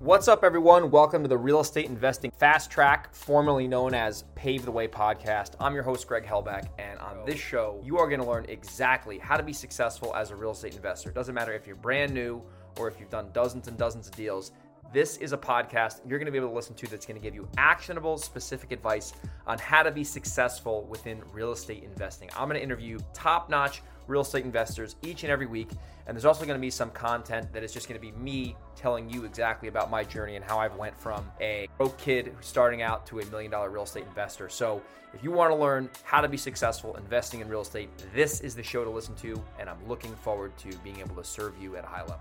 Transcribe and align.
What's 0.00 0.28
up, 0.28 0.44
everyone? 0.44 0.90
Welcome 0.90 1.22
to 1.24 1.28
the 1.28 1.36
Real 1.36 1.60
Estate 1.60 1.84
Investing 1.84 2.30
Fast 2.30 2.70
Track, 2.70 3.14
formerly 3.14 3.68
known 3.68 3.92
as 3.92 4.24
Pave 4.34 4.64
the 4.64 4.72
Way 4.72 4.88
podcast. 4.88 5.56
I'm 5.60 5.74
your 5.74 5.82
host, 5.82 6.06
Greg 6.06 6.24
Helbig, 6.24 6.66
and 6.78 6.98
on 7.00 7.18
this 7.26 7.38
show, 7.38 7.78
you 7.84 7.98
are 7.98 8.08
going 8.08 8.22
to 8.22 8.26
learn 8.26 8.46
exactly 8.48 9.18
how 9.18 9.36
to 9.36 9.42
be 9.42 9.52
successful 9.52 10.16
as 10.16 10.30
a 10.30 10.36
real 10.36 10.52
estate 10.52 10.74
investor. 10.74 11.10
It 11.10 11.14
doesn't 11.14 11.34
matter 11.34 11.52
if 11.52 11.66
you're 11.66 11.76
brand 11.76 12.14
new 12.14 12.40
or 12.78 12.88
if 12.88 12.98
you've 12.98 13.10
done 13.10 13.28
dozens 13.34 13.68
and 13.68 13.76
dozens 13.76 14.08
of 14.08 14.16
deals. 14.16 14.52
This 14.90 15.18
is 15.18 15.34
a 15.34 15.36
podcast 15.36 16.00
you're 16.08 16.18
going 16.18 16.24
to 16.24 16.32
be 16.32 16.38
able 16.38 16.48
to 16.48 16.54
listen 16.54 16.74
to 16.76 16.86
that's 16.86 17.04
going 17.04 17.20
to 17.20 17.22
give 17.22 17.34
you 17.34 17.46
actionable, 17.58 18.16
specific 18.16 18.72
advice 18.72 19.12
on 19.46 19.58
how 19.58 19.82
to 19.82 19.90
be 19.90 20.02
successful 20.02 20.86
within 20.88 21.22
real 21.30 21.52
estate 21.52 21.84
investing. 21.84 22.30
I'm 22.34 22.48
going 22.48 22.58
to 22.58 22.64
interview 22.64 23.00
top 23.12 23.50
notch 23.50 23.82
real 24.10 24.22
estate 24.22 24.44
investors 24.44 24.96
each 25.02 25.22
and 25.22 25.32
every 25.32 25.46
week. 25.46 25.70
And 26.06 26.16
there's 26.16 26.24
also 26.24 26.44
going 26.44 26.58
to 26.58 26.60
be 26.60 26.70
some 26.70 26.90
content 26.90 27.52
that 27.52 27.62
is 27.62 27.72
just 27.72 27.88
going 27.88 27.98
to 27.98 28.04
be 28.04 28.12
me 28.12 28.56
telling 28.74 29.08
you 29.08 29.24
exactly 29.24 29.68
about 29.68 29.90
my 29.90 30.02
journey 30.02 30.36
and 30.36 30.44
how 30.44 30.58
I've 30.58 30.76
went 30.76 30.98
from 31.00 31.30
a 31.40 31.68
broke 31.78 31.96
kid 31.96 32.34
starting 32.40 32.82
out 32.82 33.06
to 33.06 33.20
a 33.20 33.26
million 33.26 33.50
dollar 33.50 33.70
real 33.70 33.84
estate 33.84 34.04
investor. 34.08 34.48
So 34.48 34.82
if 35.14 35.24
you 35.24 35.30
want 35.30 35.52
to 35.52 35.56
learn 35.56 35.88
how 36.02 36.20
to 36.20 36.28
be 36.28 36.36
successful 36.36 36.96
investing 36.96 37.40
in 37.40 37.48
real 37.48 37.62
estate, 37.62 37.90
this 38.14 38.40
is 38.40 38.54
the 38.54 38.62
show 38.62 38.84
to 38.84 38.90
listen 38.90 39.14
to. 39.16 39.42
And 39.58 39.70
I'm 39.70 39.88
looking 39.88 40.14
forward 40.16 40.56
to 40.58 40.76
being 40.78 40.98
able 40.98 41.16
to 41.16 41.24
serve 41.24 41.54
you 41.60 41.76
at 41.76 41.84
a 41.84 41.88
high 41.88 42.02
level. 42.02 42.20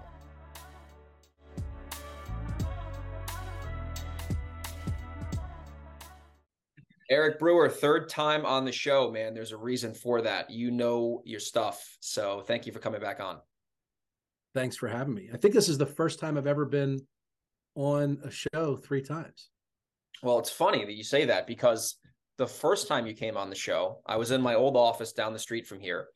Eric 7.10 7.40
Brewer, 7.40 7.70
third 7.70 8.08
time 8.08 8.46
on 8.46 8.66
the 8.66 8.72
show, 8.72 9.12
man. 9.12 9.34
There's 9.34 9.52
a 9.52 9.58
reason 9.58 9.94
for 9.94 10.22
that. 10.22 10.52
You 10.52 10.70
know 10.70 11.22
your 11.26 11.40
stuff. 11.40 11.98
So 12.00 12.44
thank 12.46 12.68
you 12.68 12.72
for 12.72 12.80
coming 12.80 13.02
back 13.02 13.20
on. 13.20 13.40
Thanks 14.54 14.76
for 14.76 14.88
having 14.88 15.14
me. 15.14 15.30
I 15.34 15.38
think 15.38 15.54
this 15.54 15.70
is 15.70 15.78
the 15.78 15.86
first 15.86 16.20
time 16.20 16.38
I've 16.38 16.48
ever 16.48 16.66
been 16.66 17.00
on 17.76 18.20
a 18.24 18.32
show 18.32 18.76
three 18.76 19.02
times. 19.02 19.50
Well, 20.22 20.40
it's 20.40 20.52
funny 20.52 20.86
that 20.86 20.94
you 20.94 21.04
say 21.04 21.26
that 21.26 21.48
because 21.48 21.96
the 22.38 22.48
first 22.48 22.88
time 22.88 23.08
you 23.08 23.14
came 23.14 23.38
on 23.38 23.50
the 23.50 23.56
show, 23.56 24.02
I 24.06 24.18
was 24.18 24.32
in 24.32 24.42
my 24.42 24.56
old 24.56 24.76
office 24.76 25.14
down 25.14 25.34
the 25.34 25.40
street 25.40 25.66
from 25.66 25.80
here, 25.80 26.08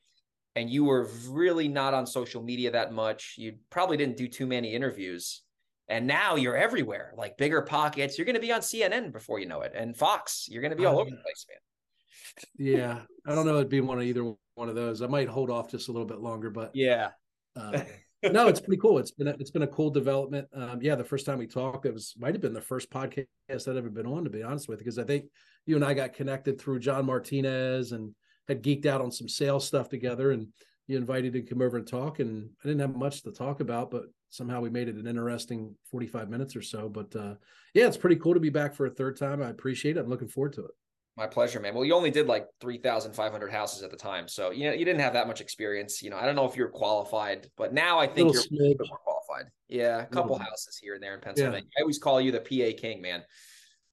and 0.56 0.70
you 0.70 0.84
were 0.84 1.10
really 1.30 1.68
not 1.68 1.94
on 1.94 2.06
social 2.06 2.44
media 2.44 2.72
that 2.72 2.92
much. 2.92 3.36
You 3.38 3.54
probably 3.70 3.98
didn't 3.98 4.18
do 4.18 4.28
too 4.28 4.46
many 4.46 4.74
interviews. 4.74 5.43
And 5.90 6.08
now 6.08 6.36
you're 6.36 6.56
everywhere, 6.56 7.14
like 7.18 7.38
BiggerPockets. 7.38 8.18
You're 8.18 8.26
going 8.26 8.36
to 8.36 8.42
be 8.42 8.52
on 8.52 8.62
CNN 8.62 9.12
before 9.12 9.40
you 9.40 9.48
know 9.48 9.62
it, 9.62 9.74
and 9.76 9.96
Fox. 9.96 10.48
You're 10.50 10.62
going 10.62 10.72
to 10.72 10.78
be 10.78 10.86
all 10.86 11.00
over 11.00 11.10
the 11.10 11.18
place, 11.18 11.46
man. 11.50 12.48
yeah, 12.58 13.00
I 13.28 13.36
don't 13.36 13.46
know. 13.46 13.58
It'd 13.58 13.70
be 13.70 13.82
one 13.82 13.98
of 13.98 14.06
either 14.06 14.34
one 14.56 14.70
of 14.70 14.76
those. 14.76 15.02
I 15.02 15.08
might 15.08 15.28
hold 15.28 15.50
off 15.50 15.70
just 15.70 15.90
a 15.90 15.92
little 15.92 16.08
bit 16.08 16.20
longer, 16.20 16.50
but 16.50 16.72
yeah. 16.74 17.10
Uh, 17.56 17.84
no, 18.32 18.48
it's 18.48 18.62
pretty 18.62 18.80
cool. 18.80 18.98
It's 18.98 19.12
been 19.12 19.28
a, 19.28 19.32
it's 19.32 19.52
been 19.52 19.64
a 19.64 19.68
cool 19.68 19.90
development. 19.90 20.48
Um, 20.54 20.80
yeah, 20.82 20.96
the 20.96 21.04
first 21.04 21.26
time 21.26 21.40
we 21.40 21.48
talked, 21.48 21.86
it 21.86 21.94
was 21.94 22.14
might 22.18 22.34
have 22.34 22.42
been 22.42 22.54
the 22.54 22.62
first 22.62 22.90
podcast 22.90 23.28
I'd 23.50 23.76
ever 23.76 23.90
been 23.90 24.08
on, 24.08 24.24
to 24.24 24.30
be 24.30 24.44
honest 24.44 24.70
with 24.70 24.80
you, 24.80 24.86
because 24.86 25.00
I 25.00 25.04
think 25.04 25.26
you 25.66 25.76
and 25.76 25.84
I 25.84 25.94
got 25.94 26.14
connected 26.14 26.60
through 26.60 26.80
John 26.80 27.06
Martinez 27.06 27.92
and 27.92 28.16
had 28.48 28.64
geeked 28.64 28.86
out 28.86 29.02
on 29.02 29.12
some 29.12 29.28
sales 29.28 29.68
stuff 29.68 29.90
together, 29.90 30.32
and 30.32 30.48
you 30.88 30.98
invited 30.98 31.34
to 31.34 31.42
come 31.42 31.62
over 31.62 31.78
and 31.78 31.88
talk, 31.88 32.20
and 32.20 32.50
I 32.64 32.68
didn't 32.68 32.82
have 32.82 32.96
much 32.96 33.24
to 33.24 33.32
talk 33.32 33.60
about, 33.60 33.92
but 33.92 34.06
somehow 34.34 34.60
we 34.60 34.70
made 34.72 34.90
it 34.90 34.96
an 34.96 35.06
interesting 35.06 35.76
45 35.92 36.28
minutes 36.28 36.56
or 36.56 36.64
so. 36.64 36.90
But 36.90 37.16
uh, 37.16 37.36
yeah, 37.76 37.86
it's 37.86 37.98
pretty 37.98 38.16
cool 38.16 38.34
to 38.34 38.40
be 38.40 38.50
back 38.50 38.74
for 38.74 38.88
a 38.88 38.90
third 38.90 39.16
time. 39.16 39.44
I 39.44 39.50
appreciate 39.50 39.96
it. 39.96 40.00
I'm 40.00 40.10
looking 40.10 40.28
forward 40.28 40.54
to 40.54 40.66
it. 40.66 40.72
My 41.16 41.28
pleasure, 41.28 41.60
man. 41.60 41.76
Well, 41.76 41.86
you 41.86 41.94
only 41.94 42.10
did 42.10 42.26
like 42.26 42.48
3,500 42.60 43.52
houses 43.52 43.84
at 43.84 43.92
the 43.92 43.98
time. 43.98 44.28
So, 44.28 44.50
you 44.50 44.66
know, 44.66 44.74
you 44.74 44.86
didn't 44.86 45.02
have 45.02 45.14
that 45.14 45.28
much 45.28 45.40
experience. 45.40 46.02
You 46.02 46.10
know, 46.10 46.18
I 46.18 46.26
don't 46.26 46.36
know 46.36 46.46
if 46.46 46.56
you're 46.56 46.70
qualified, 46.70 47.48
but 47.56 47.74
now 47.74 48.00
I 48.00 48.08
think 48.08 48.34
you're 48.34 48.42
a 48.42 48.46
little 48.50 48.78
bit 48.80 48.88
more 48.88 48.98
qualified. 48.98 49.52
Yeah. 49.70 50.02
A 50.02 50.06
couple 50.08 50.36
houses 50.40 50.80
here 50.82 50.96
and 50.96 51.04
there 51.04 51.14
in 51.14 51.22
Pennsylvania. 51.22 51.60
Yeah. 51.60 51.80
I 51.80 51.82
always 51.84 52.00
call 52.00 52.20
you 52.20 52.32
the 52.32 52.40
PA 52.40 52.76
king, 52.76 53.04
man. 53.04 53.22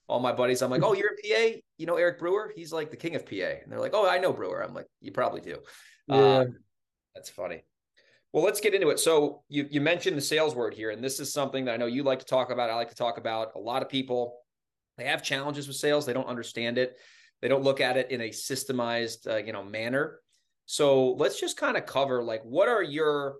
All 0.09 0.21
my 0.21 0.33
buddies, 0.33 0.63
I'm 0.63 0.71
like, 0.71 0.83
oh, 0.83 0.95
you're 0.95 1.11
a 1.13 1.53
PA? 1.53 1.61
You 1.77 1.85
know, 1.85 1.97
Eric 1.97 2.19
Brewer? 2.19 2.51
He's 2.57 2.73
like 2.73 2.91
the 2.91 2.97
king 2.97 3.15
of 3.15 3.27
PA. 3.27 3.35
And 3.63 3.71
they're 3.71 3.79
like, 3.79 3.93
oh, 3.93 4.09
I 4.09 4.17
know 4.17 4.33
Brewer. 4.33 4.65
I'm 4.65 4.73
like, 4.73 4.87
you 5.03 5.13
probably 5.13 5.43
do. 5.43 5.59
Yeah. 6.09 6.39
Um, 6.39 6.57
that's 7.15 7.29
funny. 7.29 7.63
Well, 8.33 8.45
let's 8.45 8.61
get 8.61 8.75
into 8.75 8.91
it. 8.91 9.01
So 9.01 9.43
you 9.49 9.67
you 9.71 9.81
mentioned 9.81 10.17
the 10.17 10.23
sales 10.23 10.55
word 10.55 10.75
here, 10.75 10.91
and 10.91 11.03
this 11.03 11.19
is 11.19 11.33
something 11.33 11.65
that 11.65 11.75
I 11.75 11.77
know 11.77 11.87
you 11.87 12.03
like 12.03 12.21
to 12.21 12.25
talk 12.25 12.51
about. 12.51 12.71
I 12.71 12.77
like 12.77 12.91
to 12.91 12.95
talk 12.95 13.19
about. 13.19 13.53
A 13.57 13.59
lot 13.59 13.83
of 13.83 13.89
people 13.89 14.37
they 14.97 15.05
have 15.07 15.23
challenges 15.23 15.67
with 15.67 15.77
sales. 15.77 16.05
They 16.05 16.13
don't 16.13 16.29
understand 16.29 16.77
it. 16.79 16.99
They 17.41 17.49
don't 17.49 17.65
look 17.65 17.81
at 17.81 17.97
it 17.97 18.11
in 18.11 18.21
a 18.21 18.29
systemized, 18.29 19.27
uh, 19.27 19.39
you 19.39 19.53
know, 19.53 19.65
manner. 19.65 20.21
So 20.67 21.13
let's 21.13 21.41
just 21.41 21.57
kind 21.57 21.77
of 21.77 21.87
cover 21.87 22.23
like 22.23 22.43
what 22.43 22.69
are 22.69 22.83
your 22.83 23.37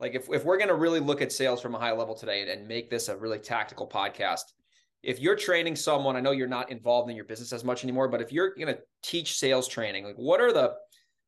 like 0.00 0.14
if 0.14 0.28
if 0.30 0.44
we're 0.44 0.58
going 0.58 0.68
to 0.68 0.74
really 0.74 1.00
look 1.00 1.22
at 1.22 1.32
sales 1.32 1.62
from 1.62 1.74
a 1.74 1.78
high 1.78 1.92
level 1.92 2.14
today 2.14 2.42
and, 2.42 2.50
and 2.50 2.68
make 2.68 2.90
this 2.90 3.08
a 3.08 3.16
really 3.16 3.38
tactical 3.38 3.88
podcast. 3.88 4.42
If 5.02 5.20
you're 5.20 5.36
training 5.36 5.76
someone, 5.76 6.16
I 6.16 6.20
know 6.20 6.32
you're 6.32 6.48
not 6.48 6.70
involved 6.70 7.08
in 7.08 7.16
your 7.16 7.24
business 7.24 7.52
as 7.52 7.62
much 7.62 7.84
anymore, 7.84 8.08
but 8.08 8.20
if 8.20 8.32
you're 8.32 8.54
going 8.56 8.66
to 8.66 8.80
teach 9.02 9.38
sales 9.38 9.68
training, 9.68 10.04
like 10.04 10.16
what 10.16 10.40
are 10.40 10.52
the 10.52 10.74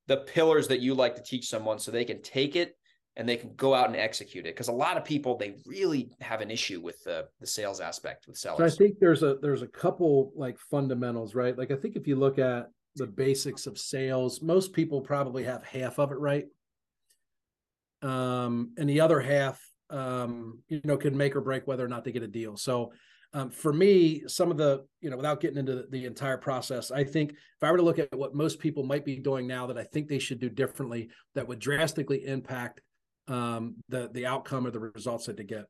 the 0.09 0.19
pillars 0.19 0.69
that 0.69 0.81
you 0.81 0.93
like 0.93 1.15
to 1.15 1.23
teach 1.23 1.49
someone 1.49 1.79
so 1.79 1.91
they 1.91 2.05
can 2.05 2.21
take 2.21 2.57
it 2.57 2.75
and 3.21 3.29
they 3.29 3.37
can 3.37 3.53
go 3.55 3.75
out 3.75 3.87
and 3.89 3.97
execute 3.97 4.47
it 4.47 4.55
because 4.55 4.69
a 4.69 4.73
lot 4.73 4.97
of 4.97 5.05
people 5.05 5.37
they 5.37 5.55
really 5.67 6.11
have 6.23 6.41
an 6.41 6.51
issue 6.51 6.81
with 6.81 7.05
the 7.05 7.29
the 7.39 7.47
sales 7.47 7.79
aspect 7.79 8.27
with 8.27 8.39
sellers. 8.39 8.59
So 8.59 8.65
I 8.65 8.71
think 8.71 8.99
there's 8.99 9.23
a 9.23 9.37
there's 9.43 9.61
a 9.61 9.67
couple 9.67 10.33
like 10.35 10.59
fundamentals, 10.59 11.35
right? 11.35 11.57
Like 11.57 11.71
I 11.71 11.77
think 11.77 11.97
if 11.97 12.09
you 12.09 12.17
look 12.17 12.39
at 12.39 12.71
the 12.97 13.07
basics 13.07 13.67
of 13.67 13.77
sales, 13.77 14.41
most 14.41 14.73
people 14.73 15.03
probably 15.03 15.45
have 15.45 15.63
half 15.63 15.99
of 15.99 16.13
it 16.13 16.19
right. 16.19 16.47
Um, 18.01 18.73
and 18.79 18.89
the 18.89 19.03
other 19.03 19.21
half 19.21 19.61
um, 19.91 20.63
you 20.69 20.81
know, 20.85 20.97
can 20.97 21.15
make 21.15 21.37
or 21.37 21.43
break 21.43 21.67
whether 21.67 21.85
or 21.85 21.89
not 21.89 22.05
they 22.05 22.13
get 22.13 22.23
a 22.23 22.29
deal. 22.29 22.57
So 22.57 22.93
um, 23.33 23.51
for 23.51 23.73
me, 23.73 24.23
some 24.27 24.51
of 24.51 24.57
the, 24.57 24.87
you 25.01 25.11
know, 25.11 25.17
without 25.17 25.41
getting 25.41 25.59
into 25.59 25.75
the, 25.75 25.87
the, 25.91 26.05
entire 26.07 26.37
process, 26.37 26.91
I 26.91 27.05
think 27.05 27.31
if 27.33 27.63
I 27.63 27.71
were 27.71 27.77
to 27.77 27.83
look 27.83 27.99
at 27.99 28.17
what 28.17 28.35
most 28.35 28.59
people 28.59 28.83
might 28.83 29.05
be 29.05 29.19
doing 29.19 29.47
now 29.47 29.67
that 29.67 29.79
I 29.79 29.85
think 29.85 30.09
they 30.09 30.19
should 30.19 30.41
do 30.41 30.49
differently, 30.49 31.11
that 31.35 31.47
would 31.47 31.59
drastically 31.61 32.27
impact 32.27 32.81
um, 33.31 33.77
the 33.89 34.11
the 34.13 34.27
outcome 34.27 34.67
or 34.67 34.71
the 34.71 34.81
results 34.81 35.27
that 35.27 35.37
they 35.37 35.45
get. 35.45 35.65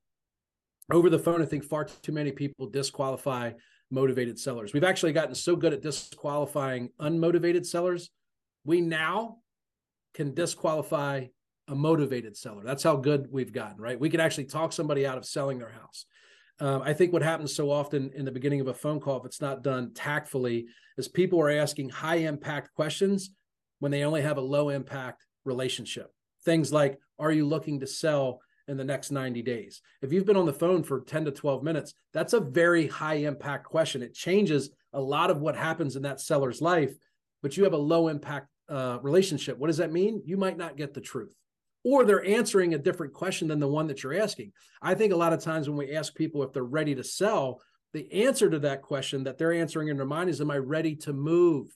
Over 0.91 1.09
the 1.10 1.19
phone, 1.19 1.41
I 1.41 1.44
think 1.44 1.65
far 1.65 1.84
too 1.84 2.12
many 2.12 2.32
people 2.32 2.69
disqualify 2.69 3.53
motivated 3.91 4.38
sellers. 4.38 4.72
We've 4.72 4.84
actually 4.84 5.12
gotten 5.12 5.34
so 5.34 5.54
good 5.54 5.72
at 5.72 5.82
disqualifying 5.82 6.91
unmotivated 7.00 7.66
sellers. 7.66 8.10
We 8.65 8.81
now 8.81 9.37
can 10.15 10.34
disqualify 10.34 11.26
a 11.69 11.75
motivated 11.75 12.37
seller. 12.37 12.65
That's 12.65 12.82
how 12.82 12.97
good 12.97 13.28
we've 13.31 13.53
gotten, 13.53 13.81
right? 13.81 13.98
We 13.98 14.10
can 14.10 14.21
actually 14.21 14.47
talk 14.47 14.72
somebody 14.72 15.06
out 15.06 15.19
of 15.19 15.25
selling 15.25 15.59
their 15.59 15.71
house. 15.71 16.06
Um, 16.59 16.82
I 16.82 16.92
think 16.92 17.12
what 17.12 17.22
happens 17.22 17.54
so 17.54 17.71
often 17.71 18.10
in 18.15 18.25
the 18.25 18.32
beginning 18.32 18.60
of 18.60 18.69
a 18.69 18.75
phone 18.75 19.00
call, 19.00 19.19
if 19.19 19.25
it's 19.25 19.41
not 19.41 19.62
done 19.62 19.94
tactfully, 19.94 20.66
is 20.98 21.09
people 21.09 21.41
are 21.41 21.50
asking 21.50 21.91
high 21.91 22.16
impact 22.16 22.75
questions 22.75 23.31
when 23.78 23.92
they 23.92 24.04
only 24.04 24.22
have 24.22 24.37
a 24.37 24.42
low 24.42 24.69
impact 24.69 25.25
relationship. 25.44 26.12
Things 26.45 26.73
like, 26.73 26.99
are 27.19 27.33
you 27.33 27.47
looking 27.47 27.81
to 27.81 27.87
sell 27.87 28.41
in 28.69 28.77
the 28.77 28.84
next 28.84 29.11
90 29.11 29.43
days? 29.43 29.83
If 30.03 30.12
you've 30.12 30.27
been 30.27 30.37
on 30.37 30.47
the 30.47 30.53
phone 30.53 30.83
for 30.83 31.01
10 31.01 31.27
to 31.27 31.31
12 31.31 31.62
minutes, 31.62 31.95
that's 32.12 32.33
a 32.33 32.41
very 32.41 32.87
high 32.87 33.15
impact 33.15 33.65
question. 33.65 34.03
It 34.03 34.15
changes 34.15 34.71
a 34.93 35.01
lot 35.01 35.31
of 35.31 35.41
what 35.41 35.56
happens 35.56 35.97
in 35.97 36.03
that 36.03 36.21
seller's 36.21 36.61
life, 36.61 36.95
but 37.43 37.56
you 37.56 37.65
have 37.65 37.73
a 37.73 37.78
low 37.78 38.09
impact 38.09 38.49
uh, 38.69 38.99
relationship. 39.03 39.59
What 39.59 39.67
does 39.67 39.78
that 39.78 39.93
mean? 39.93 40.23
You 40.25 40.37
might 40.37 40.56
not 40.56 40.77
get 40.77 40.95
the 40.95 41.01
truth. 41.01 41.34
Or 41.83 42.05
they're 42.05 42.25
answering 42.25 42.75
a 42.75 42.78
different 42.78 43.15
question 43.15 43.49
than 43.49 43.59
the 43.59 43.69
one 43.69 43.87
that 43.87 44.03
you're 44.03 44.21
asking. 44.21 44.53
I 44.83 44.95
think 44.95 45.12
a 45.12 45.17
lot 45.17 45.33
of 45.33 45.43
times 45.43 45.69
when 45.69 45.78
we 45.78 45.97
ask 45.97 46.15
people 46.15 46.43
if 46.43 46.53
they're 46.53 46.62
ready 46.62 46.95
to 46.95 47.05
sell, 47.05 47.62
the 47.93 48.11
answer 48.25 48.49
to 48.51 48.59
that 48.61 48.83
question 48.83 49.25
that 49.25 49.39
they're 49.39 49.53
answering 49.53 49.89
in 49.89 49.97
their 49.97 50.07
mind 50.07 50.31
is, 50.31 50.41
Am 50.41 50.51
I 50.51 50.59
ready 50.59 50.95
to 50.97 51.12
move? 51.12 51.69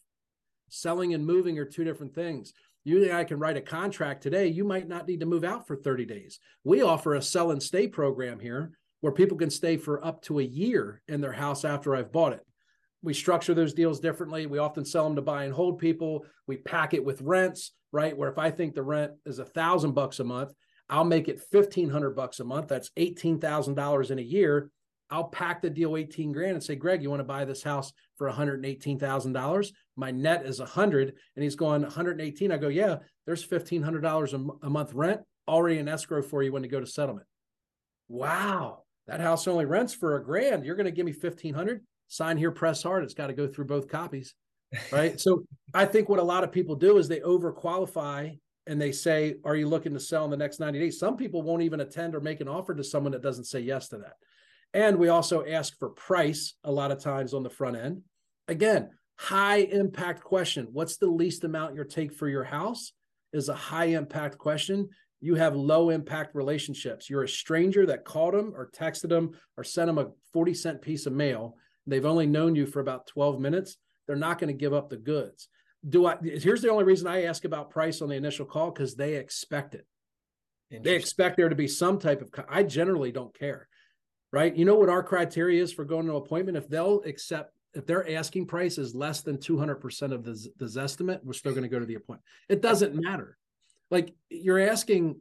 Selling 0.68 1.14
and 1.14 1.26
moving 1.26 1.58
are 1.58 1.64
two 1.64 1.84
different 1.84 2.14
things. 2.14 2.52
You 2.84 3.02
and 3.02 3.12
I 3.12 3.24
can 3.24 3.38
write 3.38 3.56
a 3.56 3.62
contract 3.62 4.22
today. 4.22 4.46
You 4.46 4.64
might 4.64 4.88
not 4.88 5.08
need 5.08 5.20
to 5.20 5.26
move 5.26 5.42
out 5.42 5.66
for 5.66 5.74
30 5.74 6.04
days. 6.04 6.38
We 6.64 6.82
offer 6.82 7.14
a 7.14 7.22
sell 7.22 7.50
and 7.50 7.62
stay 7.62 7.88
program 7.88 8.38
here 8.38 8.72
where 9.00 9.12
people 9.12 9.38
can 9.38 9.50
stay 9.50 9.76
for 9.76 10.04
up 10.04 10.22
to 10.22 10.38
a 10.38 10.44
year 10.44 11.02
in 11.08 11.20
their 11.20 11.32
house 11.32 11.64
after 11.64 11.96
I've 11.96 12.12
bought 12.12 12.34
it. 12.34 12.46
We 13.02 13.14
structure 13.14 13.54
those 13.54 13.74
deals 13.74 14.00
differently. 14.00 14.46
We 14.46 14.58
often 14.58 14.84
sell 14.84 15.04
them 15.04 15.16
to 15.16 15.22
buy 15.22 15.44
and 15.44 15.52
hold 15.52 15.78
people. 15.78 16.24
We 16.46 16.58
pack 16.58 16.94
it 16.94 17.04
with 17.04 17.20
rents, 17.22 17.72
right? 17.92 18.16
Where 18.16 18.30
if 18.30 18.38
I 18.38 18.50
think 18.50 18.74
the 18.74 18.82
rent 18.82 19.12
is 19.26 19.38
a 19.38 19.44
thousand 19.44 19.92
bucks 19.92 20.20
a 20.20 20.24
month, 20.24 20.52
I'll 20.88 21.04
make 21.04 21.28
it 21.28 21.40
fifteen 21.40 21.90
hundred 21.90 22.16
bucks 22.16 22.40
a 22.40 22.44
month. 22.44 22.68
That's 22.68 22.90
eighteen 22.96 23.38
thousand 23.40 23.74
dollars 23.74 24.10
in 24.10 24.18
a 24.18 24.22
year. 24.22 24.70
I'll 25.10 25.28
pack 25.28 25.62
the 25.62 25.70
deal 25.70 25.96
18 25.96 26.32
grand 26.32 26.52
and 26.52 26.62
say, 26.62 26.76
Greg, 26.76 27.02
you 27.02 27.10
want 27.10 27.20
to 27.20 27.24
buy 27.24 27.44
this 27.44 27.62
house 27.62 27.92
for 28.16 28.30
$118,000? 28.30 29.72
My 29.96 30.10
net 30.10 30.46
is 30.46 30.60
100 30.60 31.14
and 31.36 31.42
he's 31.42 31.56
going 31.56 31.82
118. 31.82 32.52
I 32.52 32.56
go, 32.56 32.68
yeah, 32.68 32.96
there's 33.26 33.46
$1,500 33.46 34.56
a 34.62 34.70
month 34.70 34.94
rent 34.94 35.20
already 35.46 35.78
in 35.78 35.88
escrow 35.88 36.22
for 36.22 36.42
you 36.42 36.52
when 36.52 36.62
you 36.62 36.70
go 36.70 36.80
to 36.80 36.86
settlement. 36.86 37.26
Wow. 38.08 38.84
That 39.06 39.20
house 39.20 39.46
only 39.46 39.66
rents 39.66 39.94
for 39.94 40.16
a 40.16 40.24
grand. 40.24 40.64
You're 40.64 40.76
going 40.76 40.86
to 40.86 40.92
give 40.92 41.06
me 41.06 41.12
1500 41.12 41.82
sign 42.08 42.36
here, 42.36 42.50
press 42.50 42.82
hard. 42.82 43.04
It's 43.04 43.14
got 43.14 43.28
to 43.28 43.32
go 43.32 43.46
through 43.46 43.66
both 43.66 43.88
copies. 43.88 44.34
Right. 44.90 45.20
so 45.20 45.44
I 45.72 45.84
think 45.84 46.08
what 46.08 46.18
a 46.18 46.24
lot 46.24 46.42
of 46.44 46.50
people 46.50 46.74
do 46.74 46.98
is 46.98 47.06
they 47.06 47.20
overqualify 47.20 48.38
and 48.66 48.80
they 48.80 48.92
say, 48.92 49.36
are 49.44 49.56
you 49.56 49.68
looking 49.68 49.92
to 49.94 50.00
sell 50.00 50.24
in 50.24 50.30
the 50.30 50.36
next 50.36 50.58
90 50.58 50.78
days? 50.78 50.98
Some 50.98 51.16
people 51.16 51.42
won't 51.42 51.62
even 51.62 51.80
attend 51.80 52.14
or 52.14 52.20
make 52.20 52.40
an 52.40 52.48
offer 52.48 52.74
to 52.74 52.82
someone 52.82 53.12
that 53.12 53.22
doesn't 53.22 53.44
say 53.44 53.60
yes 53.60 53.88
to 53.88 53.98
that. 53.98 54.14
And 54.74 54.98
we 54.98 55.08
also 55.08 55.46
ask 55.46 55.78
for 55.78 55.90
price 55.90 56.54
a 56.64 56.72
lot 56.72 56.90
of 56.90 56.98
times 56.98 57.32
on 57.32 57.44
the 57.44 57.50
front 57.50 57.76
end. 57.76 58.02
Again, 58.48 58.90
high 59.16 59.58
impact 59.58 60.22
question. 60.22 60.66
What's 60.72 60.96
the 60.96 61.06
least 61.06 61.44
amount 61.44 61.76
you 61.76 61.84
take 61.84 62.12
for 62.12 62.28
your 62.28 62.44
house? 62.44 62.92
Is 63.32 63.48
a 63.48 63.54
high 63.54 63.86
impact 63.86 64.36
question. 64.36 64.88
You 65.20 65.36
have 65.36 65.56
low 65.56 65.90
impact 65.90 66.34
relationships. 66.34 67.08
You're 67.08 67.24
a 67.24 67.28
stranger 67.28 67.86
that 67.86 68.04
called 68.04 68.34
them 68.34 68.52
or 68.54 68.70
texted 68.70 69.08
them 69.08 69.32
or 69.56 69.64
sent 69.64 69.86
them 69.86 69.98
a 69.98 70.10
40 70.32 70.54
cent 70.54 70.82
piece 70.82 71.06
of 71.06 71.12
mail. 71.12 71.56
They've 71.86 72.04
only 72.04 72.26
known 72.26 72.54
you 72.54 72.66
for 72.66 72.80
about 72.80 73.06
12 73.06 73.40
minutes. 73.40 73.76
They're 74.06 74.16
not 74.16 74.38
going 74.38 74.48
to 74.48 74.58
give 74.58 74.72
up 74.72 74.90
the 74.90 74.96
goods. 74.96 75.48
Do 75.88 76.06
I? 76.06 76.16
Here's 76.22 76.62
the 76.62 76.70
only 76.70 76.84
reason 76.84 77.06
I 77.06 77.24
ask 77.24 77.44
about 77.44 77.70
price 77.70 78.02
on 78.02 78.08
the 78.08 78.16
initial 78.16 78.46
call 78.46 78.70
because 78.70 78.94
they 78.94 79.14
expect 79.14 79.74
it. 79.74 79.86
They 80.70 80.96
expect 80.96 81.36
there 81.36 81.48
to 81.48 81.54
be 81.54 81.68
some 81.68 81.98
type 81.98 82.20
of. 82.20 82.30
I 82.48 82.62
generally 82.62 83.12
don't 83.12 83.36
care, 83.38 83.68
right? 84.34 84.54
You 84.54 84.64
know 84.64 84.74
what 84.74 84.88
our 84.88 85.02
criteria 85.02 85.62
is 85.62 85.72
for 85.72 85.84
going 85.84 86.06
to 86.06 86.10
an 86.10 86.16
appointment? 86.16 86.58
If 86.58 86.68
they'll 86.68 87.00
accept 87.04 87.52
if 87.72 87.86
their 87.86 88.16
asking 88.16 88.46
price 88.46 88.78
is 88.78 88.94
less 88.94 89.20
than 89.20 89.36
200% 89.36 90.12
of 90.12 90.24
the, 90.24 90.48
the 90.58 90.64
Zestimate, 90.66 91.20
we're 91.22 91.32
still 91.32 91.52
going 91.52 91.62
to 91.62 91.68
go 91.68 91.78
to 91.78 91.86
the 91.86 91.94
appointment. 91.94 92.24
It 92.48 92.60
doesn't 92.60 92.94
matter. 92.94 93.36
Like 93.90 94.12
you're 94.28 94.60
asking, 94.60 95.20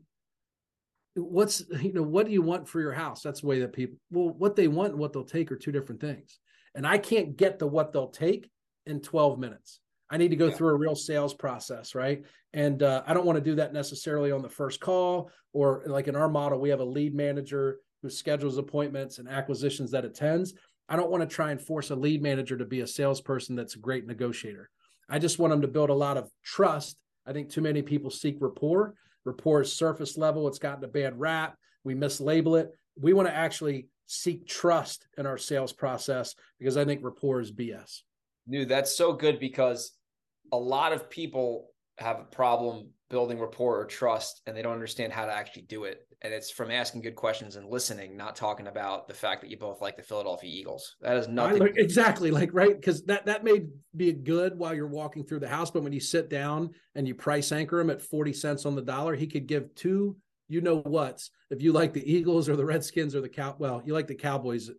what's, 1.16 1.64
you 1.82 1.94
know, 1.94 2.04
what 2.04 2.26
do 2.26 2.32
you 2.32 2.42
want 2.42 2.68
for 2.68 2.82
your 2.82 2.92
house? 2.92 3.22
That's 3.22 3.42
the 3.42 3.48
way 3.48 3.60
that 3.60 3.74
people, 3.74 3.98
well, 4.12 4.30
what 4.30 4.56
they 4.56 4.68
want 4.68 4.92
and 4.92 5.00
what 5.00 5.14
they'll 5.14 5.24
take 5.24 5.52
are 5.52 5.56
two 5.56 5.72
different 5.72 6.02
things. 6.02 6.40
And 6.76 6.86
I 6.88 6.98
can't 6.98 7.38
get 7.38 7.60
to 7.60 7.68
what 7.68 7.92
they'll 7.94 8.10
take 8.10 8.50
in 8.88 9.00
12 9.00 9.38
minutes. 9.38 9.80
I 10.10 10.18
need 10.18 10.30
to 10.30 10.36
go 10.36 10.48
yeah. 10.48 10.56
through 10.56 10.70
a 10.70 10.78
real 10.78 10.96
sales 10.96 11.34
process, 11.34 11.96
right? 11.96 12.24
And 12.54 12.82
uh, 12.84 13.04
I 13.08 13.14
don't 13.14 13.26
want 13.26 13.38
to 13.38 13.44
do 13.44 13.56
that 13.56 13.74
necessarily 13.74 14.32
on 14.32 14.42
the 14.42 14.50
first 14.50 14.80
call 14.80 15.32
or 15.54 15.84
like 15.86 16.08
in 16.08 16.16
our 16.16 16.30
model, 16.30 16.60
we 16.60 16.70
have 16.70 16.82
a 16.82 16.86
lead 16.86 17.16
manager 17.16 17.80
who 18.04 18.10
schedules 18.10 18.58
appointments 18.58 19.18
and 19.18 19.28
acquisitions 19.28 19.90
that 19.92 20.06
attends. 20.06 20.54
I 20.90 20.98
don't 20.98 21.10
want 21.10 21.28
to 21.28 21.36
try 21.36 21.52
and 21.52 21.60
force 21.60 21.90
a 21.90 21.96
lead 21.96 22.22
manager 22.22 22.58
to 22.58 22.66
be 22.66 22.82
a 22.82 22.88
salesperson 22.88 23.56
that's 23.56 23.76
a 23.76 23.80
great 23.80 24.06
negotiator. 24.06 24.70
I 25.10 25.18
just 25.18 25.40
want 25.40 25.52
them 25.52 25.62
to 25.62 25.68
build 25.68 25.90
a 25.90 25.96
lot 25.96 26.18
of 26.18 26.30
trust. 26.44 26.98
I 27.26 27.32
think 27.32 27.50
too 27.50 27.62
many 27.62 27.82
people 27.82 28.12
seek 28.12 28.38
rapport. 28.42 28.94
Rapport 29.26 29.62
is 29.62 29.74
surface 29.74 30.18
level, 30.18 30.48
it's 30.50 30.60
gotten 30.60 30.84
a 30.84 30.88
bad 30.88 31.18
rap. 31.18 31.56
We 31.86 31.96
mislabel 31.96 32.60
it. 32.60 32.72
We 33.00 33.14
want 33.14 33.30
to 33.30 33.34
actually 33.34 33.88
seek 34.06 34.46
trust 34.48 35.08
in 35.18 35.26
our 35.26 35.38
sales 35.38 35.72
process 35.72 36.36
because 36.60 36.76
I 36.76 36.84
think 36.84 37.04
rapport 37.04 37.40
is 37.40 37.54
BS. 37.54 38.02
Dude, 38.50 38.68
that's 38.68 38.96
so 38.96 39.14
good 39.14 39.40
because 39.40 39.94
a 40.52 40.58
lot 40.58 40.92
of 40.92 41.10
people 41.10 41.70
have 42.00 42.20
a 42.20 42.24
problem 42.24 42.90
building 43.10 43.40
rapport 43.40 43.80
or 43.80 43.86
trust 43.86 44.42
and 44.48 44.58
they 44.58 44.62
don't 44.62 44.74
understand 44.74 45.14
how 45.14 45.26
to 45.26 45.32
actually 45.32 45.62
do 45.64 45.84
it. 45.84 46.08
And 46.24 46.34
it's 46.34 46.50
from 46.50 46.72
asking 46.72 47.02
good 47.02 47.16
questions 47.16 47.58
and 47.58 47.70
listening 47.70 48.18
not 48.18 48.36
talking 48.36 48.68
about 48.68 49.08
the 49.08 49.14
fact 49.14 49.42
that 49.42 49.52
you 49.52 49.58
both 49.58 49.82
like 49.82 49.98
the 49.98 50.04
philadelphia 50.04 50.50
eagles. 50.50 50.96
That 51.02 51.18
is 51.18 51.28
nothing 51.28 51.60
like, 51.60 51.78
exactly 51.78 52.32
like 52.32 52.50
right 52.54 52.76
because 52.76 53.04
that 53.04 53.26
that 53.26 53.44
may 53.44 53.66
be 53.96 54.12
good 54.14 54.58
while 54.58 54.74
you're 54.74 54.88
walking 54.88 55.26
through 55.26 55.42
the 55.42 55.48
house 55.48 55.70
but 55.70 55.84
when 55.84 55.94
you 55.94 56.00
sit 56.00 56.30
down 56.30 56.72
and 56.96 57.08
you 57.08 57.14
price 57.14 57.52
anchor 57.52 57.80
him 57.80 57.90
at 57.90 58.02
40 58.02 58.34
cents 58.34 58.66
on 58.66 58.74
the 58.74 58.82
dollar 58.82 59.16
he 59.16 59.28
could 59.28 59.48
give 59.48 59.76
two 59.76 60.16
you 60.48 60.62
know 60.62 60.78
what's 60.78 61.30
if 61.50 61.62
you 61.62 61.74
like 61.74 61.94
the 61.94 62.12
eagles 62.12 62.48
or 62.48 62.56
the 62.56 62.66
redskins 62.66 63.16
or 63.16 63.22
the 63.22 63.30
cow 63.30 63.56
well 63.60 63.82
you 63.86 63.94
like 63.94 64.08
the 64.08 64.16
cowboys 64.16 64.70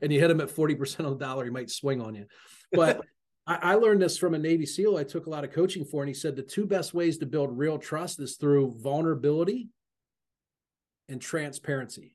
and 0.00 0.12
you 0.12 0.20
hit 0.20 0.30
him 0.30 0.40
at 0.40 0.48
40% 0.48 1.04
on 1.04 1.18
the 1.18 1.24
dollar 1.24 1.44
he 1.44 1.50
might 1.50 1.70
swing 1.70 2.00
on 2.00 2.14
you. 2.14 2.26
But 2.72 3.04
I, 3.48 3.58
I 3.62 3.74
learned 3.74 4.02
this 4.02 4.18
from 4.18 4.34
a 4.34 4.38
Navy 4.38 4.66
SEAL 4.66 4.98
I 4.98 5.04
took 5.04 5.26
a 5.26 5.30
lot 5.30 5.42
of 5.42 5.50
coaching 5.50 5.84
for, 5.84 6.02
and 6.02 6.08
he 6.08 6.14
said 6.14 6.36
the 6.36 6.42
two 6.42 6.66
best 6.66 6.94
ways 6.94 7.18
to 7.18 7.26
build 7.26 7.56
real 7.56 7.78
trust 7.78 8.20
is 8.20 8.36
through 8.36 8.76
vulnerability 8.78 9.70
and 11.08 11.20
transparency. 11.20 12.14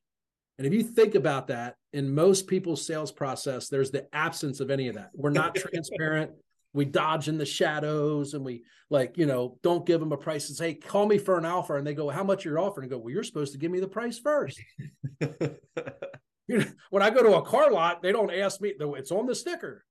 And 0.59 0.68
if 0.68 0.74
you 0.74 0.83
think 0.83 1.15
about 1.15 1.47
that, 1.47 1.75
in 1.94 2.13
most 2.13 2.45
people's 2.45 2.85
sales 2.85 3.12
process, 3.12 3.68
there's 3.68 3.89
the 3.89 4.07
absence 4.13 4.59
of 4.59 4.69
any 4.69 4.88
of 4.88 4.95
that. 4.95 5.09
We're 5.13 5.31
not 5.31 5.56
transparent. 5.56 6.31
We 6.75 6.85
dodge 6.85 7.27
in 7.27 7.38
the 7.38 7.45
shadows 7.45 8.33
and 8.33 8.44
we 8.44 8.63
like, 8.89 9.15
you 9.15 9.27
know, 9.27 9.59
don't 9.62 9.85
give 9.85 10.00
them 10.00 10.12
a 10.12 10.18
price 10.18 10.47
and 10.47 10.57
say, 10.57 10.69
hey, 10.69 10.74
call 10.74 11.06
me 11.06 11.19
for 11.19 11.38
an 11.38 11.45
offer. 11.45 11.77
And 11.77 11.85
they 11.85 11.94
go, 11.94 12.09
how 12.09 12.24
much 12.24 12.47
are 12.47 12.50
you're 12.50 12.57
offering? 12.57 12.85
And 12.85 12.89
go, 12.89 12.97
well, 12.97 13.13
you're 13.13 13.24
supposed 13.24 13.51
to 13.51 13.59
give 13.59 13.69
me 13.69 13.80
the 13.80 13.88
price 13.88 14.18
first. 14.18 14.59
when 15.19 17.03
I 17.03 17.12
go 17.12 17.21
to 17.21 17.35
a 17.35 17.44
car 17.44 17.71
lot, 17.71 18.01
they 18.01 18.12
don't 18.12 18.33
ask 18.33 18.59
me, 18.59 18.74
it's 18.75 19.12
on 19.12 19.27
the 19.27 19.35
sticker 19.35 19.85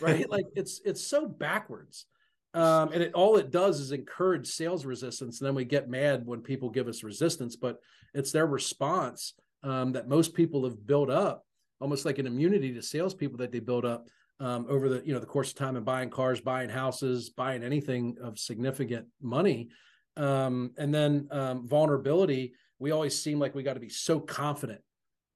right? 0.00 0.28
like 0.30 0.46
it's 0.54 0.80
it's 0.84 1.06
so 1.06 1.26
backwards. 1.26 2.06
Um, 2.52 2.92
and 2.92 3.02
it 3.02 3.14
all 3.14 3.36
it 3.36 3.50
does 3.50 3.78
is 3.80 3.92
encourage 3.92 4.46
sales 4.46 4.84
resistance. 4.84 5.40
And 5.40 5.46
then 5.46 5.54
we 5.54 5.64
get 5.64 5.88
mad 5.88 6.26
when 6.26 6.40
people 6.40 6.68
give 6.68 6.88
us 6.88 7.04
resistance, 7.04 7.56
but 7.56 7.78
it's 8.12 8.32
their 8.32 8.46
response 8.46 9.34
um, 9.62 9.92
that 9.92 10.08
most 10.08 10.34
people 10.34 10.64
have 10.64 10.86
built 10.86 11.10
up, 11.10 11.44
almost 11.80 12.04
like 12.04 12.18
an 12.18 12.26
immunity 12.26 12.72
to 12.74 12.82
salespeople 12.82 13.38
that 13.38 13.52
they 13.52 13.60
build 13.60 13.84
up 13.84 14.08
um, 14.40 14.66
over 14.68 14.88
the 14.88 15.02
you 15.04 15.12
know 15.12 15.20
the 15.20 15.26
course 15.26 15.50
of 15.50 15.56
time 15.56 15.76
and 15.76 15.84
buying 15.84 16.10
cars, 16.10 16.40
buying 16.40 16.70
houses, 16.70 17.30
buying 17.30 17.62
anything 17.62 18.16
of 18.22 18.38
significant 18.38 19.06
money. 19.20 19.68
Um, 20.16 20.72
and 20.76 20.92
then 20.92 21.28
um, 21.30 21.68
vulnerability, 21.68 22.54
we 22.78 22.90
always 22.90 23.20
seem 23.22 23.38
like 23.38 23.54
we 23.54 23.62
got 23.62 23.74
to 23.74 23.80
be 23.80 23.88
so 23.88 24.18
confident 24.18 24.80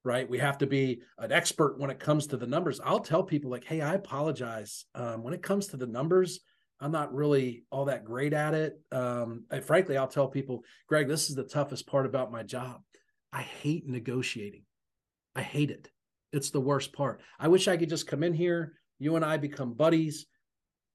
right? 0.04 0.28
We 0.28 0.38
have 0.38 0.58
to 0.58 0.66
be 0.66 1.00
an 1.18 1.32
expert 1.32 1.78
when 1.78 1.90
it 1.90 1.98
comes 1.98 2.26
to 2.28 2.36
the 2.36 2.46
numbers. 2.46 2.80
I'll 2.84 3.00
tell 3.00 3.22
people 3.22 3.50
like, 3.50 3.64
hey, 3.64 3.80
I 3.80 3.94
apologize. 3.94 4.84
Um, 4.94 5.22
when 5.22 5.34
it 5.34 5.42
comes 5.42 5.68
to 5.68 5.76
the 5.76 5.86
numbers, 5.86 6.40
I'm 6.80 6.92
not 6.92 7.14
really 7.14 7.64
all 7.70 7.86
that 7.86 8.04
great 8.04 8.34
at 8.34 8.52
it. 8.52 8.78
Um, 8.92 9.44
frankly, 9.62 9.96
I'll 9.96 10.06
tell 10.06 10.28
people, 10.28 10.62
Greg, 10.88 11.08
this 11.08 11.30
is 11.30 11.36
the 11.36 11.44
toughest 11.44 11.86
part 11.86 12.04
about 12.04 12.30
my 12.30 12.42
job. 12.42 12.82
I 13.32 13.42
hate 13.42 13.88
negotiating. 13.88 14.62
I 15.34 15.42
hate 15.42 15.70
it. 15.70 15.88
It's 16.32 16.50
the 16.50 16.60
worst 16.60 16.92
part. 16.92 17.22
I 17.38 17.48
wish 17.48 17.68
I 17.68 17.76
could 17.76 17.88
just 17.88 18.06
come 18.06 18.22
in 18.22 18.34
here, 18.34 18.74
you 18.98 19.16
and 19.16 19.24
I 19.24 19.38
become 19.38 19.72
buddies. 19.72 20.26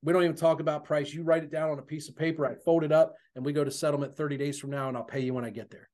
We 0.03 0.13
don't 0.13 0.23
even 0.23 0.35
talk 0.35 0.59
about 0.59 0.85
price. 0.85 1.13
You 1.13 1.23
write 1.23 1.43
it 1.43 1.51
down 1.51 1.71
on 1.71 1.79
a 1.79 1.83
piece 1.83 2.07
of 2.07 2.15
paper, 2.15 2.45
I 2.45 2.55
fold 2.55 2.83
it 2.83 2.91
up, 2.91 3.15
and 3.35 3.43
we 3.43 3.53
go 3.53 3.63
to 3.63 3.71
settlement 3.71 4.15
30 4.15 4.37
days 4.37 4.59
from 4.59 4.69
now, 4.69 4.87
and 4.87 4.95
I'll 4.95 5.03
pay 5.03 5.21
you 5.21 5.33
when 5.33 5.45
I 5.45 5.49
get 5.49 5.71
there. 5.71 5.89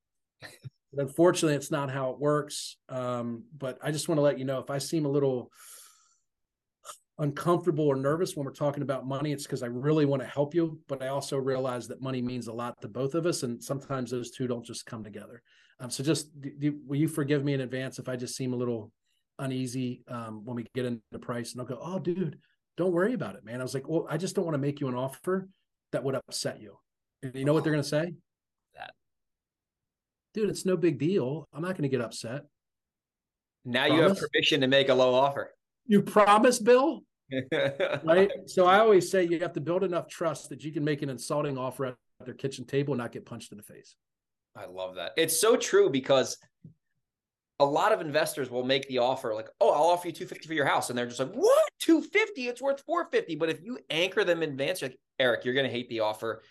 Unfortunately, 0.97 1.56
it's 1.56 1.71
not 1.71 1.92
how 1.92 2.12
it 2.12 2.19
works. 2.19 2.77
Um, 2.89 3.44
but 3.57 3.77
I 3.81 3.92
just 3.92 4.07
want 4.07 4.18
to 4.18 4.24
let 4.24 4.39
you 4.39 4.45
know 4.45 4.59
if 4.59 4.69
I 4.69 4.77
seem 4.77 5.06
a 5.06 5.09
little 5.09 5.51
uncomfortable 7.18 7.86
or 7.86 7.95
nervous 7.95 8.36
when 8.36 8.45
we're 8.45 8.51
talking 8.51 8.83
about 8.83 9.07
money, 9.07 9.31
it's 9.31 9.44
because 9.44 9.63
I 9.63 9.68
really 9.68 10.06
want 10.06 10.21
to 10.21 10.27
help 10.27 10.53
you. 10.53 10.80
But 10.88 11.01
I 11.01 11.07
also 11.07 11.38
realize 11.38 11.88
that 11.88 12.01
money 12.01 12.21
means 12.21 12.47
a 12.47 12.53
lot 12.53 12.80
to 12.81 12.88
both 12.88 13.16
of 13.16 13.25
us. 13.25 13.44
And 13.44 13.64
sometimes 13.64 14.11
those 14.11 14.31
two 14.31 14.47
don't 14.47 14.66
just 14.66 14.85
come 14.85 15.04
together. 15.04 15.42
Um, 15.80 15.90
so 15.90 16.04
just 16.04 16.40
do, 16.42 16.52
do, 16.57 16.80
will 16.85 16.97
you 16.97 17.07
forgive 17.07 17.44
me 17.44 17.54
in 17.54 17.61
advance 17.61 17.99
if 17.99 18.09
I 18.09 18.16
just 18.16 18.35
seem 18.35 18.54
a 18.54 18.57
little 18.57 18.92
uneasy 19.40 20.04
um, 20.07 20.44
when 20.45 20.56
we 20.56 20.66
get 20.75 20.85
into 20.85 21.02
price? 21.21 21.52
And 21.52 21.61
I'll 21.61 21.68
go, 21.68 21.80
oh, 21.81 21.99
dude, 21.99 22.37
don't 22.78 22.94
worry 22.94 23.14
about 23.14 23.35
it, 23.35 23.45
man. 23.45 23.59
I 23.59 23.64
was 23.64 23.73
like, 23.73 23.87
well, 23.87 24.07
I 24.09 24.18
just 24.18 24.35
don't 24.35 24.45
want 24.45 24.56
to 24.56 24.59
make 24.59 24.80
you 24.80 24.87
an 24.87 24.95
offer 24.95 25.47
that 25.92 26.04
would 26.04 26.16
upset 26.16 26.61
you. 26.61 26.78
And 27.23 27.35
you 27.35 27.45
know 27.45 27.54
what 27.54 27.64
they're 27.64 27.73
going 27.73 27.83
to 27.83 27.90
say? 27.90 28.14
Dude, 30.35 30.49
it's 30.49 30.65
no 30.65 30.77
big 30.77 30.99
deal. 30.99 31.47
I'm 31.54 31.61
not 31.61 31.71
going 31.71 31.83
to 31.83 31.89
get 31.89 32.01
upset. 32.01 32.44
Now 33.63 33.87
promise? 33.87 33.95
you 33.95 34.07
have 34.07 34.18
permission 34.19 34.61
to 34.61 34.68
make 34.68 34.89
a 34.89 34.94
low 34.94 35.15
offer. 35.15 35.51
You 35.87 36.01
promise, 36.04 36.59
Bill? 36.59 37.01
right. 38.04 38.30
So 38.45 38.68
I 38.68 38.80
always 38.80 39.09
say 39.09 39.23
you 39.23 39.39
have 39.39 39.54
to 39.54 39.61
build 39.61 39.83
enough 39.83 40.07
trust 40.07 40.49
that 40.49 40.63
you 40.63 40.71
can 40.71 40.83
make 40.83 41.01
an 41.01 41.09
insulting 41.09 41.57
offer 41.57 41.85
at 41.87 41.95
their 42.23 42.35
kitchen 42.35 42.65
table 42.65 42.94
and 42.94 43.01
not 43.01 43.11
get 43.11 43.25
punched 43.25 43.51
in 43.51 43.57
the 43.57 43.63
face. 43.63 43.95
I 44.56 44.65
love 44.65 44.95
that. 44.95 45.13
It's 45.18 45.39
so 45.39 45.57
true 45.57 45.89
because 45.89 46.37
a 47.59 47.65
lot 47.65 47.92
of 47.92 48.01
investors 48.01 48.49
will 48.49 48.63
make 48.63 48.87
the 48.87 48.99
offer 48.99 49.33
like, 49.33 49.49
"Oh, 49.59 49.71
I'll 49.71 49.89
offer 49.89 50.07
you 50.07 50.13
250 50.13 50.47
for 50.47 50.54
your 50.54 50.65
house." 50.65 50.89
And 50.89 50.97
they're 50.97 51.07
just 51.07 51.19
like, 51.19 51.31
"What? 51.31 51.69
250? 51.80 52.47
It's 52.47 52.61
worth 52.61 52.81
450." 52.81 53.35
But 53.35 53.49
if 53.49 53.61
you 53.63 53.80
anchor 53.89 54.23
them 54.23 54.44
in 54.44 54.51
advance, 54.51 54.81
like, 54.81 54.97
"Eric, 55.19 55.45
you're 55.45 55.54
going 55.54 55.65
to 55.65 55.71
hate 55.71 55.89
the 55.89 56.01
offer. 56.01 56.44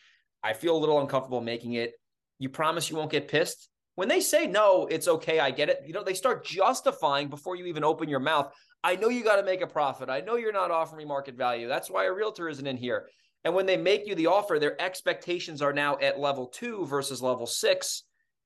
I 0.43 0.53
feel 0.55 0.77
a 0.77 0.79
little 0.79 1.01
uncomfortable 1.01 1.41
making 1.41 1.75
it. 1.75 1.95
You 2.39 2.49
promise 2.49 2.91
you 2.91 2.97
won't 2.97 3.11
get 3.11 3.29
pissed?" 3.29 3.69
When 3.97 4.09
they 4.09 4.21
say 4.21 4.47
no, 4.47 4.87
it's 4.87 5.07
okay, 5.07 5.39
I 5.39 5.51
get 5.51 5.69
it. 5.69 5.83
You 5.87 5.93
know, 5.93 6.03
they 6.03 6.15
start 6.15 6.45
justifying 6.45 7.29
before 7.29 7.57
you 7.57 7.67
even 7.67 7.85
open 7.85 8.09
your 8.09 8.21
mouth. 8.21 8.53
I 8.83 8.97
know 8.97 9.09
you 9.09 9.23
got 9.23 9.37
to 9.37 9.45
make 9.45 9.61
a 9.61 9.67
profit. 9.67 10.11
I 10.11 10.21
know 10.21 10.37
you're 10.37 10.53
not 10.53 10.71
offering 10.71 11.07
market 11.09 11.37
value. 11.37 11.69
That's 11.69 11.91
why 11.91 12.05
a 12.05 12.13
realtor 12.13 12.49
isn't 12.49 12.67
in 12.67 12.77
here. 12.77 13.07
And 13.45 13.55
when 13.55 13.67
they 13.67 13.77
make 13.77 14.07
you 14.07 14.15
the 14.15 14.27
offer, 14.27 14.59
their 14.59 14.81
expectations 14.81 15.63
are 15.63 15.73
now 15.73 15.99
at 15.99 16.19
level 16.19 16.47
two 16.47 16.87
versus 16.87 17.23
level 17.23 17.47
six. 17.47 18.03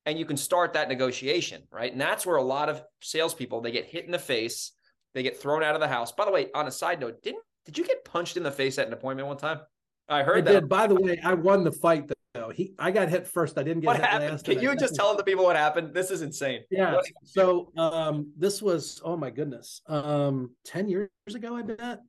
And 0.06 0.18
you 0.18 0.24
can 0.24 0.36
start 0.36 0.72
that 0.74 0.88
negotiation, 0.88 1.62
right? 1.70 1.92
And 1.92 2.00
that's 2.00 2.26
where 2.26 2.36
a 2.36 2.42
lot 2.42 2.68
of 2.68 2.82
salespeople 3.00 3.60
they 3.60 3.70
get 3.70 3.84
hit 3.84 4.04
in 4.04 4.10
the 4.10 4.18
face, 4.18 4.72
they 5.14 5.22
get 5.22 5.40
thrown 5.40 5.62
out 5.62 5.74
of 5.74 5.80
the 5.80 5.88
house. 5.88 6.12
By 6.12 6.24
the 6.24 6.30
way, 6.30 6.48
on 6.54 6.66
a 6.66 6.70
side 6.70 7.00
note, 7.00 7.22
didn't 7.22 7.42
did 7.64 7.76
you 7.76 7.84
get 7.84 8.04
punched 8.04 8.36
in 8.38 8.42
the 8.42 8.50
face 8.50 8.78
at 8.78 8.86
an 8.86 8.92
appointment 8.92 9.28
one 9.28 9.36
time? 9.36 9.60
I 10.08 10.22
heard 10.22 10.48
I 10.48 10.52
that. 10.52 10.60
Did. 10.60 10.68
By 10.68 10.86
the 10.86 10.94
way, 10.94 11.20
I 11.22 11.34
won 11.34 11.64
the 11.64 11.72
fight 11.72 12.08
though. 12.34 12.50
He, 12.50 12.74
I 12.78 12.90
got 12.90 13.08
hit 13.08 13.26
first. 13.26 13.58
I 13.58 13.62
didn't 13.62 13.80
get 13.80 13.86
what 13.88 13.96
hit 13.96 14.06
happened? 14.06 14.30
last. 14.32 14.44
Can 14.44 14.60
you 14.60 14.74
just 14.76 14.94
tell 14.94 15.16
the 15.16 15.24
people 15.24 15.44
what 15.44 15.56
happened? 15.56 15.94
This 15.94 16.10
is 16.10 16.22
insane. 16.22 16.62
Yeah. 16.70 16.98
So 17.24 17.72
um, 17.76 18.32
this 18.36 18.62
was 18.62 19.00
oh 19.04 19.16
my 19.16 19.30
goodness, 19.30 19.82
um, 19.86 20.50
ten 20.64 20.88
years 20.88 21.10
ago, 21.34 21.56
I 21.56 21.62
bet. 21.62 22.00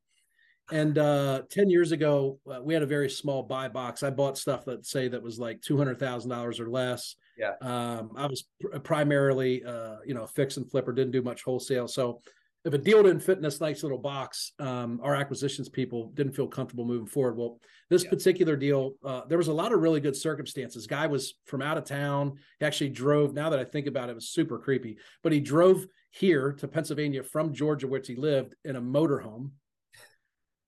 And 0.71 0.97
uh, 0.99 1.43
ten 1.49 1.69
years 1.69 1.91
ago, 1.91 2.39
uh, 2.51 2.61
we 2.61 2.73
had 2.73 2.83
a 2.83 2.87
very 2.87 3.09
small 3.09 3.41
buy 3.41 3.67
box. 3.67 4.03
I 4.03 4.11
bought 4.11 4.37
stuff 4.37 4.65
that 4.65 4.85
say 4.85 5.07
that 5.07 5.21
was 5.21 5.39
like 5.39 5.61
two 5.61 5.77
hundred 5.77 5.99
thousand 5.99 6.29
dollars 6.29 6.59
or 6.59 6.69
less. 6.69 7.15
Yeah. 7.37 7.53
Um, 7.61 8.11
I 8.15 8.27
was 8.27 8.45
pr- 8.61 8.77
primarily, 8.79 9.63
uh, 9.63 9.95
you 10.05 10.13
know, 10.13 10.27
fix 10.27 10.57
and 10.57 10.69
flipper, 10.69 10.91
didn't 10.91 11.11
do 11.11 11.21
much 11.21 11.43
wholesale. 11.43 11.87
So 11.87 12.21
if 12.65 12.73
a 12.73 12.77
deal 12.77 13.03
didn't 13.03 13.21
fit 13.21 13.37
in 13.37 13.43
this 13.43 13.61
nice 13.61 13.83
little 13.83 13.97
box, 13.97 14.51
um, 14.59 14.99
our 15.01 15.15
acquisitions 15.15 15.69
people 15.69 16.11
didn't 16.13 16.33
feel 16.33 16.47
comfortable 16.47 16.85
moving 16.85 17.07
forward. 17.07 17.37
Well, 17.37 17.59
this 17.89 18.03
yeah. 18.03 18.09
particular 18.09 18.57
deal, 18.57 18.93
uh, 19.03 19.21
there 19.29 19.37
was 19.37 19.47
a 19.47 19.53
lot 19.53 19.71
of 19.71 19.79
really 19.79 20.01
good 20.01 20.15
circumstances. 20.15 20.85
Guy 20.85 21.07
was 21.07 21.35
from 21.45 21.61
out 21.61 21.77
of 21.77 21.85
town. 21.85 22.37
He 22.59 22.65
actually 22.65 22.89
drove. 22.89 23.33
Now 23.33 23.49
that 23.49 23.59
I 23.59 23.63
think 23.63 23.87
about 23.87 24.09
it, 24.09 24.11
it 24.11 24.15
was 24.15 24.29
super 24.29 24.59
creepy. 24.59 24.97
But 25.23 25.31
he 25.31 25.39
drove 25.39 25.85
here 26.11 26.51
to 26.53 26.67
Pennsylvania 26.67 27.23
from 27.23 27.53
Georgia, 27.53 27.87
which 27.87 28.07
he 28.07 28.15
lived 28.15 28.55
in 28.65 28.75
a 28.75 28.81
motorhome. 28.81 29.51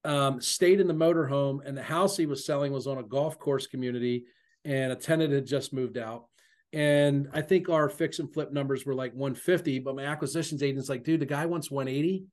Um, 0.04 0.42
stayed 0.42 0.80
in 0.80 0.88
the 0.88 0.94
motorhome, 0.96 1.60
and 1.64 1.78
the 1.78 1.84
house 1.84 2.18
he 2.18 2.26
was 2.26 2.46
selling 2.46 2.72
was 2.72 2.88
on 2.88 2.98
a 2.98 3.04
golf 3.04 3.38
course 3.38 3.68
community, 3.68 4.26
and 4.66 4.92
a 4.92 4.96
tenant 4.96 5.32
had 5.32 5.46
just 5.46 5.74
moved 5.74 5.98
out. 5.98 6.26
And 6.74 7.30
I 7.34 7.42
think 7.42 7.70
our 7.70 7.90
fix 7.90 8.20
and 8.20 8.32
flip 8.34 8.52
numbers 8.52 8.86
were 8.86 8.96
like 8.96 9.14
150, 9.14 9.80
but 9.80 9.96
my 9.96 10.06
acquisitions 10.06 10.64
agent's 10.64 10.90
like, 10.90 11.04
dude, 11.04 11.20
the 11.20 11.26
guy 11.26 11.46
wants 11.46 11.70
180. 11.70 12.26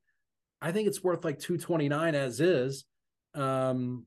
I 0.61 0.71
think 0.71 0.87
it's 0.87 1.03
worth 1.03 1.25
like 1.25 1.39
229 1.39 2.15
as 2.15 2.39
is. 2.39 2.85
Um, 3.33 4.05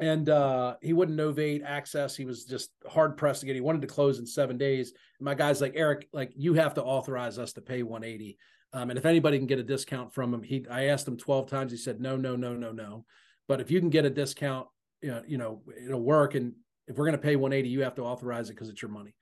and 0.00 0.28
uh, 0.28 0.76
he 0.80 0.92
wouldn't 0.92 1.18
novate 1.18 1.62
access. 1.64 2.16
He 2.16 2.24
was 2.24 2.44
just 2.44 2.70
hard 2.88 3.16
pressed 3.16 3.40
to 3.40 3.46
get. 3.46 3.54
He 3.54 3.60
wanted 3.60 3.82
to 3.82 3.86
close 3.86 4.18
in 4.18 4.26
seven 4.26 4.56
days. 4.56 4.92
And 5.18 5.24
my 5.24 5.34
guy's 5.34 5.60
like, 5.60 5.74
Eric, 5.76 6.08
like 6.12 6.32
you 6.36 6.54
have 6.54 6.74
to 6.74 6.82
authorize 6.82 7.38
us 7.38 7.52
to 7.52 7.60
pay 7.60 7.82
180. 7.82 8.38
Um, 8.72 8.90
and 8.90 8.98
if 8.98 9.04
anybody 9.04 9.36
can 9.36 9.46
get 9.46 9.58
a 9.58 9.64
discount 9.64 10.14
from 10.14 10.32
him, 10.32 10.42
he 10.42 10.64
I 10.70 10.84
asked 10.86 11.06
him 11.06 11.16
12 11.16 11.48
times. 11.48 11.70
He 11.70 11.78
said, 11.78 12.00
no, 12.00 12.16
no, 12.16 12.34
no, 12.34 12.54
no, 12.54 12.72
no. 12.72 13.04
But 13.46 13.60
if 13.60 13.70
you 13.70 13.78
can 13.78 13.90
get 13.90 14.04
a 14.04 14.10
discount, 14.10 14.68
you 15.02 15.10
know, 15.10 15.22
you 15.26 15.38
know 15.38 15.62
it'll 15.84 16.00
work. 16.00 16.34
And 16.34 16.54
if 16.86 16.96
we're 16.96 17.04
going 17.04 17.12
to 17.12 17.18
pay 17.18 17.36
180, 17.36 17.68
you 17.68 17.82
have 17.82 17.96
to 17.96 18.02
authorize 18.02 18.48
it 18.48 18.54
because 18.54 18.68
it's 18.68 18.80
your 18.80 18.90
money. 18.90 19.14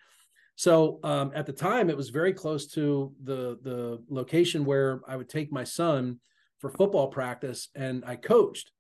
So 0.59 0.99
um, 1.05 1.31
at 1.37 1.47
the 1.47 1.53
time, 1.53 1.89
it 1.89 1.97
was 1.97 2.09
very 2.11 2.33
close 2.33 2.67
to 2.73 3.13
the 3.23 3.59
the 3.63 4.03
location 4.11 4.65
where 4.65 5.01
I 5.07 5.15
would 5.15 5.29
take 5.29 5.53
my 5.53 5.63
son 5.63 6.19
for 6.59 6.69
football 6.69 7.07
practice, 7.07 7.69
and 7.77 8.03
I 8.05 8.17
coached. 8.17 8.73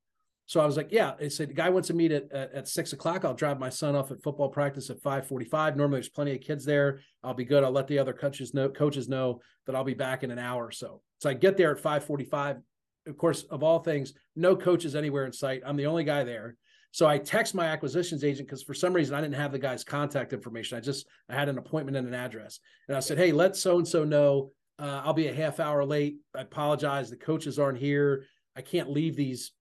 So 0.46 0.58
I 0.58 0.66
was 0.66 0.76
like, 0.76 0.88
"Yeah." 0.90 1.12
I 1.20 1.28
said, 1.28 1.50
"The 1.50 1.54
guy 1.54 1.70
wants 1.70 1.86
to 1.86 1.94
meet 1.94 2.10
at, 2.10 2.32
at, 2.32 2.52
at 2.52 2.68
six 2.68 2.92
o'clock. 2.92 3.24
I'll 3.24 3.32
drive 3.32 3.60
my 3.60 3.68
son 3.68 3.94
off 3.94 4.10
at 4.10 4.24
football 4.24 4.48
practice 4.48 4.90
at 4.90 5.00
five 5.00 5.28
forty-five. 5.28 5.76
Normally, 5.76 5.98
there's 5.98 6.08
plenty 6.08 6.34
of 6.34 6.40
kids 6.40 6.64
there. 6.64 6.98
I'll 7.22 7.32
be 7.32 7.44
good. 7.44 7.62
I'll 7.62 7.70
let 7.70 7.86
the 7.86 8.00
other 8.00 8.12
coaches 8.12 8.54
know 8.54 8.68
coaches 8.68 9.08
know 9.08 9.40
that 9.66 9.76
I'll 9.76 9.84
be 9.84 9.94
back 9.94 10.24
in 10.24 10.32
an 10.32 10.40
hour 10.40 10.66
or 10.66 10.72
so." 10.72 11.00
So 11.18 11.30
I 11.30 11.34
get 11.34 11.56
there 11.56 11.70
at 11.70 11.78
five 11.78 12.02
forty-five. 12.04 12.56
Of 13.06 13.16
course, 13.16 13.44
of 13.44 13.62
all 13.62 13.78
things, 13.78 14.14
no 14.34 14.56
coaches 14.56 14.96
anywhere 14.96 15.26
in 15.26 15.32
sight. 15.32 15.62
I'm 15.64 15.76
the 15.76 15.86
only 15.86 16.02
guy 16.02 16.24
there. 16.24 16.56
So 16.90 17.06
I 17.06 17.18
text 17.18 17.54
my 17.54 17.66
acquisitions 17.66 18.24
agent 18.24 18.48
because 18.48 18.62
for 18.62 18.74
some 18.74 18.92
reason 18.92 19.14
I 19.14 19.20
didn't 19.20 19.34
have 19.34 19.52
the 19.52 19.58
guy's 19.58 19.84
contact 19.84 20.32
information. 20.32 20.78
I 20.78 20.80
just 20.80 21.06
I 21.28 21.34
had 21.34 21.48
an 21.48 21.58
appointment 21.58 21.96
and 21.96 22.08
an 22.08 22.14
address, 22.14 22.60
and 22.88 22.96
I 22.96 23.00
said, 23.00 23.18
"Hey, 23.18 23.32
let 23.32 23.56
so 23.56 23.78
and 23.78 23.86
so 23.86 24.04
know 24.04 24.52
uh, 24.78 25.02
I'll 25.04 25.12
be 25.12 25.28
a 25.28 25.34
half 25.34 25.60
hour 25.60 25.84
late. 25.84 26.18
I 26.34 26.42
apologize. 26.42 27.10
The 27.10 27.16
coaches 27.16 27.58
aren't 27.58 27.78
here. 27.78 28.24
I 28.56 28.62
can't 28.62 28.90
leave 28.90 29.16
these, 29.16 29.52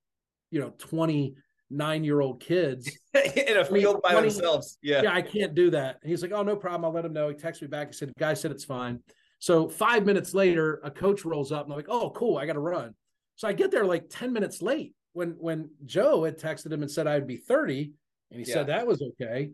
you 0.51 0.61
know, 0.61 0.73
twenty 0.77 1.35
nine 1.69 2.03
year 2.05 2.21
old 2.21 2.39
kids 2.39 2.89
in 3.13 3.57
a 3.57 3.65
field 3.65 4.01
by 4.01 4.13
20, 4.13 4.29
themselves. 4.29 4.77
Yeah, 4.81 5.03
yeah, 5.03 5.13
I 5.13 5.21
can't 5.21 5.53
do 5.53 5.69
that." 5.71 5.97
And 6.01 6.09
he's 6.09 6.21
like, 6.21 6.31
"Oh, 6.31 6.43
no 6.43 6.55
problem. 6.55 6.85
I'll 6.85 6.93
let 6.93 7.05
him 7.05 7.13
know." 7.13 7.29
He 7.29 7.35
texted 7.35 7.63
me 7.63 7.67
back. 7.67 7.87
He 7.87 7.93
said, 7.93 8.09
"The 8.09 8.19
guy 8.19 8.33
said 8.35 8.51
it's 8.51 8.65
fine." 8.65 8.99
So 9.39 9.67
five 9.67 10.05
minutes 10.05 10.33
later, 10.33 10.79
a 10.83 10.89
coach 10.89 11.25
rolls 11.25 11.51
up, 11.51 11.65
and 11.65 11.73
I'm 11.73 11.77
like, 11.77 11.89
"Oh, 11.89 12.09
cool. 12.11 12.37
I 12.37 12.45
got 12.45 12.53
to 12.53 12.59
run." 12.59 12.95
So 13.35 13.47
I 13.47 13.53
get 13.53 13.69
there 13.69 13.85
like 13.85 14.05
ten 14.09 14.31
minutes 14.33 14.61
late 14.61 14.93
when 15.17 15.35
when 15.39 15.71
Joe 15.83 16.23
had 16.25 16.37
texted 16.37 16.71
him 16.71 16.83
and 16.83 16.91
said 16.91 17.07
I'd 17.07 17.25
be 17.25 17.37
30, 17.37 17.91
and 18.29 18.39
he 18.39 18.47
yeah. 18.47 18.53
said 18.53 18.67
that 18.67 18.85
was 18.85 19.01
okay. 19.01 19.49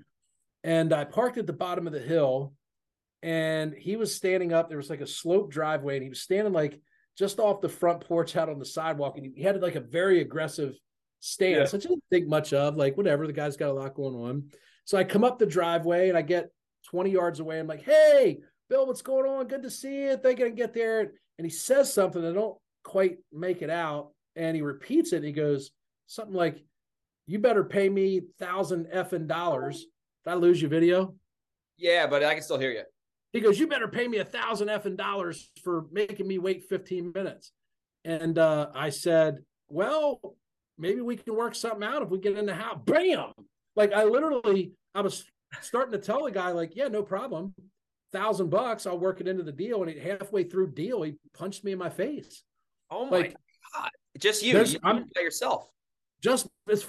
And 0.61 0.91
I 0.91 1.05
parked 1.05 1.37
at 1.37 1.47
the 1.47 1.53
bottom 1.53 1.87
of 1.87 1.93
the 1.93 1.99
hill, 1.99 2.53
and 3.21 3.73
he 3.73 3.95
was 3.95 4.13
standing 4.13 4.51
up. 4.51 4.67
There 4.67 4.77
was 4.77 4.89
like 4.89 4.99
a 4.99 5.07
slope 5.07 5.49
driveway, 5.49 5.95
and 5.95 6.03
he 6.03 6.09
was 6.09 6.21
standing 6.21 6.51
like 6.51 6.81
just 7.17 7.39
off 7.39 7.61
the 7.61 7.69
front 7.69 8.01
porch 8.01 8.35
out 8.35 8.49
on 8.49 8.59
the 8.59 8.65
sidewalk, 8.65 9.17
and 9.17 9.31
he 9.33 9.41
had 9.41 9.61
like 9.61 9.75
a 9.75 9.79
very 9.79 10.19
aggressive 10.19 10.73
stance, 11.21 11.71
yeah. 11.71 11.77
which 11.77 11.85
I 11.85 11.89
didn't 11.89 12.03
think 12.11 12.27
much 12.27 12.51
of. 12.51 12.75
Like 12.75 12.97
whatever, 12.97 13.25
the 13.25 13.33
guy's 13.33 13.55
got 13.55 13.69
a 13.69 13.73
lot 13.73 13.95
going 13.95 14.15
on. 14.15 14.49
So 14.83 14.97
I 14.97 15.05
come 15.05 15.23
up 15.23 15.39
the 15.39 15.45
driveway 15.45 16.09
and 16.09 16.17
I 16.17 16.23
get 16.23 16.49
20 16.89 17.09
yards 17.09 17.39
away. 17.39 17.57
I'm 17.57 17.67
like, 17.67 17.83
"Hey, 17.83 18.39
Bill, 18.69 18.85
what's 18.85 19.01
going 19.01 19.29
on? 19.31 19.47
Good 19.47 19.63
to 19.63 19.69
see 19.69 20.03
you. 20.03 20.17
Thinking 20.17 20.47
I 20.47 20.49
get 20.49 20.73
there." 20.73 21.13
And 21.37 21.45
he 21.45 21.49
says 21.49 21.93
something 21.93 22.25
I 22.25 22.33
don't 22.33 22.57
quite 22.83 23.19
make 23.31 23.61
it 23.61 23.69
out 23.69 24.09
and 24.35 24.55
he 24.55 24.61
repeats 24.61 25.13
it. 25.13 25.17
And 25.17 25.25
he 25.25 25.31
goes 25.31 25.71
something 26.07 26.35
like, 26.35 26.63
"You 27.27 27.39
better 27.39 27.63
pay 27.63 27.89
me 27.89 28.21
thousand 28.39 28.87
effing 28.93 29.27
dollars." 29.27 29.85
Did 30.25 30.31
I 30.31 30.35
lose 30.35 30.61
your 30.61 30.69
video? 30.69 31.15
Yeah, 31.77 32.07
but 32.07 32.23
I 32.23 32.33
can 32.33 32.43
still 32.43 32.59
hear 32.59 32.71
you. 32.71 32.83
He 33.33 33.41
goes, 33.41 33.59
"You 33.59 33.67
better 33.67 33.87
pay 33.87 34.07
me 34.07 34.19
a 34.19 34.25
thousand 34.25 34.67
effing 34.67 34.97
dollars 34.97 35.51
for 35.63 35.85
making 35.91 36.27
me 36.27 36.37
wait 36.37 36.63
fifteen 36.69 37.11
minutes." 37.13 37.51
And 38.05 38.37
uh, 38.37 38.69
I 38.75 38.89
said, 38.89 39.39
"Well, 39.69 40.19
maybe 40.77 41.01
we 41.01 41.15
can 41.15 41.35
work 41.35 41.55
something 41.55 41.83
out 41.83 42.03
if 42.03 42.09
we 42.09 42.19
get 42.19 42.37
in 42.37 42.45
the 42.45 42.53
house." 42.53 42.79
Bam! 42.85 43.31
Like 43.75 43.91
I 43.91 44.03
literally, 44.03 44.73
I 44.93 45.01
was 45.01 45.25
starting 45.61 45.93
to 45.93 46.05
tell 46.05 46.25
the 46.25 46.31
guy, 46.31 46.51
like, 46.51 46.75
"Yeah, 46.75 46.89
no 46.89 47.03
problem." 47.03 47.53
Thousand 48.11 48.51
bucks, 48.51 48.85
I'll 48.85 48.99
work 48.99 49.21
it 49.21 49.27
into 49.27 49.41
the 49.41 49.51
deal. 49.51 49.81
And 49.81 49.91
he, 49.91 49.97
halfway 49.99 50.43
through 50.43 50.73
deal, 50.73 51.01
he 51.01 51.15
punched 51.33 51.63
me 51.63 51.71
in 51.71 51.79
my 51.79 51.89
face. 51.89 52.43
Oh 52.91 53.05
my 53.05 53.17
like, 53.17 53.35
god! 53.73 53.89
Just 54.19 54.43
you, 54.43 54.61
you 54.63 54.79
I'm, 54.83 55.05
by 55.15 55.21
yourself. 55.21 55.67
Just 56.21 56.47
it's 56.67 56.85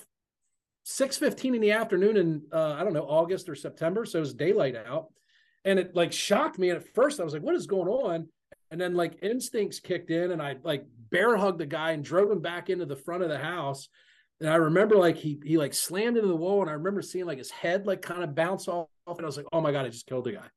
six 0.84 1.16
fifteen 1.16 1.54
in 1.54 1.60
the 1.60 1.72
afternoon 1.72 2.16
in 2.16 2.42
uh, 2.52 2.72
I 2.72 2.84
don't 2.84 2.92
know 2.92 3.06
August 3.08 3.48
or 3.48 3.54
September, 3.54 4.04
so 4.04 4.18
it 4.18 4.20
was 4.20 4.34
daylight 4.34 4.76
out, 4.76 5.08
and 5.64 5.78
it 5.78 5.94
like 5.94 6.12
shocked 6.12 6.58
me. 6.58 6.70
And 6.70 6.80
at 6.80 6.94
first, 6.94 7.20
I 7.20 7.24
was 7.24 7.32
like, 7.32 7.42
"What 7.42 7.54
is 7.54 7.66
going 7.66 7.88
on?" 7.88 8.28
And 8.70 8.80
then 8.80 8.94
like 8.94 9.22
instincts 9.22 9.80
kicked 9.80 10.10
in, 10.10 10.32
and 10.32 10.42
I 10.42 10.56
like 10.62 10.84
bear 11.10 11.36
hugged 11.36 11.58
the 11.60 11.66
guy 11.66 11.92
and 11.92 12.04
drove 12.04 12.30
him 12.30 12.40
back 12.40 12.70
into 12.70 12.86
the 12.86 12.96
front 12.96 13.22
of 13.22 13.28
the 13.28 13.38
house. 13.38 13.88
And 14.40 14.50
I 14.50 14.56
remember 14.56 14.96
like 14.96 15.16
he 15.16 15.40
he 15.44 15.56
like 15.56 15.74
slammed 15.74 16.16
into 16.16 16.28
the 16.28 16.36
wall, 16.36 16.60
and 16.60 16.70
I 16.70 16.74
remember 16.74 17.02
seeing 17.02 17.24
like 17.24 17.38
his 17.38 17.50
head 17.50 17.86
like 17.86 18.02
kind 18.02 18.22
of 18.22 18.34
bounce 18.34 18.68
off, 18.68 18.88
and 19.06 19.20
I 19.20 19.24
was 19.24 19.36
like, 19.36 19.46
"Oh 19.52 19.60
my 19.60 19.72
god, 19.72 19.86
I 19.86 19.88
just 19.88 20.06
killed 20.06 20.24
the 20.24 20.32
guy." 20.32 20.48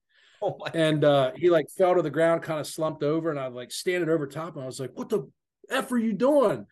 Oh 0.42 0.58
and 0.74 1.04
uh, 1.04 1.32
he 1.36 1.50
like 1.50 1.68
fell 1.76 1.96
to 1.96 2.02
the 2.02 2.10
ground, 2.10 2.44
kind 2.44 2.60
of 2.60 2.68
slumped 2.68 3.04
over, 3.04 3.32
and 3.32 3.40
I 3.40 3.48
like 3.48 3.72
standing 3.72 4.10
over 4.10 4.28
top, 4.28 4.56
and 4.56 4.64
I 4.64 4.66
was 4.66 4.80
like, 4.80 4.92
"What 4.96 5.10
the 5.10 5.30
f 5.70 5.92
are 5.92 5.98
you 5.98 6.14
doing?" 6.14 6.66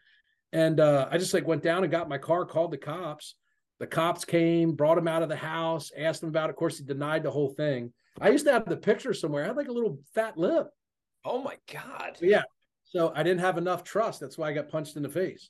And 0.54 0.80
uh, 0.80 1.08
I 1.12 1.18
just 1.18 1.34
like 1.34 1.48
went 1.48 1.64
down 1.64 1.84
and 1.84 1.92
got 1.92 2.10
my 2.10 2.18
car, 2.18 2.46
called 2.46 2.72
the 2.72 2.78
cops. 2.78 3.36
The 3.80 3.88
cops 3.88 4.24
came, 4.24 4.72
brought 4.72 4.98
him 4.98 5.08
out 5.08 5.22
of 5.22 5.30
the 5.30 5.36
house, 5.36 5.92
asked 5.98 6.24
him 6.24 6.30
about 6.30 6.50
it. 6.50 6.52
Of 6.52 6.56
course, 6.56 6.78
he 6.78 6.86
denied 6.86 7.24
the 7.24 7.32
whole 7.32 7.50
thing. 7.50 7.92
I 8.22 8.30
used 8.30 8.46
to 8.46 8.54
have 8.54 8.70
the 8.70 8.78
picture 8.78 9.14
somewhere. 9.14 9.44
I 9.44 9.48
had 9.48 9.58
like 9.58 9.68
a 9.68 9.74
little 9.74 10.00
fat 10.14 10.38
lip. 10.38 10.68
Oh 11.26 11.42
my 11.42 11.58
god! 11.72 12.18
But 12.20 12.30
yeah. 12.30 12.44
So 12.86 13.12
I 13.16 13.24
didn't 13.24 13.42
have 13.42 13.58
enough 13.58 13.84
trust. 13.84 14.22
That's 14.22 14.38
why 14.38 14.50
I 14.50 14.54
got 14.54 14.70
punched 14.70 14.96
in 14.96 15.04
the 15.04 15.10
face. 15.10 15.50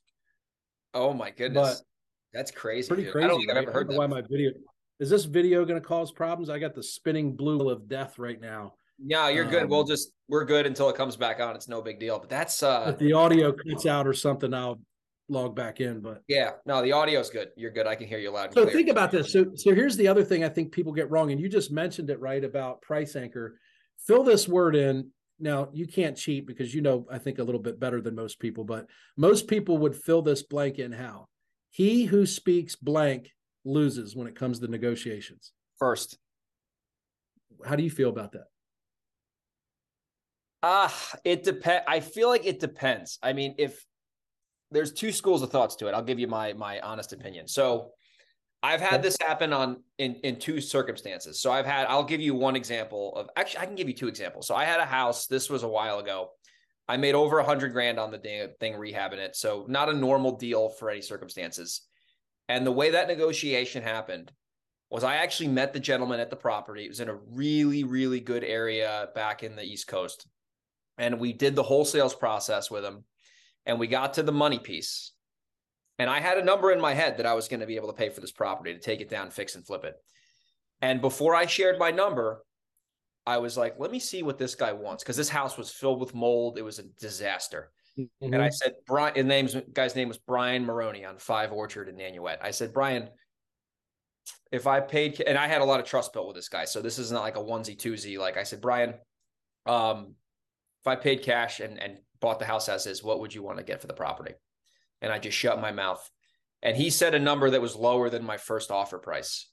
Oh 0.94 1.14
my 1.14 1.30
goodness. 1.30 1.80
But 1.80 1.86
That's 2.34 2.50
crazy. 2.50 2.88
Pretty 2.88 3.04
dude. 3.04 3.12
crazy. 3.12 3.26
I 3.26 3.28
don't 3.28 3.40
think 3.40 3.52
I've 3.52 3.58
ever 3.58 3.72
heard. 3.72 3.94
Why 3.94 4.08
my 4.08 4.22
video 4.22 4.52
is 5.00 5.10
this 5.10 5.26
video 5.26 5.66
going 5.66 5.80
to 5.80 5.86
cause 5.86 6.12
problems? 6.12 6.50
I 6.50 6.58
got 6.58 6.74
the 6.74 6.82
spinning 6.82 7.36
blue 7.36 7.70
of 7.70 7.88
death 7.88 8.18
right 8.18 8.40
now. 8.40 8.74
Yeah, 9.04 9.30
you're 9.30 9.46
good. 9.46 9.64
Um, 9.64 9.70
we'll 9.70 9.84
just 9.84 10.12
we're 10.28 10.46
good 10.46 10.66
until 10.66 10.90
it 10.90 10.96
comes 10.96 11.16
back 11.16 11.40
on. 11.40 11.56
It's 11.56 11.68
no 11.68 11.82
big 11.82 12.00
deal. 12.00 12.20
But 12.20 12.30
that's 12.30 12.64
uh 12.64 12.86
if 12.94 12.98
the 12.98 13.14
audio 13.14 13.52
cuts 13.52 13.86
out 13.86 14.08
or 14.08 14.14
something, 14.14 14.54
I'll 14.54 14.80
log 15.28 15.56
back 15.56 15.82
in. 15.82 16.02
But 16.02 16.24
yeah, 16.28 16.52
no, 16.66 16.82
the 16.82 16.92
audio 16.92 17.20
is 17.20 17.30
good. 17.30 17.50
You're 17.58 17.72
good. 17.72 17.88
I 17.88 17.96
can 17.96 18.08
hear 18.08 18.20
you 18.20 18.32
loud. 18.32 18.54
so 18.54 18.64
clear. 18.64 18.74
think 18.74 18.90
about 18.90 19.12
this. 19.12 19.32
So 19.32 19.52
so 19.56 19.74
here's 19.74 19.98
the 19.98 20.08
other 20.08 20.24
thing 20.24 20.44
I 20.44 20.50
think 20.50 20.72
people 20.72 20.94
get 20.94 21.10
wrong, 21.10 21.32
and 21.32 21.40
you 21.40 21.50
just 21.50 21.72
mentioned 21.72 22.10
it 22.10 22.20
right 22.20 22.44
about 22.44 22.82
price 22.82 23.16
anchor. 23.16 23.60
Fill 24.08 24.24
this 24.24 24.48
word 24.48 24.76
in. 24.76 25.12
Now 25.40 25.70
you 25.74 25.88
can't 25.88 26.16
cheat 26.16 26.48
because 26.48 26.74
you 26.74 26.82
know 26.82 27.06
I 27.12 27.18
think 27.18 27.40
a 27.40 27.44
little 27.44 27.62
bit 27.62 27.80
better 27.80 28.02
than 28.02 28.16
most 28.16 28.40
people, 28.40 28.64
but 28.64 28.88
most 29.18 29.48
people 29.48 29.78
would 29.80 29.96
fill 29.96 30.22
this 30.22 30.44
blank 30.44 30.80
in 30.80 30.94
how 30.94 31.28
he 31.72 32.06
who 32.06 32.26
speaks 32.26 32.78
blank 32.78 33.32
loses 33.66 34.16
when 34.16 34.28
it 34.28 34.36
comes 34.36 34.60
to 34.60 34.68
negotiations. 34.68 35.52
First, 35.78 36.18
how 37.66 37.76
do 37.76 37.84
you 37.84 37.90
feel 37.90 38.10
about 38.10 38.32
that? 38.32 38.46
Ah, 40.68 41.14
uh, 41.14 41.18
it 41.24 41.44
depends. 41.44 41.84
I 41.88 42.00
feel 42.00 42.28
like 42.28 42.44
it 42.44 42.60
depends. 42.60 43.20
I 43.22 43.34
mean, 43.34 43.54
if 43.60 43.86
there's 44.72 44.92
two 44.92 45.12
schools 45.12 45.44
of 45.44 45.52
thoughts 45.52 45.76
to 45.76 45.88
it, 45.88 45.94
I'll 45.94 46.02
give 46.02 46.18
you 46.18 46.28
my 46.28 46.54
my 46.54 46.80
honest 46.80 47.14
opinion. 47.14 47.48
So, 47.48 47.92
I've 48.64 48.82
had 48.82 49.04
this 49.04 49.16
happen 49.22 49.54
on 49.54 49.84
in 50.00 50.16
in 50.24 50.40
two 50.40 50.60
circumstances. 50.60 51.40
So 51.40 51.52
I've 51.52 51.68
had 51.68 51.86
I'll 51.86 52.04
give 52.04 52.20
you 52.20 52.34
one 52.34 52.56
example 52.56 53.16
of 53.16 53.30
actually 53.36 53.60
I 53.60 53.66
can 53.68 53.76
give 53.76 53.88
you 53.88 53.94
two 53.94 54.08
examples. 54.08 54.48
So 54.48 54.56
I 54.56 54.66
had 54.66 54.80
a 54.80 54.86
house. 54.86 55.28
This 55.28 55.52
was 55.52 55.62
a 55.62 55.68
while 55.68 56.00
ago. 56.00 56.32
I 56.88 56.98
made 56.98 57.14
over 57.14 57.38
a 57.38 57.44
hundred 57.44 57.74
grand 57.74 58.00
on 58.00 58.10
the 58.10 58.18
thing, 58.18 58.50
thing 58.60 58.74
rehabbing 58.74 59.20
it. 59.20 59.36
So 59.36 59.66
not 59.68 59.90
a 59.90 59.94
normal 59.94 60.38
deal 60.38 60.70
for 60.70 60.90
any 60.90 61.02
circumstances. 61.02 61.82
And 62.50 62.66
the 62.66 62.72
way 62.72 62.90
that 62.92 63.08
negotiation 63.08 63.84
happened 63.84 64.32
was 64.90 65.04
I 65.04 65.18
actually 65.18 65.50
met 65.50 65.74
the 65.74 65.80
gentleman 65.80 66.20
at 66.20 66.32
the 66.32 66.36
property. 66.36 66.86
It 66.86 66.90
was 66.90 67.02
in 67.02 67.10
a 67.10 67.20
really, 67.34 67.84
really 67.84 68.20
good 68.20 68.44
area 68.44 69.10
back 69.14 69.44
in 69.44 69.56
the 69.56 69.64
East 69.64 69.86
Coast 69.88 70.28
and 70.98 71.20
we 71.20 71.34
did 71.34 71.56
the 71.56 71.64
wholesales 71.64 72.18
process 72.18 72.72
with 72.72 72.84
him 72.84 73.04
and 73.66 73.80
we 73.80 73.88
got 73.88 74.14
to 74.14 74.24
the 74.24 74.32
money 74.32 74.60
piece 74.60 75.12
and 76.00 76.10
i 76.10 76.20
had 76.20 76.38
a 76.38 76.44
number 76.44 76.72
in 76.72 76.80
my 76.80 76.94
head 76.94 77.18
that 77.18 77.26
i 77.26 77.34
was 77.34 77.48
going 77.48 77.60
to 77.60 77.66
be 77.66 77.76
able 77.76 77.88
to 77.88 77.98
pay 77.98 78.10
for 78.10 78.22
this 78.22 78.32
property 78.32 78.74
to 78.74 78.80
take 78.80 79.02
it 79.02 79.10
down 79.10 79.30
fix 79.30 79.56
and 79.56 79.66
flip 79.66 79.84
it 79.84 79.96
and 80.82 81.02
before 81.02 81.36
i 81.36 81.46
shared 81.46 81.80
my 81.80 81.92
number 81.92 82.42
I 83.26 83.38
was 83.38 83.58
like, 83.58 83.76
let 83.80 83.92
me 83.92 84.00
see 84.00 84.24
what 84.24 84.38
this 84.38 84.56
guy 84.56 84.72
wants 84.72 85.04
because 85.04 85.18
this 85.18 85.30
house 85.30 85.58
was 85.58 85.72
filled 85.72 86.00
with 86.00 86.14
mold. 86.14 86.58
It 86.58 86.62
was 86.62 86.80
a 86.80 86.84
disaster. 86.84 87.72
Mm-hmm. 87.98 88.34
And 88.34 88.44
I 88.44 88.50
said, 88.50 88.74
Brian, 88.86 89.16
his 89.16 89.26
name's 89.26 89.56
guy's 89.74 89.96
name 89.96 90.10
was 90.10 90.18
Brian 90.18 90.64
Maroney 90.64 91.06
on 91.06 91.18
Five 91.18 91.52
Orchard 91.52 91.90
in 91.90 91.96
Nanuet. 91.96 92.38
I 92.42 92.52
said, 92.52 92.74
Brian, 92.74 93.10
if 94.52 94.68
I 94.68 94.80
paid, 94.80 95.22
and 95.22 95.38
I 95.38 95.48
had 95.48 95.62
a 95.62 95.66
lot 95.66 95.80
of 95.80 95.86
trust 95.86 96.14
built 96.14 96.28
with 96.28 96.36
this 96.36 96.50
guy, 96.50 96.66
so 96.66 96.82
this 96.82 97.00
is 97.00 97.12
not 97.12 97.22
like 97.22 97.38
a 97.38 97.42
onesie 97.42 97.78
twosie. 97.78 98.20
Like 98.20 98.38
I 98.38 98.44
said, 98.44 98.62
Brian, 98.62 98.96
um, 99.66 100.14
if 100.86 100.88
I 100.88 100.96
paid 100.96 101.24
cash 101.24 101.60
and 101.60 101.82
and 101.82 101.98
bought 102.22 102.40
the 102.40 102.46
house 102.46 102.70
as 102.70 102.86
is, 102.86 103.04
what 103.04 103.20
would 103.20 103.34
you 103.34 103.44
want 103.44 103.58
to 103.58 103.64
get 103.64 103.82
for 103.82 103.88
the 103.88 103.94
property? 103.94 104.34
And 105.02 105.12
I 105.12 105.20
just 105.20 105.38
shut 105.38 105.60
my 105.60 105.72
mouth. 105.72 106.10
And 106.62 106.78
he 106.78 106.90
said 106.90 107.14
a 107.14 107.20
number 107.20 107.50
that 107.50 107.62
was 107.62 107.76
lower 107.76 108.10
than 108.10 108.24
my 108.24 108.38
first 108.38 108.72
offer 108.72 108.98
price. 108.98 109.50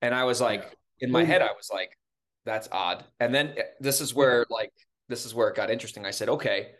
And 0.00 0.14
I 0.14 0.24
was 0.24 0.40
like, 0.40 0.60
yeah. 0.60 1.06
in 1.06 1.12
my 1.12 1.24
head, 1.24 1.42
I 1.42 1.52
was 1.56 1.70
like, 1.72 1.96
that's 2.44 2.68
odd. 2.70 3.04
And 3.20 3.34
then 3.34 3.54
eh, 3.56 3.62
this 3.80 4.00
is 4.00 4.14
where 4.14 4.44
like 4.50 4.72
this 5.08 5.24
is 5.26 5.34
where 5.34 5.48
it 5.48 5.56
got 5.56 5.70
interesting. 5.70 6.04
I 6.04 6.10
said, 6.10 6.28
okay, 6.28 6.72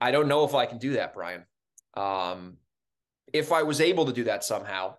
I 0.00 0.10
don't 0.10 0.28
know 0.28 0.44
if 0.44 0.54
I 0.54 0.66
can 0.66 0.78
do 0.78 0.94
that, 0.94 1.14
Brian. 1.14 1.44
Um, 1.94 2.56
if 3.32 3.52
I 3.52 3.62
was 3.62 3.80
able 3.80 4.06
to 4.06 4.12
do 4.12 4.24
that 4.24 4.44
somehow, 4.44 4.96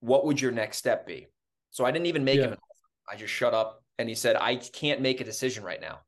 what 0.00 0.26
would 0.26 0.40
your 0.40 0.52
next 0.52 0.78
step 0.78 1.06
be? 1.06 1.28
So 1.70 1.84
I 1.84 1.92
didn't 1.92 2.06
even 2.06 2.24
make 2.24 2.38
yeah. 2.38 2.46
him 2.46 2.52
an 2.52 2.58
offer. 2.58 3.14
I 3.14 3.16
just 3.16 3.32
shut 3.32 3.54
up 3.54 3.82
and 3.98 4.08
he 4.08 4.14
said, 4.14 4.36
I 4.36 4.56
can't 4.56 5.00
make 5.00 5.20
a 5.20 5.24
decision 5.24 5.62
right 5.62 5.80
now. 5.80 6.00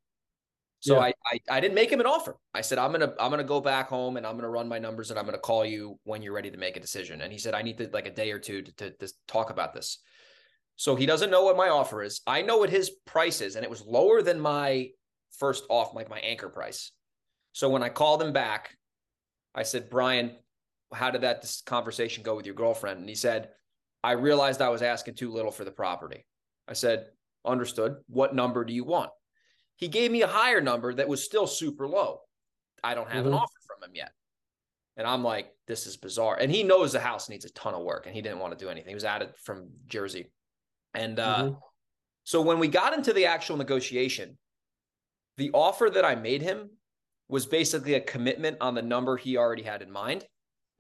So 0.81 0.95
yeah. 0.95 1.01
I, 1.01 1.13
I, 1.27 1.41
I 1.51 1.61
didn't 1.61 1.75
make 1.75 1.91
him 1.91 2.01
an 2.01 2.07
offer. 2.07 2.37
I 2.55 2.61
said 2.61 2.79
I'm 2.79 2.93
gonna 2.93 3.13
I'm 3.19 3.31
gonna 3.31 3.45
go 3.45 3.61
back 3.61 3.89
home 3.89 4.17
and 4.17 4.27
I'm 4.27 4.37
gonna 4.37 4.49
run 4.49 4.69
my 4.69 4.79
numbers 4.79 5.11
and 5.11 5.19
I'm 5.19 5.25
gonna 5.25 5.39
call 5.39 5.65
you 5.65 5.99
when 6.05 6.23
you're 6.23 6.33
ready 6.33 6.51
to 6.51 6.57
make 6.57 6.77
a 6.77 6.81
decision. 6.81 7.21
And 7.21 7.33
he 7.33 7.39
said 7.39 7.55
I 7.55 7.63
need 7.63 7.79
to 7.79 7.91
like 7.93 8.07
a 8.07 8.15
day 8.15 8.31
or 8.31 8.39
two 8.39 8.63
to, 8.63 8.73
to, 8.77 8.91
to 8.91 9.13
talk 9.27 9.51
about 9.51 9.75
this. 9.75 9.99
So 10.77 10.95
he 10.95 11.07
doesn't 11.07 11.31
know 11.31 11.43
what 11.43 11.57
my 11.57 11.71
offer 11.71 12.03
is. 12.05 12.21
I 12.27 12.43
know 12.43 12.59
what 12.59 12.71
his 12.71 12.91
price 13.05 13.41
is, 13.41 13.57
and 13.57 13.65
it 13.65 13.71
was 13.71 13.85
lower 13.85 14.23
than 14.23 14.39
my 14.39 14.91
first 15.37 15.65
off, 15.69 15.95
like 15.95 16.09
my 16.09 16.21
anchor 16.21 16.49
price. 16.49 16.93
So 17.53 17.69
when 17.69 17.83
I 17.83 17.89
called 17.89 18.23
him 18.23 18.33
back, 18.33 18.77
I 19.55 19.65
said, 19.65 19.91
Brian, 19.91 20.37
how 20.95 21.11
did 21.11 21.23
that 21.23 21.53
conversation 21.67 22.23
go 22.23 22.37
with 22.37 22.47
your 22.47 22.55
girlfriend? 22.55 23.01
And 23.01 23.09
he 23.09 23.17
said, 23.17 23.49
I 24.05 24.13
realized 24.13 24.63
I 24.63 24.69
was 24.69 24.83
asking 24.83 25.17
too 25.17 25.33
little 25.33 25.51
for 25.51 25.65
the 25.65 25.73
property. 25.73 26.25
I 26.69 26.75
said, 26.75 27.07
understood. 27.45 27.97
What 28.09 28.35
number 28.35 28.65
do 28.65 28.73
you 28.73 28.85
want? 28.85 29.11
He 29.79 29.89
gave 29.89 30.11
me 30.11 30.23
a 30.23 30.27
higher 30.27 30.61
number 30.61 30.93
that 30.93 31.09
was 31.09 31.25
still 31.25 31.47
super 31.47 31.89
low. 31.89 32.21
I 32.83 32.95
don't 32.95 33.11
have 33.11 33.25
mm-hmm. 33.25 33.35
an 33.35 33.41
offer 33.41 33.59
from 33.67 33.89
him 33.89 33.95
yet. 33.95 34.13
And 34.97 35.07
I'm 35.07 35.23
like, 35.23 35.53
this 35.69 35.87
is 35.87 35.97
bizarre. 35.97 36.37
And 36.39 36.51
he 36.51 36.65
knows 36.65 36.93
the 36.93 37.01
house 37.01 37.29
needs 37.29 37.45
a 37.45 37.51
ton 37.51 37.75
of 37.75 37.83
work 37.83 38.07
and 38.07 38.15
he 38.15 38.21
didn't 38.21 38.41
want 38.41 38.59
to 38.59 38.63
do 38.63 38.69
anything. 38.69 38.89
He 38.89 38.95
was 38.95 39.05
added 39.05 39.31
from 39.45 39.69
Jersey. 39.87 40.33
And 40.95 41.21
uh, 41.21 41.37
mm-hmm. 41.37 41.55
so 42.25 42.43
when 42.43 42.59
we 42.59 42.67
got 42.67 42.93
into 42.93 43.13
the 43.13 43.27
actual 43.27 43.57
negotiation, 43.57 44.37
the 45.37 45.53
offer 45.55 45.89
that 45.89 46.05
I 46.05 46.17
made 46.17 46.43
him 46.43 46.71
was 47.29 47.47
basically 47.47 47.95
a 47.95 48.01
commitment 48.01 48.57
on 48.61 48.75
the 48.75 48.83
number 48.83 49.17
he 49.17 49.37
already 49.37 49.63
had 49.63 49.83
in 49.83 49.93
mind. 49.93 50.27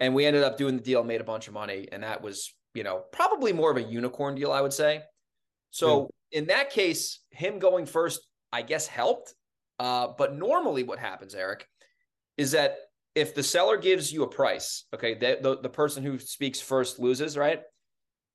And 0.01 0.15
we 0.15 0.27
ended 0.27 0.43
up 0.43 0.59
doing 0.59 0.77
the 0.77 0.83
deal, 0.83 1.05
made 1.05 1.21
a 1.21 1.25
bunch 1.25 1.47
of 1.47 1.55
money. 1.55 1.87
And 1.93 2.03
that 2.03 2.21
was, 2.21 2.53
you 2.75 2.83
know, 2.83 3.05
probably 3.13 3.53
more 3.53 3.71
of 3.71 3.77
a 3.77 3.83
unicorn 3.83 4.35
deal, 4.35 4.51
I 4.51 4.61
would 4.61 4.73
say. 4.73 5.03
So 5.71 6.11
yeah. 6.33 6.41
in 6.41 6.47
that 6.47 6.71
case, 6.71 7.21
him 7.31 7.61
going 7.61 7.87
first, 7.87 8.28
I 8.53 8.63
guess 8.63 8.87
helped. 8.87 9.35
Uh, 9.79 10.09
but 10.17 10.37
normally 10.37 10.83
what 10.83 10.99
happens, 10.99 11.35
Eric, 11.35 11.67
is 12.37 12.53
that 12.53 12.79
if 13.15 13.35
the 13.35 13.43
seller 13.43 13.77
gives 13.77 14.13
you 14.13 14.23
a 14.23 14.29
price, 14.29 14.85
okay, 14.95 15.15
the, 15.15 15.39
the, 15.41 15.61
the 15.61 15.69
person 15.69 16.03
who 16.03 16.19
speaks 16.19 16.61
first 16.61 16.99
loses, 16.99 17.37
right? 17.37 17.63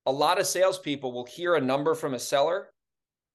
A 0.06 0.12
lot 0.12 0.40
of 0.40 0.48
salespeople 0.48 1.12
will 1.12 1.26
hear 1.26 1.56
a 1.56 1.62
number 1.62 1.96
from 1.96 2.14
a 2.14 2.20
seller 2.20 2.70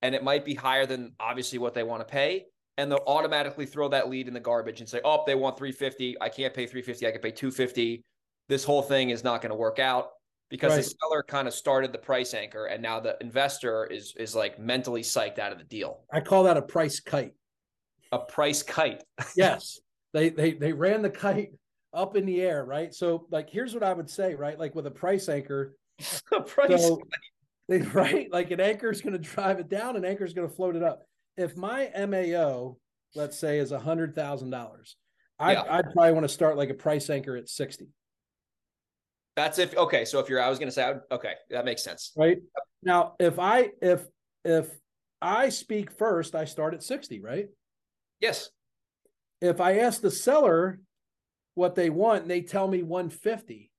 and 0.03 0.15
it 0.15 0.23
might 0.23 0.45
be 0.45 0.55
higher 0.55 0.87
than 0.87 1.13
obviously 1.19 1.59
what 1.59 1.75
they 1.75 1.83
want 1.83 2.07
to 2.07 2.11
pay 2.11 2.47
and 2.79 2.91
they'll 2.91 3.05
automatically 3.07 3.67
throw 3.67 3.89
that 3.89 4.09
lead 4.09 4.29
in 4.29 4.35
the 4.35 4.41
garbage 4.41 4.81
and 4.81 4.89
say, 4.89 5.01
"Oh, 5.05 5.25
they 5.27 5.35
want 5.35 5.59
350. 5.59 6.17
I 6.21 6.29
can't 6.29 6.55
pay 6.55 6.65
350. 6.65 7.07
I 7.07 7.11
can 7.11 7.21
pay 7.21 7.33
250. 7.33 8.05
This 8.49 8.65
whole 8.65 8.83
thing 8.83 9.11
is 9.11 9.25
not 9.25 9.43
going 9.43 9.51
to 9.51 9.57
work 9.57 9.81
out." 9.81 10.11
Because 10.51 10.73
right. 10.73 10.85
the 10.85 10.95
seller 11.03 11.23
kind 11.23 11.47
of 11.47 11.55
started 11.55 11.93
the 11.93 11.99
price 11.99 12.33
anchor 12.33 12.67
and 12.67 12.83
now 12.83 13.01
the 13.01 13.17
investor 13.21 13.85
is 13.87 14.15
is 14.17 14.35
like 14.35 14.59
mentally 14.59 15.03
psyched 15.03 15.39
out 15.39 15.53
of 15.53 15.59
the 15.59 15.65
deal. 15.65 16.01
I 16.13 16.21
call 16.21 16.45
that 16.45 16.57
a 16.57 16.63
price 16.63 17.01
kite. 17.01 17.35
A 18.13 18.19
price 18.19 18.63
kite. 18.63 19.05
yes. 19.37 19.79
They 20.15 20.31
they 20.31 20.55
they 20.55 20.73
ran 20.73 21.03
the 21.03 21.11
kite 21.11 21.51
up 21.93 22.17
in 22.17 22.25
the 22.25 22.41
air, 22.41 22.65
right? 22.65 22.95
So 22.95 23.27
like 23.31 23.51
here's 23.51 23.75
what 23.75 23.83
I 23.83 23.93
would 23.93 24.09
say, 24.09 24.35
right? 24.35 24.59
Like 24.59 24.75
with 24.75 24.87
a 24.87 24.91
price 24.91 25.29
anchor, 25.29 25.77
a 26.33 26.41
price 26.41 26.83
so, 26.83 27.03
they, 27.69 27.81
right? 27.81 28.33
Like 28.33 28.51
an 28.51 28.61
anchor 28.61 28.91
is 28.91 29.03
going 29.03 29.13
to 29.13 29.19
drive 29.19 29.59
it 29.59 29.69
down, 29.69 29.97
an 29.97 30.05
anchor 30.07 30.25
is 30.25 30.33
going 30.33 30.49
to 30.49 30.55
float 30.55 30.77
it 30.77 30.83
up 30.83 31.03
if 31.39 31.57
my 31.57 31.91
MAO, 31.97 32.77
let's 33.15 33.39
say, 33.39 33.59
is 33.59 33.73
a 33.73 33.79
hundred 33.79 34.15
thousand 34.15 34.51
dollars, 34.51 34.97
I'd, 35.39 35.53
yeah. 35.53 35.65
I'd 35.71 35.93
probably 35.93 36.13
want 36.13 36.25
to 36.25 36.29
start 36.29 36.57
like 36.57 36.69
a 36.69 36.75
price 36.75 37.09
anchor 37.09 37.37
at 37.37 37.49
sixty. 37.49 37.87
That's 39.39 39.61
if 39.61 39.77
okay. 39.77 40.05
So 40.05 40.19
if 40.19 40.29
you're, 40.29 40.43
I 40.43 40.49
was 40.49 40.59
going 40.59 40.67
to 40.67 40.73
say, 40.73 40.95
okay, 41.13 41.35
that 41.51 41.65
makes 41.65 41.85
sense. 41.85 42.11
Right 42.17 42.39
now, 42.83 43.15
if 43.21 43.39
I 43.39 43.71
if 43.81 44.05
if 44.45 44.69
I 45.23 45.49
speak 45.51 45.93
first, 45.93 46.35
I 46.35 46.45
start 46.45 46.75
at 46.75 46.83
sixty. 46.83 47.21
Right. 47.21 47.47
Yes. 48.19 48.51
If 49.41 49.61
I 49.61 49.79
ask 49.79 50.01
the 50.01 50.11
seller 50.11 50.81
what 51.55 51.77
they 51.77 51.89
want 51.89 52.23
and 52.23 52.31
they 52.33 52.41
tell 52.41 52.67
me 52.67 52.83
one 52.83 53.11
fifty, 53.11 53.71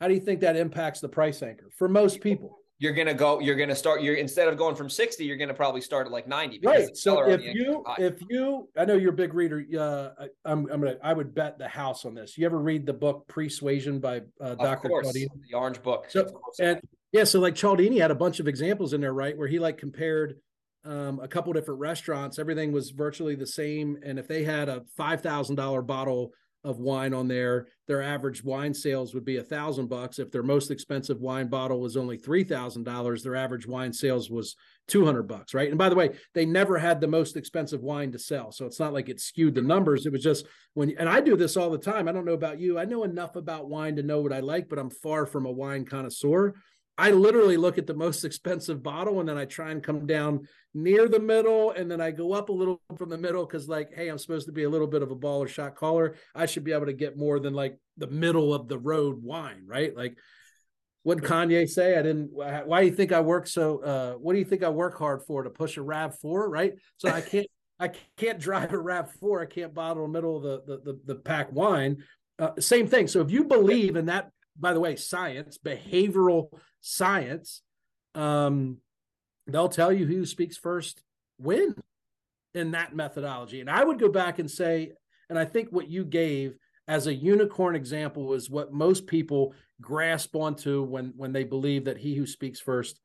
how 0.00 0.08
do 0.08 0.14
you 0.14 0.20
think 0.20 0.40
that 0.40 0.56
impacts 0.56 0.98
the 0.98 1.08
price 1.08 1.40
anchor 1.40 1.70
for 1.78 1.88
most 1.88 2.20
people? 2.20 2.58
You're 2.84 2.92
gonna 2.92 3.14
go 3.14 3.40
you're 3.40 3.56
gonna 3.56 3.74
start 3.74 4.02
you're 4.02 4.16
instead 4.16 4.46
of 4.46 4.58
going 4.58 4.76
from 4.76 4.90
60 4.90 5.24
you're 5.24 5.38
gonna 5.38 5.54
probably 5.54 5.80
start 5.80 6.06
at 6.06 6.12
like 6.12 6.28
90 6.28 6.60
right 6.62 6.94
so 6.94 7.26
if 7.26 7.40
you 7.42 7.82
if 7.98 8.20
you 8.28 8.68
i 8.76 8.84
know 8.84 8.94
you're 8.94 9.14
a 9.14 9.16
big 9.16 9.32
reader 9.32 9.64
uh 9.80 10.26
i'm 10.44 10.70
i'm 10.70 10.82
gonna 10.82 10.96
i 11.02 11.14
would 11.14 11.34
bet 11.34 11.58
the 11.58 11.66
house 11.66 12.04
on 12.04 12.14
this. 12.14 12.36
You 12.36 12.44
ever 12.44 12.58
read 12.58 12.84
the 12.84 12.92
book 12.92 13.26
persuasion 13.26 14.00
by 14.00 14.20
uh, 14.38 14.54
dr. 14.56 14.86
Cialdini? 14.86 15.28
the 15.50 15.56
orange 15.56 15.82
book. 15.82 16.06
So, 16.10 16.42
and 16.60 16.78
yeah 17.12 17.24
so 17.24 17.40
like 17.40 17.54
Cialdini 17.54 17.98
had 17.98 18.10
a 18.10 18.14
bunch 18.14 18.38
of 18.38 18.48
examples 18.48 18.92
in 18.92 19.00
there 19.00 19.14
right 19.14 19.36
where 19.36 19.48
he 19.48 19.58
like 19.58 19.78
compared 19.78 20.36
um, 20.84 21.18
a 21.20 21.28
couple 21.28 21.50
different 21.54 21.80
restaurants. 21.80 22.38
Everything 22.38 22.70
was 22.70 22.90
virtually 22.90 23.34
the 23.34 23.46
same 23.46 23.96
and 24.04 24.18
if 24.18 24.28
they 24.28 24.44
had 24.44 24.68
a 24.68 24.82
$5000 24.98 25.86
bottle 25.86 26.32
of 26.64 26.78
wine 26.78 27.12
on 27.12 27.28
there, 27.28 27.68
their 27.86 28.02
average 28.02 28.42
wine 28.42 28.72
sales 28.72 29.14
would 29.14 29.24
be 29.24 29.36
a 29.36 29.42
thousand 29.42 29.88
bucks. 29.88 30.18
If 30.18 30.30
their 30.30 30.42
most 30.42 30.70
expensive 30.70 31.20
wine 31.20 31.48
bottle 31.48 31.80
was 31.80 31.96
only 31.96 32.16
three 32.16 32.42
thousand 32.42 32.84
dollars, 32.84 33.22
their 33.22 33.36
average 33.36 33.66
wine 33.66 33.92
sales 33.92 34.30
was 34.30 34.56
two 34.88 35.04
hundred 35.04 35.24
bucks, 35.24 35.54
right? 35.54 35.68
And 35.68 35.78
by 35.78 35.88
the 35.88 35.94
way, 35.94 36.10
they 36.34 36.46
never 36.46 36.78
had 36.78 37.00
the 37.00 37.06
most 37.06 37.36
expensive 37.36 37.82
wine 37.82 38.10
to 38.12 38.18
sell, 38.18 38.50
so 38.50 38.64
it's 38.66 38.80
not 38.80 38.94
like 38.94 39.08
it 39.08 39.20
skewed 39.20 39.54
the 39.54 39.62
numbers. 39.62 40.06
It 40.06 40.12
was 40.12 40.22
just 40.22 40.46
when, 40.72 40.94
and 40.98 41.08
I 41.08 41.20
do 41.20 41.36
this 41.36 41.56
all 41.56 41.70
the 41.70 41.78
time. 41.78 42.08
I 42.08 42.12
don't 42.12 42.24
know 42.24 42.32
about 42.32 42.58
you. 42.58 42.78
I 42.78 42.84
know 42.86 43.04
enough 43.04 43.36
about 43.36 43.68
wine 43.68 43.96
to 43.96 44.02
know 44.02 44.20
what 44.20 44.32
I 44.32 44.40
like, 44.40 44.68
but 44.68 44.78
I'm 44.78 44.90
far 44.90 45.26
from 45.26 45.46
a 45.46 45.52
wine 45.52 45.84
connoisseur. 45.84 46.54
I 46.96 47.10
literally 47.10 47.56
look 47.56 47.76
at 47.76 47.86
the 47.86 47.94
most 47.94 48.24
expensive 48.24 48.82
bottle 48.82 49.18
and 49.18 49.28
then 49.28 49.36
I 49.36 49.46
try 49.46 49.72
and 49.72 49.82
come 49.82 50.06
down 50.06 50.46
near 50.74 51.08
the 51.08 51.18
middle 51.18 51.72
and 51.72 51.90
then 51.90 52.00
I 52.00 52.12
go 52.12 52.32
up 52.32 52.50
a 52.50 52.52
little 52.52 52.80
from 52.96 53.08
the 53.08 53.18
middle 53.18 53.44
because 53.44 53.68
like, 53.68 53.92
hey, 53.94 54.08
I'm 54.08 54.18
supposed 54.18 54.46
to 54.46 54.52
be 54.52 54.62
a 54.62 54.70
little 54.70 54.86
bit 54.86 55.02
of 55.02 55.10
a 55.10 55.16
baller 55.16 55.48
shot 55.48 55.74
caller. 55.74 56.14
I 56.34 56.46
should 56.46 56.62
be 56.62 56.72
able 56.72 56.86
to 56.86 56.92
get 56.92 57.16
more 57.18 57.40
than 57.40 57.52
like 57.52 57.78
the 57.96 58.06
middle 58.06 58.54
of 58.54 58.68
the 58.68 58.78
road 58.78 59.22
wine, 59.22 59.64
right? 59.66 59.96
Like 59.96 60.16
what 61.04 61.18
Kanye 61.18 61.68
say? 61.68 61.98
I 61.98 62.02
didn't. 62.02 62.30
Why 62.32 62.80
do 62.80 62.86
you 62.86 62.94
think 62.94 63.12
I 63.12 63.20
work 63.20 63.46
so? 63.46 63.78
Uh, 63.80 64.12
what 64.14 64.32
do 64.32 64.38
you 64.38 64.44
think 64.44 64.62
I 64.62 64.70
work 64.70 64.98
hard 64.98 65.22
for 65.22 65.42
to 65.42 65.50
push 65.50 65.76
a 65.76 65.82
Rav 65.82 66.18
Four, 66.18 66.48
right? 66.48 66.72
So 66.96 67.08
I 67.08 67.20
can't. 67.20 67.46
I 67.78 67.90
can't 68.16 68.38
drive 68.38 68.72
a 68.72 68.78
Rav 68.78 69.12
Four. 69.20 69.42
I 69.42 69.46
can't 69.46 69.74
bottle 69.74 70.04
the 70.04 70.12
middle 70.12 70.36
of 70.38 70.42
the 70.42 70.62
the 70.66 70.92
the, 70.92 71.00
the 71.04 71.14
pack 71.16 71.52
wine. 71.52 71.98
Uh, 72.38 72.52
same 72.58 72.88
thing. 72.88 73.06
So 73.06 73.20
if 73.20 73.30
you 73.30 73.44
believe 73.44 73.96
in 73.96 74.06
that, 74.06 74.30
by 74.58 74.72
the 74.72 74.80
way, 74.80 74.96
science, 74.96 75.58
behavioral 75.58 76.48
science, 76.86 77.62
um, 78.14 78.76
they'll 79.46 79.70
tell 79.70 79.90
you 79.90 80.04
who 80.04 80.26
speaks 80.26 80.58
first 80.58 81.02
win 81.38 81.74
in 82.52 82.72
that 82.72 82.94
methodology. 82.94 83.60
And 83.60 83.70
I 83.70 83.82
would 83.82 83.98
go 83.98 84.10
back 84.10 84.38
and 84.38 84.50
say, 84.50 84.92
and 85.30 85.38
I 85.38 85.46
think 85.46 85.70
what 85.70 85.88
you 85.88 86.04
gave 86.04 86.56
as 86.86 87.06
a 87.06 87.14
unicorn 87.14 87.74
example 87.74 88.34
is 88.34 88.50
what 88.50 88.72
most 88.72 89.06
people 89.06 89.54
grasp 89.80 90.36
onto 90.36 90.82
when 90.82 91.14
when 91.16 91.32
they 91.32 91.42
believe 91.42 91.86
that 91.86 91.96
he 91.96 92.14
who 92.14 92.26
speaks 92.26 92.60
first 92.60 93.00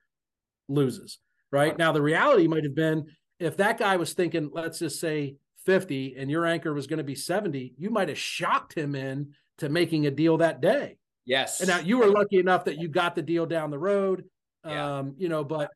loses. 0.68 1.18
Right 1.50 1.78
now, 1.78 1.94
the 1.94 2.02
reality 2.02 2.48
might 2.48 2.66
have 2.66 2.76
been 2.76 3.08
if 3.40 3.56
that 3.58 3.78
guy 3.78 3.96
was 3.96 4.12
thinking, 4.12 4.52
let's 4.54 4.80
just 4.80 5.00
say 5.00 5.38
50, 5.66 6.16
and 6.18 6.30
your 6.30 6.46
anchor 6.46 6.74
was 6.74 6.88
going 6.88 6.98
to 6.98 7.04
be 7.04 7.16
70, 7.16 7.76
you 7.78 7.90
might 7.90 8.10
have 8.10 8.18
shocked 8.18 8.74
him 8.74 8.94
in 8.96 9.34
to 9.60 9.70
making 9.70 10.06
a 10.06 10.12
deal 10.12 10.38
that 10.38 10.62
day. 10.62 10.98
Yes. 11.30 11.60
And 11.60 11.70
now 11.70 11.80
you 11.80 12.00
were 12.00 12.08
lucky 12.08 12.40
enough 12.40 12.66
that 12.66 12.80
you 12.80 12.88
got 12.88 13.14
the 13.14 13.22
deal 13.22 13.46
down 13.46 13.70
the 13.70 13.78
road. 13.78 14.26
Yeah. 14.66 14.98
Um, 14.98 15.14
you 15.20 15.30
know, 15.30 15.44
but 15.44 15.70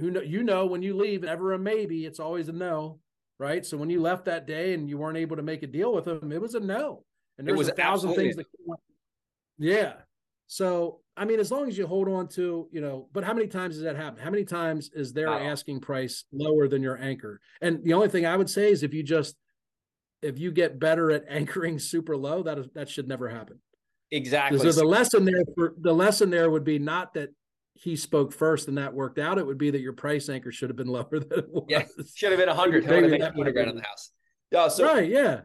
who 0.00 0.10
know 0.10 0.20
you 0.20 0.42
know 0.42 0.66
when 0.66 0.82
you 0.82 0.96
leave, 0.96 1.22
ever 1.22 1.52
a 1.52 1.58
maybe, 1.58 2.04
it's 2.04 2.18
always 2.18 2.48
a 2.48 2.52
no, 2.52 2.98
right? 3.38 3.64
So 3.64 3.76
when 3.76 3.88
you 3.88 4.02
left 4.02 4.24
that 4.24 4.48
day 4.48 4.74
and 4.74 4.90
you 4.90 4.98
weren't 4.98 5.16
able 5.16 5.36
to 5.36 5.44
make 5.44 5.62
a 5.62 5.68
deal 5.68 5.94
with 5.94 6.06
them, 6.06 6.32
it 6.32 6.40
was 6.40 6.56
a 6.56 6.60
no. 6.60 7.04
And 7.38 7.46
there 7.46 7.54
was, 7.54 7.68
a 7.68 7.72
thousand 7.72 8.14
things 8.14 8.34
that 8.34 8.46
yeah. 9.58 9.92
So, 10.48 11.02
I 11.16 11.24
mean, 11.24 11.38
as 11.38 11.52
long 11.52 11.68
as 11.68 11.78
you 11.78 11.86
hold 11.86 12.08
on 12.08 12.26
to, 12.30 12.68
you 12.72 12.80
know, 12.80 13.08
but 13.12 13.22
how 13.22 13.32
many 13.32 13.46
times 13.46 13.76
does 13.76 13.84
that 13.84 13.94
happen? 13.94 14.18
How 14.20 14.30
many 14.30 14.44
times 14.44 14.90
is 14.92 15.12
their 15.12 15.28
oh. 15.28 15.38
asking 15.38 15.80
price 15.80 16.24
lower 16.32 16.66
than 16.66 16.82
your 16.82 17.00
anchor? 17.00 17.40
And 17.60 17.84
the 17.84 17.92
only 17.92 18.08
thing 18.08 18.26
I 18.26 18.36
would 18.36 18.50
say 18.50 18.72
is 18.72 18.82
if 18.82 18.92
you 18.92 19.04
just, 19.04 19.36
if 20.20 20.36
you 20.36 20.50
get 20.50 20.80
better 20.80 21.12
at 21.12 21.24
anchoring 21.28 21.78
super 21.78 22.16
low, 22.16 22.42
that 22.42 22.58
is, 22.58 22.66
that 22.74 22.88
should 22.88 23.06
never 23.06 23.28
happen. 23.28 23.60
Exactly. 24.10 24.58
So 24.58 24.72
the 24.72 24.86
lesson 24.86 25.24
there 25.24 25.42
for 25.54 25.74
the 25.80 25.92
lesson 25.92 26.30
there 26.30 26.50
would 26.50 26.64
be 26.64 26.78
not 26.78 27.14
that 27.14 27.30
he 27.74 27.96
spoke 27.96 28.32
first 28.32 28.68
and 28.68 28.78
that 28.78 28.94
worked 28.94 29.18
out. 29.18 29.38
It 29.38 29.46
would 29.46 29.58
be 29.58 29.70
that 29.70 29.80
your 29.80 29.92
price 29.92 30.28
anchor 30.28 30.52
should 30.52 30.70
have 30.70 30.76
been 30.76 30.86
lower 30.88 31.08
than 31.10 31.38
it 31.38 31.48
was. 31.48 31.64
Yeah, 31.68 31.84
should 32.14 32.30
have 32.30 32.38
been 32.38 32.48
a 32.48 32.54
hundred. 32.54 32.84
That 32.84 33.34
would 33.36 33.46
have 33.46 33.54
been 33.54 33.68
in 33.68 33.76
the 33.76 33.82
house. 33.82 34.10
Yeah. 34.50 34.68
So 34.68 34.84
right. 34.84 35.08
Yeah. 35.08 35.40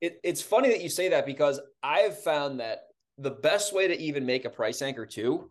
It, 0.00 0.18
it's 0.22 0.42
funny 0.42 0.68
that 0.68 0.82
you 0.82 0.88
say 0.88 1.08
that 1.10 1.24
because 1.24 1.60
I've 1.82 2.22
found 2.22 2.60
that 2.60 2.80
the 3.18 3.30
best 3.30 3.72
way 3.72 3.88
to 3.88 3.98
even 3.98 4.26
make 4.26 4.44
a 4.44 4.50
price 4.50 4.82
anchor 4.82 5.06
too, 5.06 5.50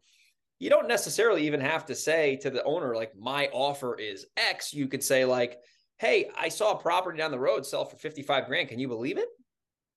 you 0.60 0.69
don't 0.69 0.88
necessarily 0.88 1.47
even 1.47 1.60
have 1.60 1.86
to 1.88 1.95
say 1.95 2.38
to 2.38 2.49
the 2.49 2.63
owner 2.63 2.95
like 2.95 3.12
my 3.17 3.47
offer 3.52 3.97
is 3.97 4.26
X. 4.38 4.73
You 4.73 4.88
could 4.88 5.04
say 5.04 5.26
like, 5.26 5.58
"Hey, 5.97 6.30
I 6.38 6.49
saw 6.49 6.71
a 6.73 6.82
property 6.82 7.17
down 7.17 7.32
the 7.32 7.39
road 7.39 7.65
sell 7.65 7.86
for 7.86 7.97
fifty 7.97 8.21
five 8.21 8.47
grand. 8.47 8.69
Can 8.69 8.80
you 8.80 8.88
believe 8.88 9.17
it?" 9.17 9.28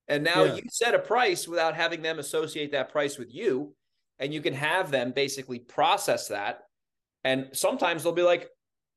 And 0.08 0.22
now 0.22 0.44
yeah. 0.44 0.54
you 0.56 0.62
set 0.70 0.94
a 0.94 0.98
price 0.98 1.48
without 1.48 1.74
having 1.74 2.02
them 2.02 2.18
associate 2.18 2.72
that 2.72 2.90
price 2.90 3.18
with 3.18 3.34
you. 3.34 3.74
And 4.18 4.32
you 4.32 4.40
can 4.40 4.54
have 4.54 4.90
them 4.90 5.12
basically 5.12 5.58
process 5.58 6.28
that. 6.28 6.60
And 7.24 7.48
sometimes 7.52 8.02
they'll 8.02 8.12
be 8.12 8.22
like, 8.22 8.48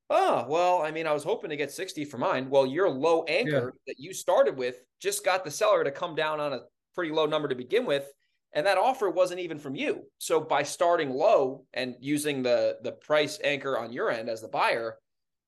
oh, 0.10 0.46
well, 0.48 0.82
I 0.82 0.92
mean, 0.92 1.08
I 1.08 1.14
was 1.14 1.24
hoping 1.24 1.50
to 1.50 1.58
get 1.58 1.72
60 1.72 2.06
for 2.06 2.18
mine. 2.18 2.50
Well, 2.50 2.66
your 2.66 2.90
low 2.90 3.24
anchor 3.24 3.74
yeah. 3.76 3.82
that 3.88 4.00
you 4.00 4.14
started 4.14 4.58
with 4.58 4.82
just 5.00 5.26
got 5.26 5.44
the 5.44 5.52
seller 5.52 5.84
to 5.84 5.92
come 5.92 6.16
down 6.16 6.40
on 6.40 6.54
a 6.54 6.62
pretty 6.96 7.12
low 7.12 7.26
number 7.26 7.48
to 7.48 7.56
begin 7.56 7.86
with. 7.86 8.12
And 8.54 8.66
that 8.66 8.78
offer 8.78 9.10
wasn't 9.10 9.42
even 9.42 9.60
from 9.60 9.76
you. 9.76 10.04
So 10.18 10.40
by 10.40 10.64
starting 10.64 11.12
low 11.12 11.66
and 11.74 11.96
using 12.00 12.42
the 12.42 12.78
the 12.82 12.94
price 12.94 13.40
anchor 13.44 13.78
on 13.78 13.94
your 13.94 14.10
end 14.10 14.28
as 14.28 14.42
the 14.42 14.48
buyer, 14.48 14.98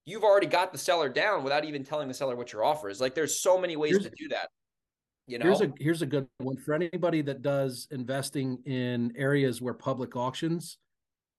you've 0.06 0.24
already 0.24 0.45
got 0.45 0.71
the 0.71 0.78
seller 0.78 1.10
down 1.10 1.43
without 1.43 1.65
even 1.65 1.84
telling 1.84 2.08
the 2.08 2.13
seller 2.13 2.36
what 2.36 2.54
your 2.54 2.63
offer 2.63 2.89
is. 2.89 3.02
Like 3.02 3.15
there's 3.15 3.41
so 3.41 3.58
many 3.60 3.76
ways 3.76 3.91
Here's, 3.91 4.04
to 4.04 4.12
do 4.15 4.28
that. 4.30 4.50
You 5.28 5.40
know, 5.40 5.46
here's 5.46 5.62
a 5.62 5.72
here's 5.78 6.02
a 6.02 6.06
good 6.06 6.28
one 6.40 6.58
for 6.58 6.74
anybody 6.74 7.22
that 7.22 7.42
does 7.42 7.88
investing 7.92 8.58
in 8.66 9.14
areas 9.16 9.62
where 9.62 9.74
public 9.74 10.16
auctions 10.16 10.78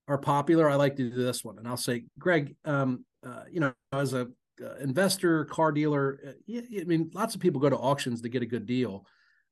are 0.08 0.18
popular. 0.18 0.70
I 0.70 0.76
like 0.76 0.96
to 0.96 1.10
do 1.10 1.22
this 1.22 1.44
one, 1.44 1.58
and 1.58 1.66
I'll 1.66 1.76
say, 1.76 2.04
Greg, 2.18 2.56
um, 2.64 3.04
uh, 3.26 3.44
you 3.50 3.60
know, 3.60 3.72
as 3.92 4.14
a 4.14 4.28
uh, 4.62 4.74
investor, 4.80 5.44
car 5.46 5.72
dealer, 5.72 6.20
uh, 6.26 6.32
yeah, 6.46 6.80
I 6.80 6.84
mean, 6.84 7.10
lots 7.14 7.34
of 7.34 7.40
people 7.40 7.60
go 7.60 7.70
to 7.70 7.76
auctions 7.76 8.22
to 8.22 8.28
get 8.28 8.42
a 8.42 8.46
good 8.46 8.66
deal. 8.66 9.06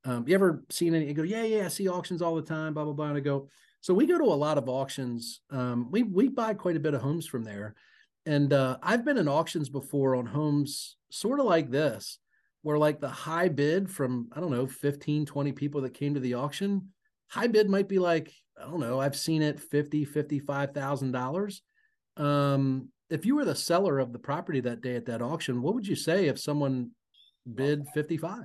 Um, 0.04 0.26
you 0.26 0.34
ever 0.34 0.64
seen 0.70 0.94
any? 0.94 1.06
You 1.06 1.14
go, 1.14 1.22
yeah, 1.22 1.42
yeah, 1.42 1.66
I 1.66 1.68
see 1.68 1.88
auctions 1.88 2.22
all 2.22 2.34
the 2.34 2.42
time, 2.42 2.74
blah 2.74 2.84
blah 2.84 2.92
blah. 2.92 3.08
And 3.08 3.16
I 3.16 3.20
go, 3.20 3.48
so 3.80 3.92
we 3.92 4.06
go 4.06 4.18
to 4.18 4.24
a 4.24 4.34
lot 4.34 4.58
of 4.58 4.68
auctions. 4.68 5.40
Um, 5.50 5.90
we 5.90 6.02
we 6.02 6.28
buy 6.28 6.54
quite 6.54 6.76
a 6.76 6.80
bit 6.80 6.94
of 6.94 7.02
homes 7.02 7.26
from 7.26 7.44
there, 7.44 7.74
and 8.26 8.52
uh, 8.52 8.78
I've 8.82 9.04
been 9.04 9.18
in 9.18 9.28
auctions 9.28 9.68
before 9.68 10.14
on 10.16 10.26
homes, 10.26 10.96
sort 11.10 11.40
of 11.40 11.46
like 11.46 11.70
this 11.70 12.18
where 12.62 12.78
like 12.78 13.00
the 13.00 13.08
high 13.08 13.48
bid 13.48 13.90
from 13.90 14.28
i 14.32 14.40
don't 14.40 14.50
know 14.50 14.66
15 14.66 15.26
20 15.26 15.52
people 15.52 15.80
that 15.82 15.94
came 15.94 16.14
to 16.14 16.20
the 16.20 16.34
auction 16.34 16.88
high 17.28 17.46
bid 17.46 17.68
might 17.68 17.88
be 17.88 17.98
like 17.98 18.32
i 18.60 18.64
don't 18.64 18.80
know 18.80 19.00
i've 19.00 19.16
seen 19.16 19.42
it 19.42 19.60
50 19.60 20.04
55000 20.04 21.12
dollars. 21.12 21.62
Um 22.16 22.88
if 23.08 23.26
you 23.26 23.34
were 23.34 23.44
the 23.44 23.56
seller 23.56 23.98
of 23.98 24.12
the 24.12 24.18
property 24.18 24.60
that 24.60 24.82
day 24.82 24.94
at 24.94 25.06
that 25.06 25.22
auction 25.22 25.62
what 25.62 25.74
would 25.74 25.86
you 25.86 25.96
say 25.96 26.26
if 26.26 26.38
someone 26.38 26.90
bid 27.52 27.86
55 27.94 28.44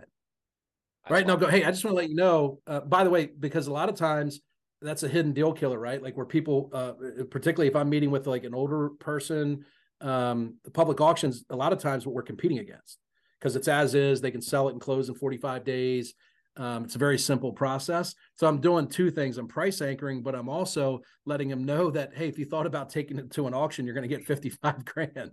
right 1.09 1.27
now 1.27 1.35
go 1.35 1.47
hey 1.47 1.63
i 1.63 1.71
just 1.71 1.83
want 1.83 1.93
to 1.93 1.97
let 1.97 2.09
you 2.09 2.15
know 2.15 2.59
uh, 2.67 2.79
by 2.79 3.03
the 3.03 3.09
way 3.09 3.27
because 3.39 3.67
a 3.67 3.73
lot 3.73 3.89
of 3.89 3.95
times 3.95 4.39
that's 4.81 5.03
a 5.03 5.07
hidden 5.07 5.33
deal 5.33 5.53
killer 5.53 5.79
right? 5.79 6.01
Like 6.01 6.15
where 6.15 6.25
people 6.25 6.69
uh, 6.73 6.93
particularly 7.29 7.67
if 7.67 7.75
i'm 7.75 7.89
meeting 7.89 8.11
with 8.11 8.27
like 8.27 8.43
an 8.43 8.53
older 8.55 8.89
person 8.99 9.65
um 10.01 10.55
the 10.63 10.71
public 10.71 10.99
auctions 11.01 11.43
a 11.49 11.55
lot 11.55 11.73
of 11.73 11.79
times 11.79 12.05
what 12.05 12.15
we're 12.15 12.23
competing 12.23 12.59
against 12.59 12.99
because 13.39 13.55
it's 13.55 13.67
as 13.67 13.95
is. 13.95 14.21
They 14.21 14.31
can 14.31 14.41
sell 14.41 14.67
it 14.69 14.73
and 14.73 14.81
close 14.81 15.09
in 15.09 15.15
45 15.15 15.63
days. 15.63 16.13
Um, 16.57 16.85
it's 16.85 16.95
a 16.95 16.99
very 16.99 17.17
simple 17.17 17.51
process. 17.51 18.15
So 18.37 18.47
I'm 18.47 18.61
doing 18.61 18.87
two 18.87 19.11
things. 19.11 19.37
I'm 19.37 19.47
price 19.47 19.81
anchoring, 19.81 20.23
but 20.23 20.35
I'm 20.35 20.47
also 20.47 21.01
letting 21.25 21.49
them 21.49 21.65
know 21.65 21.91
that, 21.91 22.15
hey, 22.15 22.29
if 22.29 22.39
you 22.39 22.45
thought 22.45 22.65
about 22.65 22.89
taking 22.89 23.19
it 23.19 23.31
to 23.31 23.47
an 23.47 23.53
auction, 23.53 23.85
you're 23.85 23.95
going 23.95 24.07
to 24.09 24.15
get 24.15 24.25
55 24.25 24.85
grand. 24.85 25.31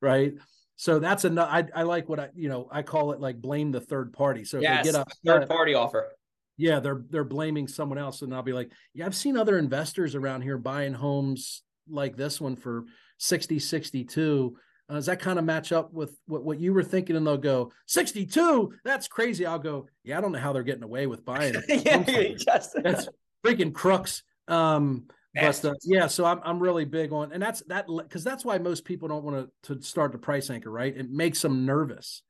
Right. 0.00 0.34
So 0.76 0.98
that's 0.98 1.24
enough. 1.24 1.48
I, 1.50 1.66
I 1.74 1.82
like 1.82 2.08
what 2.08 2.20
I, 2.20 2.28
you 2.34 2.48
know, 2.48 2.68
I 2.70 2.82
call 2.82 3.12
it 3.12 3.20
like 3.20 3.40
blame 3.40 3.72
the 3.72 3.80
third 3.80 4.12
party. 4.12 4.44
So 4.44 4.58
if 4.58 4.62
they 4.62 4.92
get 4.92 4.94
a 4.94 5.04
third 5.26 5.48
party 5.48 5.74
offer. 5.74 6.08
Yeah, 6.56 6.78
they're 6.78 7.02
they're 7.08 7.24
blaming 7.24 7.68
someone 7.68 7.98
else. 7.98 8.22
And 8.22 8.34
I'll 8.34 8.42
be 8.42 8.52
like, 8.52 8.70
yeah, 8.94 9.06
I've 9.06 9.14
seen 9.14 9.36
other 9.36 9.58
investors 9.58 10.14
around 10.14 10.42
here 10.42 10.58
buying 10.58 10.94
homes 10.94 11.62
like 11.88 12.16
this 12.16 12.40
one 12.40 12.54
for 12.54 12.84
60, 13.18 13.58
62 13.58 14.56
uh, 14.90 14.94
does 14.94 15.06
that 15.06 15.20
kind 15.20 15.38
of 15.38 15.44
match 15.44 15.70
up 15.72 15.92
with 15.92 16.16
what, 16.26 16.44
what 16.44 16.58
you 16.58 16.74
were 16.74 16.82
thinking? 16.82 17.16
And 17.16 17.26
they'll 17.26 17.36
go, 17.36 17.72
62, 17.86 18.72
that's 18.84 19.06
crazy. 19.06 19.46
I'll 19.46 19.58
go, 19.58 19.86
yeah, 20.02 20.18
I 20.18 20.20
don't 20.20 20.32
know 20.32 20.38
how 20.38 20.52
they're 20.52 20.62
getting 20.62 20.82
away 20.82 21.06
with 21.06 21.24
buying 21.24 21.54
it. 21.54 21.64
yeah, 21.86 22.34
just, 22.36 22.76
that's 22.82 23.08
freaking 23.44 23.72
crooks. 23.72 24.22
Um, 24.48 25.04
but 25.32 25.64
uh, 25.64 25.74
yeah, 25.84 26.08
so 26.08 26.24
I'm 26.24 26.40
I'm 26.42 26.58
really 26.58 26.84
big 26.84 27.12
on, 27.12 27.32
and 27.32 27.40
that's 27.40 27.62
that 27.68 27.86
because 27.86 28.24
that's 28.24 28.44
why 28.44 28.58
most 28.58 28.84
people 28.84 29.06
don't 29.06 29.22
want 29.22 29.48
to 29.62 29.76
to 29.76 29.82
start 29.82 30.10
the 30.10 30.18
price 30.18 30.50
anchor, 30.50 30.70
right? 30.70 30.96
It 30.96 31.08
makes 31.08 31.40
them 31.40 31.64
nervous 31.64 32.22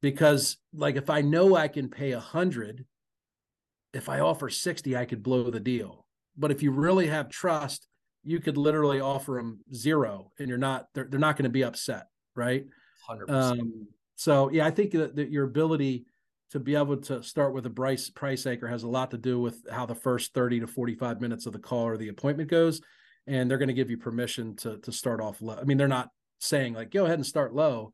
because 0.00 0.56
like 0.72 0.96
if 0.96 1.10
I 1.10 1.20
know 1.20 1.54
I 1.54 1.68
can 1.68 1.90
pay 1.90 2.12
a 2.12 2.20
hundred, 2.20 2.86
if 3.92 4.08
I 4.08 4.20
offer 4.20 4.48
sixty, 4.48 4.96
I 4.96 5.04
could 5.04 5.22
blow 5.22 5.50
the 5.50 5.60
deal. 5.60 6.06
But 6.34 6.50
if 6.50 6.62
you 6.62 6.70
really 6.70 7.08
have 7.08 7.28
trust 7.28 7.86
you 8.24 8.40
could 8.40 8.56
literally 8.56 9.00
offer 9.00 9.32
them 9.32 9.60
zero 9.74 10.30
and 10.38 10.48
you're 10.48 10.58
not 10.58 10.86
they're, 10.94 11.06
they're 11.08 11.20
not 11.20 11.36
going 11.36 11.44
to 11.44 11.50
be 11.50 11.64
upset 11.64 12.06
right? 12.36 12.64
100%. 13.08 13.30
Um, 13.30 13.88
so 14.14 14.50
yeah 14.50 14.66
i 14.66 14.70
think 14.70 14.92
that, 14.92 15.16
that, 15.16 15.30
your 15.30 15.44
ability 15.44 16.04
to 16.50 16.58
be 16.58 16.74
able 16.74 16.96
to 16.96 17.22
start 17.22 17.54
with 17.54 17.66
a 17.66 17.70
price 17.70 18.10
price 18.10 18.46
anchor 18.46 18.68
has 18.68 18.82
a 18.82 18.88
lot 18.88 19.10
to 19.10 19.18
do 19.18 19.40
with 19.40 19.64
how 19.70 19.86
the 19.86 19.94
first 19.94 20.34
30 20.34 20.60
to 20.60 20.66
45 20.66 21.20
minutes 21.20 21.46
of 21.46 21.52
the 21.52 21.58
call 21.58 21.84
or 21.84 21.96
the 21.96 22.08
appointment 22.08 22.50
goes 22.50 22.80
and 23.26 23.50
they're 23.50 23.58
going 23.58 23.68
to 23.68 23.74
give 23.74 23.90
you 23.90 23.96
permission 23.96 24.56
to 24.56 24.78
to 24.78 24.92
start 24.92 25.20
off 25.20 25.40
low. 25.40 25.56
I 25.56 25.64
mean 25.64 25.78
they're 25.78 25.88
not 25.88 26.10
saying 26.38 26.74
like 26.74 26.90
go 26.90 27.04
ahead 27.04 27.18
and 27.18 27.26
start 27.26 27.54
low 27.54 27.92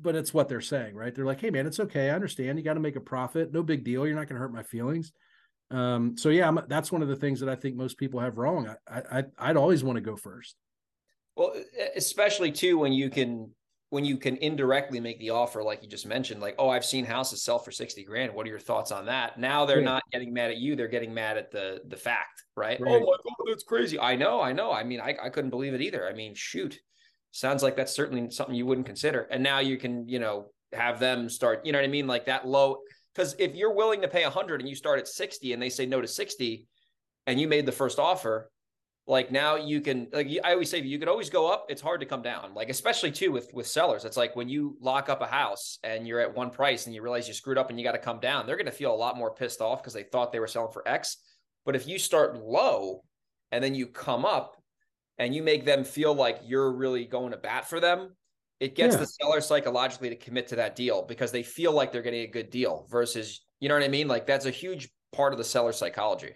but 0.00 0.14
it's 0.14 0.32
what 0.32 0.48
they're 0.48 0.60
saying 0.60 0.94
right? 0.94 1.14
They're 1.14 1.26
like 1.26 1.40
hey 1.40 1.50
man 1.50 1.66
it's 1.66 1.80
okay. 1.80 2.10
I 2.10 2.14
understand. 2.14 2.58
You 2.58 2.64
got 2.64 2.74
to 2.74 2.80
make 2.80 2.96
a 2.96 3.00
profit. 3.00 3.52
No 3.52 3.62
big 3.62 3.84
deal. 3.84 4.06
You're 4.06 4.16
not 4.16 4.28
going 4.28 4.36
to 4.36 4.40
hurt 4.40 4.52
my 4.52 4.62
feelings 4.62 5.12
um, 5.70 6.16
so 6.16 6.28
yeah, 6.28 6.48
I'm, 6.48 6.60
that's 6.68 6.92
one 6.92 7.02
of 7.02 7.08
the 7.08 7.16
things 7.16 7.40
that 7.40 7.48
I 7.48 7.56
think 7.56 7.76
most 7.76 7.98
people 7.98 8.20
have 8.20 8.38
wrong. 8.38 8.74
I, 8.88 9.02
I 9.10 9.24
I'd 9.38 9.56
always 9.56 9.82
want 9.82 9.96
to 9.96 10.00
go 10.00 10.16
first. 10.16 10.56
Well, 11.36 11.54
especially 11.96 12.52
too 12.52 12.78
when 12.78 12.92
you 12.92 13.10
can 13.10 13.50
when 13.90 14.04
you 14.04 14.16
can 14.16 14.36
indirectly 14.38 14.98
make 14.98 15.18
the 15.20 15.30
offer, 15.30 15.62
like 15.62 15.82
you 15.82 15.88
just 15.88 16.06
mentioned, 16.06 16.40
like, 16.40 16.56
oh, 16.58 16.68
I've 16.68 16.84
seen 16.84 17.04
houses 17.04 17.44
sell 17.44 17.58
for 17.58 17.70
60 17.70 18.02
grand. 18.04 18.34
What 18.34 18.44
are 18.46 18.50
your 18.50 18.58
thoughts 18.58 18.90
on 18.90 19.06
that? 19.06 19.38
Now 19.38 19.64
they're 19.64 19.78
yeah. 19.78 19.84
not 19.84 20.02
getting 20.12 20.32
mad 20.32 20.50
at 20.50 20.56
you, 20.56 20.74
they're 20.74 20.88
getting 20.88 21.14
mad 21.14 21.36
at 21.36 21.50
the 21.50 21.80
the 21.86 21.96
fact, 21.96 22.44
right? 22.56 22.80
right. 22.80 22.92
Oh 22.94 23.00
my 23.00 23.06
god, 23.06 23.46
that's 23.48 23.64
crazy. 23.64 23.98
I 23.98 24.16
know, 24.16 24.40
I 24.40 24.52
know. 24.52 24.72
I 24.72 24.84
mean, 24.84 25.00
I, 25.00 25.16
I 25.22 25.30
couldn't 25.30 25.50
believe 25.50 25.74
it 25.74 25.80
either. 25.80 26.08
I 26.08 26.12
mean, 26.12 26.34
shoot. 26.34 26.78
Sounds 27.32 27.62
like 27.62 27.76
that's 27.76 27.92
certainly 27.92 28.30
something 28.30 28.54
you 28.54 28.66
wouldn't 28.66 28.86
consider. 28.86 29.22
And 29.30 29.42
now 29.42 29.58
you 29.58 29.76
can, 29.76 30.08
you 30.08 30.18
know, 30.18 30.46
have 30.72 30.98
them 30.98 31.28
start, 31.28 31.66
you 31.66 31.72
know 31.72 31.78
what 31.78 31.84
I 31.84 31.88
mean? 31.88 32.06
Like 32.06 32.26
that 32.26 32.46
low 32.46 32.78
because 33.16 33.34
if 33.38 33.54
you're 33.54 33.72
willing 33.72 34.02
to 34.02 34.08
pay 34.08 34.24
100 34.24 34.60
and 34.60 34.68
you 34.68 34.74
start 34.74 34.98
at 34.98 35.08
60 35.08 35.54
and 35.54 35.62
they 35.62 35.70
say 35.70 35.86
no 35.86 36.00
to 36.02 36.08
60 36.08 36.66
and 37.26 37.40
you 37.40 37.48
made 37.48 37.64
the 37.64 37.72
first 37.72 37.98
offer, 37.98 38.50
like 39.06 39.30
now 39.30 39.54
you 39.56 39.80
can 39.80 40.08
like 40.12 40.28
I 40.44 40.52
always 40.52 40.68
say 40.68 40.80
you 40.80 40.98
could 40.98 41.08
always 41.08 41.30
go 41.30 41.50
up. 41.50 41.66
It's 41.68 41.80
hard 41.80 42.00
to 42.00 42.06
come 42.06 42.22
down. 42.22 42.54
Like 42.54 42.68
especially 42.68 43.12
too 43.12 43.32
with 43.32 43.50
with 43.54 43.66
sellers. 43.66 44.04
It's 44.04 44.16
like 44.16 44.36
when 44.36 44.48
you 44.48 44.76
lock 44.80 45.08
up 45.08 45.22
a 45.22 45.26
house 45.26 45.78
and 45.84 46.06
you're 46.06 46.20
at 46.20 46.34
one 46.34 46.50
price 46.50 46.86
and 46.86 46.94
you 46.94 47.02
realize 47.02 47.28
you 47.28 47.32
screwed 47.32 47.56
up 47.56 47.70
and 47.70 47.78
you 47.78 47.84
got 47.84 47.92
to 47.92 47.98
come 47.98 48.20
down. 48.20 48.46
They're 48.46 48.56
going 48.56 48.66
to 48.66 48.72
feel 48.72 48.92
a 48.92 48.96
lot 48.96 49.16
more 49.16 49.32
pissed 49.32 49.60
off 49.60 49.80
because 49.80 49.94
they 49.94 50.02
thought 50.02 50.32
they 50.32 50.40
were 50.40 50.48
selling 50.48 50.72
for 50.72 50.86
X. 50.86 51.18
But 51.64 51.76
if 51.76 51.86
you 51.86 51.98
start 51.98 52.36
low 52.36 53.02
and 53.52 53.62
then 53.62 53.74
you 53.74 53.86
come 53.86 54.24
up 54.24 54.56
and 55.18 55.34
you 55.34 55.42
make 55.42 55.64
them 55.64 55.84
feel 55.84 56.12
like 56.12 56.40
you're 56.44 56.72
really 56.72 57.06
going 57.06 57.30
to 57.30 57.38
bat 57.38 57.68
for 57.68 57.80
them, 57.80 58.10
it 58.60 58.74
gets 58.74 58.94
yeah. 58.94 59.00
the 59.00 59.06
seller 59.06 59.40
psychologically 59.40 60.08
to 60.08 60.16
commit 60.16 60.48
to 60.48 60.56
that 60.56 60.76
deal 60.76 61.02
because 61.02 61.30
they 61.30 61.42
feel 61.42 61.72
like 61.72 61.92
they're 61.92 62.02
getting 62.02 62.22
a 62.22 62.30
good 62.30 62.50
deal 62.50 62.86
versus 62.90 63.42
you 63.60 63.68
know 63.68 63.74
what 63.74 63.84
I 63.84 63.88
mean? 63.88 64.08
Like 64.08 64.26
that's 64.26 64.46
a 64.46 64.50
huge 64.50 64.88
part 65.12 65.32
of 65.32 65.38
the 65.38 65.44
seller 65.44 65.72
psychology. 65.72 66.34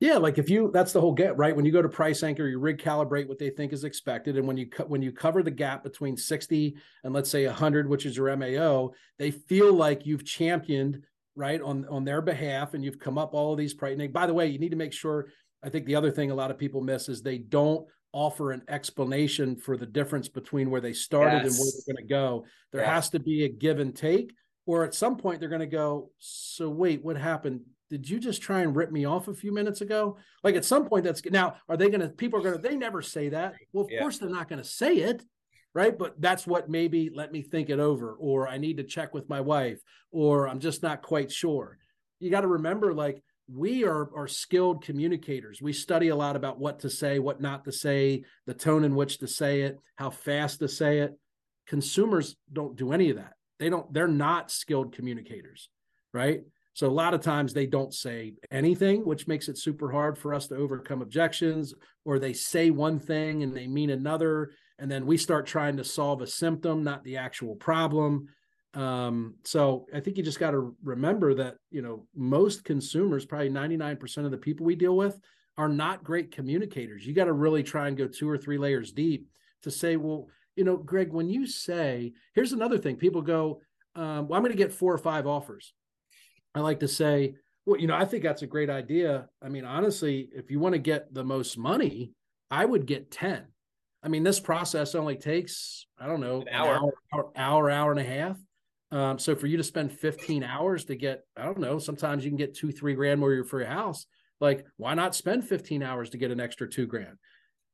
Yeah, 0.00 0.16
like 0.16 0.38
if 0.38 0.48
you 0.48 0.70
that's 0.72 0.92
the 0.92 1.00
whole 1.00 1.12
get 1.12 1.36
right. 1.36 1.54
When 1.54 1.66
you 1.66 1.72
go 1.72 1.82
to 1.82 1.88
price 1.88 2.22
anchor, 2.22 2.48
you 2.48 2.58
rig 2.58 2.78
calibrate 2.78 3.28
what 3.28 3.38
they 3.38 3.50
think 3.50 3.72
is 3.72 3.84
expected, 3.84 4.38
and 4.38 4.46
when 4.46 4.56
you 4.56 4.68
when 4.86 5.02
you 5.02 5.12
cover 5.12 5.42
the 5.42 5.50
gap 5.50 5.84
between 5.84 6.16
sixty 6.16 6.76
and 7.04 7.12
let's 7.12 7.28
say 7.28 7.44
hundred, 7.44 7.88
which 7.88 8.06
is 8.06 8.16
your 8.16 8.34
MAO, 8.34 8.92
they 9.18 9.30
feel 9.30 9.74
like 9.74 10.06
you've 10.06 10.24
championed 10.24 11.04
right 11.36 11.60
on 11.60 11.86
on 11.88 12.04
their 12.04 12.22
behalf, 12.22 12.72
and 12.72 12.82
you've 12.82 12.98
come 12.98 13.18
up 13.18 13.34
all 13.34 13.52
of 13.52 13.58
these 13.58 13.74
price. 13.74 13.98
And 13.98 14.12
by 14.12 14.26
the 14.26 14.34
way, 14.34 14.46
you 14.46 14.58
need 14.58 14.70
to 14.70 14.76
make 14.76 14.92
sure. 14.92 15.28
I 15.62 15.68
think 15.68 15.84
the 15.84 15.96
other 15.96 16.10
thing 16.10 16.30
a 16.30 16.34
lot 16.34 16.50
of 16.50 16.56
people 16.56 16.80
miss 16.80 17.10
is 17.10 17.20
they 17.20 17.36
don't 17.36 17.86
offer 18.12 18.52
an 18.52 18.62
explanation 18.68 19.56
for 19.56 19.76
the 19.76 19.86
difference 19.86 20.28
between 20.28 20.70
where 20.70 20.80
they 20.80 20.92
started 20.92 21.44
yes. 21.44 21.46
and 21.46 21.58
where 21.58 21.70
they're 21.72 21.94
going 21.94 22.06
to 22.06 22.12
go. 22.12 22.44
There 22.72 22.82
yes. 22.82 22.90
has 22.90 23.10
to 23.10 23.20
be 23.20 23.44
a 23.44 23.48
give 23.48 23.78
and 23.78 23.94
take, 23.94 24.34
or 24.66 24.84
at 24.84 24.94
some 24.94 25.16
point 25.16 25.40
they're 25.40 25.48
going 25.48 25.60
to 25.60 25.66
go, 25.66 26.10
So, 26.18 26.68
wait, 26.68 27.04
what 27.04 27.16
happened? 27.16 27.60
did 27.90 28.08
you 28.08 28.20
just 28.20 28.40
try 28.40 28.60
and 28.60 28.74
rip 28.74 28.92
me 28.92 29.04
off 29.04 29.28
a 29.28 29.34
few 29.34 29.52
minutes 29.52 29.80
ago? 29.80 30.16
Like 30.44 30.54
at 30.54 30.64
some 30.64 30.88
point, 30.88 31.04
that's 31.04 31.22
now, 31.26 31.56
are 31.68 31.76
they 31.76 31.88
going 31.88 32.00
to, 32.00 32.08
people 32.08 32.38
are 32.38 32.42
going 32.42 32.54
to, 32.54 32.62
they 32.62 32.76
never 32.76 33.02
say 33.02 33.28
that. 33.30 33.54
Well, 33.72 33.84
of 33.84 33.90
yeah. 33.90 33.98
course, 33.98 34.18
they're 34.18 34.30
not 34.30 34.48
going 34.48 34.62
to 34.62 34.68
say 34.68 34.94
it. 34.94 35.24
Right. 35.72 35.96
But 35.96 36.20
that's 36.20 36.48
what 36.48 36.68
maybe 36.68 37.10
let 37.14 37.30
me 37.30 37.42
think 37.42 37.70
it 37.70 37.78
over, 37.78 38.12
or 38.14 38.48
I 38.48 38.58
need 38.58 38.78
to 38.78 38.82
check 38.82 39.14
with 39.14 39.28
my 39.28 39.40
wife, 39.40 39.80
or 40.10 40.48
I'm 40.48 40.58
just 40.58 40.82
not 40.82 41.02
quite 41.02 41.30
sure. 41.30 41.78
You 42.18 42.28
got 42.28 42.40
to 42.40 42.48
remember, 42.48 42.92
like, 42.92 43.22
we 43.52 43.84
are, 43.84 44.10
are 44.16 44.28
skilled 44.28 44.84
communicators. 44.84 45.60
We 45.60 45.72
study 45.72 46.08
a 46.08 46.16
lot 46.16 46.36
about 46.36 46.58
what 46.58 46.80
to 46.80 46.90
say, 46.90 47.18
what 47.18 47.40
not 47.40 47.64
to 47.64 47.72
say, 47.72 48.24
the 48.46 48.54
tone 48.54 48.84
in 48.84 48.94
which 48.94 49.18
to 49.18 49.28
say 49.28 49.62
it, 49.62 49.78
how 49.96 50.10
fast 50.10 50.60
to 50.60 50.68
say 50.68 51.00
it. 51.00 51.18
Consumers 51.66 52.36
don't 52.52 52.76
do 52.76 52.92
any 52.92 53.10
of 53.10 53.16
that. 53.16 53.34
They 53.58 53.68
don't, 53.68 53.92
they're 53.92 54.08
not 54.08 54.50
skilled 54.50 54.94
communicators. 54.94 55.68
Right 56.12 56.42
so 56.80 56.88
a 56.88 56.90
lot 56.90 57.14
of 57.14 57.20
times 57.20 57.52
they 57.52 57.66
don't 57.66 57.92
say 57.92 58.34
anything, 58.50 59.04
which 59.04 59.26
makes 59.26 59.48
it 59.48 59.58
super 59.58 59.90
hard 59.90 60.16
for 60.16 60.32
us 60.32 60.46
to 60.48 60.56
overcome 60.56 61.02
objections, 61.02 61.74
or 62.04 62.18
they 62.18 62.32
say 62.32 62.70
one 62.70 62.98
thing 62.98 63.42
and 63.42 63.56
they 63.56 63.66
mean 63.66 63.90
another. 63.90 64.52
And 64.78 64.90
then 64.90 65.04
we 65.04 65.16
start 65.16 65.46
trying 65.46 65.76
to 65.76 65.84
solve 65.84 66.22
a 66.22 66.26
symptom, 66.26 66.82
not 66.82 67.04
the 67.04 67.18
actual 67.18 67.56
problem. 67.56 68.28
Um, 68.74 69.34
so 69.44 69.86
I 69.94 70.00
think 70.00 70.16
you 70.16 70.22
just 70.22 70.38
got 70.38 70.52
to 70.52 70.76
remember 70.82 71.34
that, 71.34 71.56
you 71.70 71.82
know, 71.82 72.06
most 72.14 72.64
consumers, 72.64 73.26
probably 73.26 73.50
99% 73.50 74.24
of 74.24 74.30
the 74.30 74.36
people 74.38 74.64
we 74.64 74.76
deal 74.76 74.96
with, 74.96 75.18
are 75.58 75.68
not 75.68 76.04
great 76.04 76.30
communicators. 76.30 77.06
You 77.06 77.14
got 77.14 77.24
to 77.24 77.32
really 77.32 77.62
try 77.62 77.88
and 77.88 77.96
go 77.96 78.06
two 78.06 78.28
or 78.28 78.38
three 78.38 78.58
layers 78.58 78.92
deep 78.92 79.28
to 79.62 79.70
say, 79.70 79.96
well, 79.96 80.28
you 80.56 80.64
know, 80.64 80.76
Greg, 80.76 81.12
when 81.12 81.28
you 81.28 81.46
say, 81.46 82.12
here's 82.34 82.52
another 82.52 82.78
thing, 82.78 82.96
people 82.96 83.22
go, 83.22 83.60
um, 83.94 84.28
well, 84.28 84.36
I'm 84.36 84.42
going 84.42 84.52
to 84.52 84.58
get 84.58 84.72
four 84.72 84.92
or 84.92 84.98
five 84.98 85.26
offers. 85.26 85.72
I 86.54 86.60
like 86.60 86.80
to 86.80 86.88
say, 86.88 87.34
well, 87.66 87.80
you 87.80 87.86
know, 87.86 87.94
I 87.94 88.04
think 88.04 88.22
that's 88.22 88.42
a 88.42 88.46
great 88.46 88.70
idea. 88.70 89.28
I 89.42 89.48
mean, 89.48 89.64
honestly, 89.64 90.28
if 90.32 90.50
you 90.50 90.60
want 90.60 90.74
to 90.74 90.78
get 90.78 91.12
the 91.12 91.24
most 91.24 91.58
money, 91.58 92.12
I 92.50 92.64
would 92.64 92.86
get 92.86 93.10
10. 93.10 93.44
I 94.02 94.08
mean, 94.08 94.22
this 94.22 94.40
process 94.40 94.94
only 94.94 95.16
takes, 95.16 95.86
I 95.98 96.06
don't 96.06 96.20
know, 96.20 96.40
an 96.40 96.48
hour, 96.50 96.74
an 96.76 96.90
hour, 97.12 97.30
hour, 97.36 97.70
hour 97.70 97.90
and 97.90 98.00
a 98.00 98.04
half. 98.04 98.38
Um, 98.92 99.18
so 99.18 99.36
for 99.36 99.46
you 99.46 99.56
to 99.56 99.62
spend 99.62 99.92
15 99.92 100.42
hours 100.42 100.84
to 100.86 100.96
get, 100.96 101.24
I 101.36 101.44
don't 101.44 101.60
know, 101.60 101.78
sometimes 101.78 102.24
you 102.24 102.30
can 102.30 102.36
get 102.36 102.54
two, 102.54 102.72
three 102.72 102.94
grand 102.94 103.20
more 103.20 103.44
for 103.44 103.60
your 103.60 103.68
house. 103.68 104.06
Like, 104.40 104.66
why 104.76 104.94
not 104.94 105.14
spend 105.14 105.44
15 105.44 105.82
hours 105.82 106.10
to 106.10 106.18
get 106.18 106.30
an 106.30 106.40
extra 106.40 106.68
two 106.68 106.86
grand? 106.86 107.16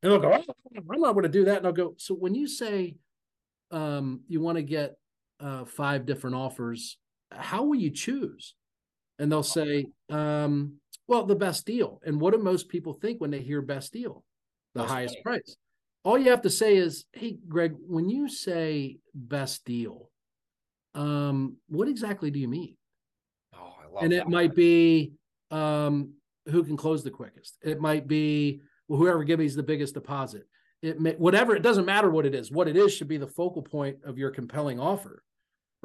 And 0.02 0.12
they'll 0.12 0.20
go, 0.20 0.32
oh, 0.32 0.54
I'm 0.76 1.00
not 1.00 1.12
going 1.12 1.22
to 1.22 1.28
do 1.28 1.46
that. 1.46 1.58
And 1.58 1.66
I'll 1.66 1.72
go, 1.72 1.94
so 1.96 2.14
when 2.14 2.34
you 2.34 2.46
say 2.46 2.96
um, 3.70 4.20
you 4.28 4.40
want 4.40 4.56
to 4.56 4.62
get 4.62 4.96
uh, 5.40 5.64
five 5.64 6.04
different 6.04 6.36
offers, 6.36 6.98
how 7.30 7.64
will 7.64 7.76
you 7.76 7.90
choose? 7.90 8.54
and 9.18 9.30
they'll 9.30 9.42
say, 9.42 9.86
um, 10.10 10.74
well, 11.08 11.24
the 11.24 11.34
best 11.34 11.66
deal. 11.66 12.00
And 12.04 12.20
what 12.20 12.32
do 12.32 12.38
most 12.38 12.68
people 12.68 12.92
think 12.92 13.20
when 13.20 13.30
they 13.30 13.40
hear 13.40 13.62
best 13.62 13.92
deal? 13.92 14.24
The 14.74 14.80
That's 14.80 14.92
highest 14.92 15.16
right. 15.16 15.24
price. 15.24 15.56
All 16.04 16.18
you 16.18 16.30
have 16.30 16.42
to 16.42 16.50
say 16.50 16.76
is, 16.76 17.04
hey, 17.12 17.38
Greg, 17.48 17.74
when 17.86 18.08
you 18.08 18.28
say 18.28 18.98
best 19.14 19.64
deal, 19.64 20.10
um, 20.96 21.56
what 21.68 21.88
exactly 21.88 22.30
do 22.30 22.38
you 22.38 22.48
mean? 22.48 22.76
Oh, 23.54 23.74
I 23.80 23.92
love 23.92 24.02
and 24.02 24.12
that. 24.12 24.22
it 24.22 24.28
might 24.28 24.54
be 24.54 25.12
um, 25.50 26.14
who 26.46 26.64
can 26.64 26.76
close 26.76 27.04
the 27.04 27.10
quickest. 27.10 27.56
It 27.62 27.80
might 27.80 28.08
be 28.08 28.62
well, 28.88 28.98
whoever 28.98 29.24
gives 29.24 29.40
me 29.40 29.48
the 29.48 29.62
biggest 29.62 29.94
deposit. 29.94 30.46
It 30.82 31.00
may, 31.00 31.12
whatever. 31.12 31.54
It 31.54 31.62
doesn't 31.62 31.86
matter 31.86 32.10
what 32.10 32.26
it 32.26 32.34
is. 32.34 32.50
What 32.50 32.68
it 32.68 32.76
is 32.76 32.94
should 32.94 33.08
be 33.08 33.16
the 33.16 33.26
focal 33.26 33.62
point 33.62 33.98
of 34.04 34.18
your 34.18 34.30
compelling 34.30 34.80
offer 34.80 35.22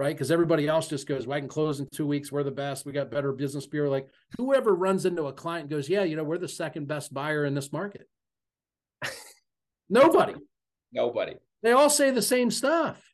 right? 0.01 0.15
Because 0.15 0.31
everybody 0.31 0.67
else 0.67 0.87
just 0.87 1.07
goes, 1.07 1.27
well, 1.27 1.37
I 1.37 1.39
can 1.39 1.47
close 1.47 1.79
in 1.79 1.87
two 1.93 2.07
weeks. 2.07 2.31
We're 2.31 2.41
the 2.41 2.49
best. 2.49 2.87
We 2.87 2.91
got 2.91 3.11
better 3.11 3.31
business 3.31 3.67
bureau. 3.67 3.91
Like 3.91 4.07
whoever 4.37 4.73
runs 4.73 5.05
into 5.05 5.27
a 5.27 5.33
client 5.33 5.69
goes, 5.69 5.87
yeah, 5.87 6.03
you 6.03 6.15
know, 6.15 6.23
we're 6.23 6.39
the 6.39 6.47
second 6.47 6.87
best 6.87 7.13
buyer 7.13 7.45
in 7.45 7.53
this 7.53 7.71
market. 7.71 8.07
Nobody. 9.89 10.33
Nobody. 10.91 11.35
They 11.61 11.71
all 11.71 11.91
say 11.91 12.09
the 12.09 12.21
same 12.21 12.49
stuff. 12.49 13.10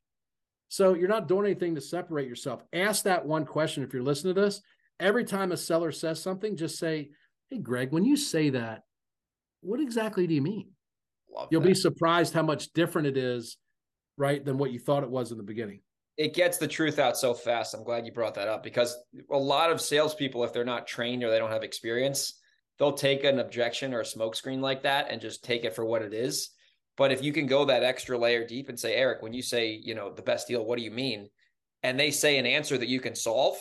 So 0.70 0.94
you're 0.94 1.08
not 1.08 1.28
doing 1.28 1.46
anything 1.46 1.76
to 1.76 1.82
separate 1.82 2.28
yourself. 2.28 2.64
Ask 2.74 3.04
that 3.04 3.26
one 3.26 3.46
question 3.46 3.84
if 3.84 3.94
you're 3.94 4.04
listening 4.04 4.36
to 4.36 4.42
this. 4.42 4.62
Every 5.00 5.24
time 5.24 5.52
a 5.52 5.58
seller 5.58 5.92
says 5.92 6.22
something, 6.22 6.58
just 6.58 6.78
say, 6.78 7.12
Hey, 7.50 7.60
Greg, 7.60 7.92
when 7.92 8.04
you 8.04 8.18
say 8.18 8.50
that, 8.50 8.84
what 9.62 9.80
exactly 9.80 10.28
do 10.28 10.34
you 10.34 10.42
mean? 10.42 10.72
Love 11.34 11.48
You'll 11.52 11.62
that. 11.62 11.68
be 11.68 11.74
surprised 11.74 12.34
how 12.34 12.44
much 12.44 12.74
different 12.74 13.08
it 13.08 13.18
is, 13.18 13.58
right, 14.18 14.44
than 14.44 14.58
what 14.58 14.72
you 14.72 14.80
thought 14.80 15.04
it 15.04 15.10
was 15.10 15.32
in 15.32 15.38
the 15.38 15.44
beginning 15.44 15.82
it 16.18 16.34
gets 16.34 16.58
the 16.58 16.68
truth 16.68 16.98
out 16.98 17.16
so 17.16 17.34
fast. 17.34 17.74
I'm 17.74 17.84
glad 17.84 18.06
you 18.06 18.12
brought 18.12 18.34
that 18.36 18.48
up 18.48 18.64
because 18.64 18.98
a 19.32 19.38
lot 19.38 19.72
of 19.72 19.80
salespeople, 19.80 20.44
if 20.44 20.52
they're 20.52 20.66
not 20.66 20.88
trained 20.88 21.24
or 21.24 21.30
they 21.30 21.38
don't 21.38 21.52
have 21.52 21.64
experience, 21.64 22.40
they'll 22.80 22.94
take 22.94 23.24
an 23.24 23.40
objection 23.40 23.94
or 23.94 24.02
a 24.02 24.04
smokescreen 24.04 24.60
like 24.60 24.82
that 24.84 25.12
and 25.12 25.22
just 25.22 25.44
take 25.44 25.64
it 25.64 25.76
for 25.76 25.86
what 25.86 26.02
it 26.02 26.14
is. 26.14 26.50
But 26.98 27.12
if 27.12 27.24
you 27.24 27.32
can 27.32 27.46
go 27.46 27.66
that 27.66 27.84
extra 27.84 28.18
layer 28.18 28.46
deep 28.46 28.70
and 28.70 28.80
say, 28.80 28.96
Eric, 28.96 29.22
when 29.22 29.34
you 29.34 29.44
say, 29.44 29.80
you 29.84 29.96
know, 29.96 30.12
the 30.12 30.24
best 30.24 30.48
deal, 30.48 30.66
what 30.66 30.78
do 30.78 30.84
you 30.84 30.92
mean? 30.92 31.30
And 31.84 32.00
they 32.00 32.12
say 32.12 32.38
an 32.38 32.46
answer 32.48 32.78
that 32.78 32.90
you 32.90 33.00
can 33.00 33.16
solve, 33.16 33.56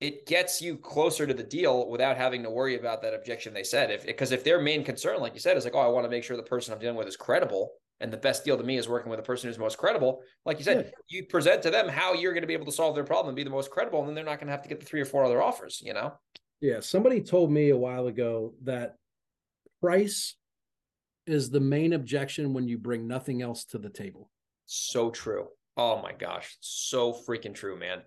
it 0.00 0.26
gets 0.26 0.62
you 0.62 0.76
closer 0.76 1.26
to 1.26 1.34
the 1.34 1.42
deal 1.42 1.88
without 1.88 2.16
having 2.16 2.42
to 2.44 2.50
worry 2.50 2.78
about 2.78 3.02
that 3.02 3.14
objection 3.14 3.52
they 3.52 3.64
said. 3.64 3.90
If 3.90 4.06
because 4.06 4.30
if 4.30 4.44
their 4.44 4.60
main 4.60 4.84
concern, 4.84 5.20
like 5.20 5.34
you 5.34 5.40
said, 5.40 5.56
is 5.56 5.64
like, 5.64 5.74
oh, 5.74 5.80
I 5.80 5.88
want 5.88 6.04
to 6.04 6.10
make 6.10 6.22
sure 6.22 6.36
the 6.36 6.42
person 6.42 6.72
I'm 6.72 6.78
dealing 6.78 6.96
with 6.96 7.08
is 7.08 7.16
credible, 7.16 7.72
and 8.00 8.12
the 8.12 8.18
best 8.18 8.44
deal 8.44 8.58
to 8.58 8.64
me 8.64 8.76
is 8.76 8.88
working 8.88 9.10
with 9.10 9.18
a 9.18 9.24
person 9.24 9.48
who's 9.48 9.58
most 9.58 9.78
credible. 9.78 10.20
Like 10.44 10.58
you 10.58 10.64
said, 10.64 10.92
you 11.08 11.24
present 11.26 11.62
to 11.62 11.70
them 11.70 11.88
how 11.88 12.12
you're 12.12 12.32
going 12.32 12.42
to 12.42 12.46
be 12.46 12.52
able 12.52 12.66
to 12.66 12.72
solve 12.72 12.94
their 12.94 13.04
problem 13.04 13.30
and 13.30 13.36
be 13.36 13.42
the 13.42 13.50
most 13.50 13.70
credible, 13.70 14.00
and 14.00 14.08
then 14.08 14.14
they're 14.14 14.24
not 14.24 14.38
going 14.38 14.48
to 14.48 14.52
have 14.52 14.62
to 14.62 14.68
get 14.68 14.80
the 14.80 14.86
three 14.86 15.00
or 15.00 15.06
four 15.06 15.24
other 15.24 15.42
offers, 15.42 15.80
you 15.82 15.94
know? 15.94 16.12
Yeah. 16.60 16.80
Somebody 16.80 17.22
told 17.22 17.50
me 17.50 17.70
a 17.70 17.76
while 17.76 18.06
ago 18.06 18.54
that 18.64 18.96
price 19.80 20.36
is 21.26 21.50
the 21.50 21.60
main 21.60 21.92
objection 21.92 22.52
when 22.52 22.68
you 22.68 22.78
bring 22.78 23.06
nothing 23.06 23.42
else 23.42 23.64
to 23.66 23.78
the 23.78 23.90
table. 23.90 24.30
So 24.66 25.10
true. 25.10 25.48
Oh 25.76 26.00
my 26.00 26.12
gosh. 26.12 26.56
So 26.60 27.12
freaking 27.12 27.54
true, 27.54 27.78
man. 27.78 28.02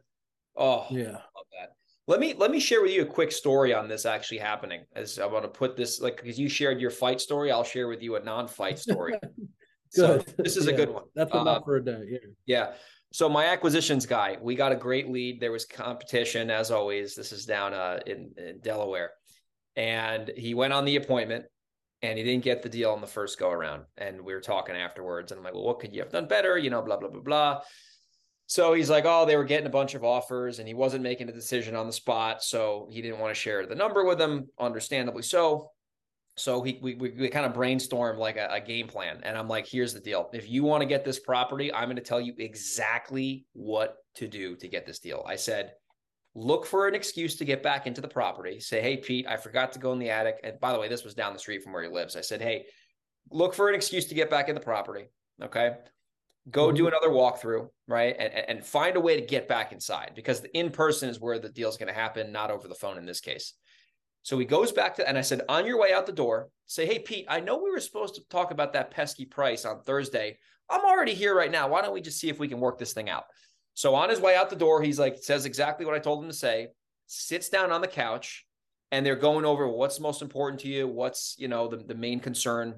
Oh, 0.55 0.85
yeah. 0.89 1.11
love 1.11 1.45
that. 1.59 1.69
Let 2.07 2.19
me 2.19 2.33
let 2.33 2.49
me 2.49 2.59
share 2.59 2.81
with 2.81 2.91
you 2.91 3.03
a 3.03 3.05
quick 3.05 3.31
story 3.31 3.71
on 3.71 3.87
this 3.87 4.05
actually 4.05 4.39
happening. 4.39 4.83
As 4.95 5.19
I 5.19 5.27
want 5.27 5.43
to 5.43 5.49
put 5.49 5.77
this 5.77 6.01
like 6.01 6.17
because 6.17 6.39
you 6.39 6.49
shared 6.49 6.81
your 6.81 6.89
fight 6.89 7.21
story, 7.21 7.51
I'll 7.51 7.63
share 7.63 7.87
with 7.87 8.01
you 8.01 8.15
a 8.15 8.23
non-fight 8.23 8.79
story. 8.87 9.13
Good. 9.21 9.29
So 9.91 10.23
this 10.37 10.57
is 10.57 10.65
yeah, 10.65 10.73
a 10.73 10.75
good 10.75 10.89
one. 10.89 11.03
That's 11.15 11.31
enough 11.31 11.61
uh, 11.61 11.65
for 11.65 11.75
a 11.77 11.85
day. 11.85 12.01
Yeah. 12.09 12.17
Yeah. 12.47 12.73
So 13.11 13.27
my 13.27 13.45
acquisitions 13.45 14.05
guy, 14.05 14.37
we 14.41 14.55
got 14.55 14.71
a 14.71 14.75
great 14.75 15.09
lead. 15.09 15.39
There 15.39 15.51
was 15.51 15.65
competition 15.65 16.49
as 16.49 16.69
always. 16.71 17.15
This 17.15 17.31
is 17.31 17.45
down 17.45 17.73
uh, 17.73 17.99
in, 18.05 18.31
in 18.37 18.59
Delaware, 18.61 19.11
and 19.75 20.31
he 20.35 20.53
went 20.53 20.73
on 20.73 20.85
the 20.85 20.95
appointment, 20.95 21.45
and 22.01 22.17
he 22.17 22.23
didn't 22.23 22.43
get 22.43 22.61
the 22.61 22.69
deal 22.69 22.91
on 22.91 23.01
the 23.01 23.07
first 23.07 23.39
go 23.39 23.49
around. 23.49 23.83
And 23.97 24.21
we 24.21 24.33
were 24.33 24.41
talking 24.41 24.75
afterwards, 24.75 25.31
and 25.31 25.39
I'm 25.39 25.43
like, 25.43 25.53
"Well, 25.53 25.65
what 25.65 25.79
could 25.79 25.93
you 25.93 26.01
have 26.01 26.11
done 26.11 26.27
better?" 26.27 26.57
You 26.57 26.69
know, 26.69 26.81
blah 26.81 26.97
blah 26.97 27.09
blah 27.09 27.21
blah. 27.21 27.61
So 28.47 28.73
he's 28.73 28.89
like, 28.89 29.05
"Oh, 29.05 29.25
they 29.25 29.35
were 29.35 29.43
getting 29.43 29.67
a 29.67 29.71
bunch 29.71 29.95
of 29.95 30.03
offers, 30.03 30.59
and 30.59 30.67
he 30.67 30.73
wasn't 30.73 31.03
making 31.03 31.29
a 31.29 31.33
decision 31.33 31.75
on 31.75 31.87
the 31.87 31.93
spot, 31.93 32.43
so 32.43 32.87
he 32.91 33.01
didn't 33.01 33.19
want 33.19 33.33
to 33.33 33.39
share 33.39 33.65
the 33.65 33.75
number 33.75 34.03
with 34.05 34.17
them. 34.17 34.47
Understandably 34.59 35.23
so. 35.23 35.71
So 36.39 36.61
he, 36.61 36.79
we, 36.81 36.95
we, 36.95 37.09
we 37.11 37.27
kind 37.27 37.45
of 37.45 37.53
brainstorm 37.53 38.17
like 38.17 38.37
a, 38.37 38.47
a, 38.49 38.61
game 38.61 38.87
plan. 38.87 39.19
And 39.23 39.37
I'm 39.37 39.49
like, 39.49 39.67
here's 39.67 39.93
the 39.93 39.99
deal. 39.99 40.29
If 40.31 40.49
you 40.49 40.63
want 40.63 40.81
to 40.81 40.87
get 40.87 41.03
this 41.03 41.19
property, 41.19 41.73
I'm 41.73 41.87
going 41.87 41.97
to 41.97 42.01
tell 42.01 42.21
you 42.21 42.33
exactly 42.37 43.45
what 43.51 43.97
to 44.15 44.27
do 44.29 44.55
to 44.55 44.69
get 44.69 44.85
this 44.85 44.99
deal. 44.99 45.25
I 45.27 45.35
said, 45.35 45.73
look 46.39 46.65
for 46.65 46.87
an 46.87 46.95
excuse 46.95 47.35
to 47.35 47.45
get 47.45 47.61
back 47.61 47.85
into 47.85 48.01
the 48.01 48.07
property. 48.07 48.59
Say, 48.59 48.81
hey, 48.81 48.97
Pete, 48.97 49.27
I 49.27 49.35
forgot 49.35 49.73
to 49.73 49.79
go 49.79 49.91
in 49.91 49.99
the 49.99 50.09
attic. 50.09 50.39
And 50.43 50.59
by 50.59 50.71
the 50.71 50.79
way, 50.79 50.87
this 50.87 51.03
was 51.03 51.13
down 51.13 51.33
the 51.33 51.39
street 51.39 51.63
from 51.63 51.73
where 51.73 51.83
he 51.83 51.89
lives. 51.89 52.15
I 52.15 52.21
said, 52.21 52.41
hey, 52.41 52.65
look 53.29 53.53
for 53.53 53.69
an 53.69 53.75
excuse 53.75 54.05
to 54.05 54.15
get 54.15 54.29
back 54.29 54.47
in 54.47 54.55
the 54.55 54.61
property. 54.61 55.09
Okay. 55.41 55.75
Go 56.49 56.67
mm-hmm. 56.67 56.77
do 56.77 56.87
another 56.87 57.09
walkthrough, 57.09 57.67
right? 57.87 58.15
And, 58.17 58.33
and 58.33 58.65
find 58.65 58.95
a 58.95 59.01
way 59.01 59.19
to 59.19 59.25
get 59.25 59.47
back 59.47 59.73
inside 59.73 60.13
because 60.15 60.39
the 60.39 60.57
in 60.57 60.71
person 60.71 61.09
is 61.09 61.19
where 61.19 61.39
the 61.39 61.49
deal 61.49 61.69
is 61.69 61.77
going 61.77 61.93
to 61.93 61.99
happen, 61.99 62.31
not 62.31 62.51
over 62.51 62.67
the 62.67 62.75
phone 62.75 62.97
in 62.97 63.05
this 63.05 63.19
case. 63.19 63.53
So 64.23 64.37
he 64.37 64.45
goes 64.45 64.71
back 64.71 64.95
to, 64.95 65.07
and 65.07 65.17
I 65.17 65.21
said, 65.21 65.41
on 65.49 65.65
your 65.65 65.79
way 65.79 65.93
out 65.93 66.05
the 66.05 66.11
door, 66.11 66.49
say, 66.65 66.85
hey, 66.85 66.99
Pete, 66.99 67.25
I 67.29 67.39
know 67.39 67.57
we 67.57 67.71
were 67.71 67.79
supposed 67.79 68.15
to 68.15 68.27
talk 68.29 68.51
about 68.51 68.73
that 68.73 68.91
pesky 68.91 69.25
price 69.25 69.65
on 69.65 69.81
Thursday. 69.81 70.37
I'm 70.69 70.85
already 70.85 71.13
here 71.13 71.35
right 71.35 71.51
now. 71.51 71.67
Why 71.67 71.81
don't 71.81 71.93
we 71.93 72.01
just 72.01 72.19
see 72.19 72.29
if 72.29 72.39
we 72.39 72.47
can 72.47 72.59
work 72.59 72.77
this 72.77 72.93
thing 72.93 73.09
out? 73.09 73.25
So 73.73 73.95
on 73.95 74.09
his 74.09 74.19
way 74.19 74.35
out 74.35 74.49
the 74.49 74.55
door, 74.55 74.81
he's 74.81 74.99
like, 74.99 75.17
says 75.21 75.45
exactly 75.45 75.85
what 75.85 75.95
I 75.95 75.99
told 75.99 76.23
him 76.23 76.29
to 76.29 76.35
say, 76.35 76.67
sits 77.07 77.49
down 77.49 77.71
on 77.71 77.81
the 77.81 77.87
couch, 77.87 78.45
and 78.91 79.05
they're 79.05 79.15
going 79.15 79.45
over 79.45 79.67
what's 79.67 79.99
most 79.99 80.21
important 80.21 80.61
to 80.61 80.67
you, 80.67 80.87
what's, 80.87 81.35
you 81.37 81.47
know, 81.47 81.67
the, 81.67 81.77
the 81.77 81.95
main 81.95 82.19
concern. 82.19 82.75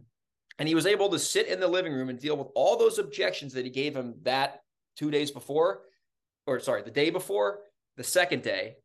And 0.59 0.67
he 0.67 0.75
was 0.75 0.85
able 0.85 1.09
to 1.09 1.19
sit 1.19 1.47
in 1.47 1.59
the 1.59 1.67
living 1.67 1.93
room 1.93 2.09
and 2.09 2.19
deal 2.19 2.37
with 2.37 2.49
all 2.53 2.77
those 2.77 2.99
objections 2.99 3.53
that 3.53 3.65
he 3.65 3.71
gave 3.71 3.95
him 3.95 4.15
that 4.23 4.59
two 4.95 5.09
days 5.09 5.31
before, 5.31 5.81
or 6.45 6.59
sorry, 6.59 6.83
the 6.83 6.91
day 6.91 7.09
before, 7.09 7.61
the 7.97 8.03
second 8.03 8.43
day, 8.43 8.75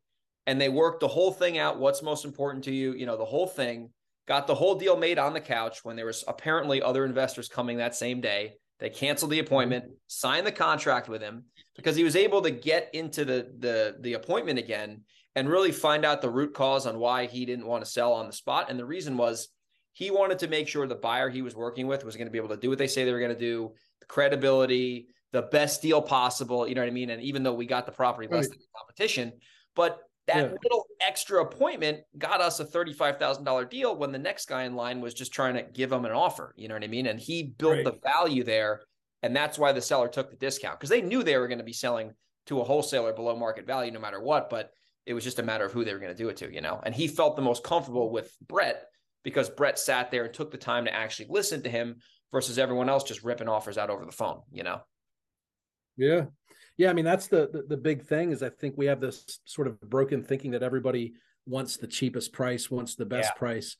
and 0.47 0.59
they 0.59 0.69
worked 0.69 1.01
the 1.01 1.07
whole 1.07 1.31
thing 1.31 1.57
out. 1.57 1.77
What's 1.77 2.01
most 2.01 2.25
important 2.25 2.63
to 2.63 2.71
you? 2.71 2.93
You 2.93 3.05
know, 3.05 3.17
the 3.17 3.25
whole 3.25 3.47
thing. 3.47 3.89
Got 4.27 4.47
the 4.47 4.55
whole 4.55 4.75
deal 4.75 4.97
made 4.97 5.19
on 5.19 5.33
the 5.33 5.39
couch 5.39 5.85
when 5.85 5.95
there 5.95 6.05
was 6.05 6.23
apparently 6.27 6.81
other 6.81 7.05
investors 7.05 7.47
coming 7.47 7.77
that 7.77 7.95
same 7.95 8.21
day. 8.21 8.55
They 8.79 8.89
canceled 8.89 9.31
the 9.31 9.39
appointment, 9.39 9.85
signed 10.07 10.45
the 10.45 10.51
contract 10.51 11.09
with 11.09 11.21
him 11.21 11.45
because 11.75 11.95
he 11.95 12.03
was 12.03 12.15
able 12.15 12.41
to 12.43 12.51
get 12.51 12.89
into 12.93 13.25
the 13.25 13.51
the 13.57 13.95
the 13.99 14.13
appointment 14.13 14.59
again 14.59 15.01
and 15.35 15.49
really 15.49 15.71
find 15.71 16.03
out 16.03 16.21
the 16.21 16.29
root 16.29 16.53
cause 16.53 16.85
on 16.85 16.99
why 16.99 17.25
he 17.25 17.45
didn't 17.45 17.67
want 17.67 17.83
to 17.83 17.89
sell 17.89 18.13
on 18.13 18.27
the 18.27 18.33
spot. 18.33 18.69
And 18.69 18.79
the 18.79 18.85
reason 18.85 19.17
was 19.17 19.49
he 19.93 20.11
wanted 20.11 20.39
to 20.39 20.47
make 20.47 20.67
sure 20.67 20.85
the 20.87 20.95
buyer 20.95 21.29
he 21.29 21.41
was 21.41 21.55
working 21.55 21.87
with 21.87 22.03
was 22.03 22.15
going 22.15 22.27
to 22.27 22.31
be 22.31 22.37
able 22.37 22.49
to 22.49 22.57
do 22.57 22.69
what 22.69 22.77
they 22.77 22.87
say 22.87 23.05
they 23.05 23.11
were 23.11 23.19
going 23.19 23.33
to 23.33 23.39
do, 23.39 23.71
the 23.99 24.05
credibility, 24.05 25.07
the 25.31 25.43
best 25.43 25.81
deal 25.81 26.01
possible. 26.01 26.67
You 26.67 26.75
know 26.75 26.81
what 26.81 26.87
I 26.87 26.91
mean? 26.91 27.09
And 27.09 27.21
even 27.21 27.43
though 27.43 27.53
we 27.53 27.65
got 27.65 27.85
the 27.85 27.91
property 27.91 28.27
less 28.27 28.45
right. 28.45 28.49
than 28.49 28.59
the 28.59 28.77
competition, 28.77 29.33
but 29.75 29.99
that 30.27 30.51
yeah. 30.51 30.57
little 30.63 30.85
extra 31.05 31.41
appointment 31.41 32.01
got 32.17 32.41
us 32.41 32.59
a 32.59 32.65
$35,000 32.65 33.69
deal 33.69 33.95
when 33.95 34.11
the 34.11 34.19
next 34.19 34.47
guy 34.47 34.63
in 34.63 34.75
line 34.75 34.99
was 34.99 35.13
just 35.13 35.33
trying 35.33 35.55
to 35.55 35.63
give 35.63 35.91
him 35.91 36.05
an 36.05 36.11
offer. 36.11 36.53
You 36.57 36.67
know 36.67 36.75
what 36.75 36.83
I 36.83 36.87
mean? 36.87 37.07
And 37.07 37.19
he 37.19 37.43
built 37.57 37.75
right. 37.75 37.85
the 37.85 37.99
value 38.03 38.43
there. 38.43 38.81
And 39.23 39.35
that's 39.35 39.57
why 39.57 39.71
the 39.71 39.81
seller 39.81 40.09
took 40.09 40.29
the 40.29 40.35
discount 40.35 40.79
because 40.79 40.89
they 40.89 41.01
knew 41.01 41.23
they 41.23 41.37
were 41.37 41.47
going 41.47 41.57
to 41.57 41.63
be 41.63 41.73
selling 41.73 42.11
to 42.47 42.59
a 42.59 42.63
wholesaler 42.63 43.13
below 43.13 43.35
market 43.35 43.65
value 43.65 43.91
no 43.91 43.99
matter 43.99 44.21
what. 44.21 44.49
But 44.49 44.71
it 45.05 45.13
was 45.13 45.23
just 45.23 45.39
a 45.39 45.43
matter 45.43 45.65
of 45.65 45.71
who 45.71 45.85
they 45.85 45.93
were 45.93 45.99
going 45.99 46.15
to 46.15 46.23
do 46.23 46.29
it 46.29 46.37
to, 46.37 46.53
you 46.53 46.61
know? 46.61 46.81
And 46.83 46.93
he 46.93 47.07
felt 47.07 47.37
the 47.37 47.41
most 47.41 47.63
comfortable 47.63 48.11
with 48.11 48.35
Brett 48.45 48.83
because 49.23 49.49
Brett 49.49 49.79
sat 49.79 50.11
there 50.11 50.25
and 50.25 50.33
took 50.33 50.51
the 50.51 50.57
time 50.57 50.85
to 50.85 50.93
actually 50.93 51.27
listen 51.29 51.63
to 51.63 51.69
him 51.69 51.95
versus 52.33 52.59
everyone 52.59 52.89
else 52.89 53.05
just 53.05 53.23
ripping 53.23 53.47
offers 53.47 53.77
out 53.77 53.89
over 53.89 54.05
the 54.05 54.11
phone, 54.11 54.41
you 54.51 54.63
know? 54.63 54.81
Yeah. 55.95 56.25
Yeah. 56.77 56.89
I 56.89 56.93
mean, 56.93 57.05
that's 57.05 57.27
the, 57.27 57.49
the, 57.51 57.63
the 57.67 57.77
big 57.77 58.05
thing 58.05 58.31
is 58.31 58.43
I 58.43 58.49
think 58.49 58.75
we 58.77 58.85
have 58.85 59.01
this 59.01 59.39
sort 59.45 59.67
of 59.67 59.79
broken 59.81 60.23
thinking 60.23 60.51
that 60.51 60.63
everybody 60.63 61.13
wants 61.45 61.77
the 61.77 61.87
cheapest 61.87 62.33
price, 62.33 62.69
wants 62.69 62.95
the 62.95 63.05
best 63.05 63.31
yeah. 63.33 63.39
price. 63.39 63.77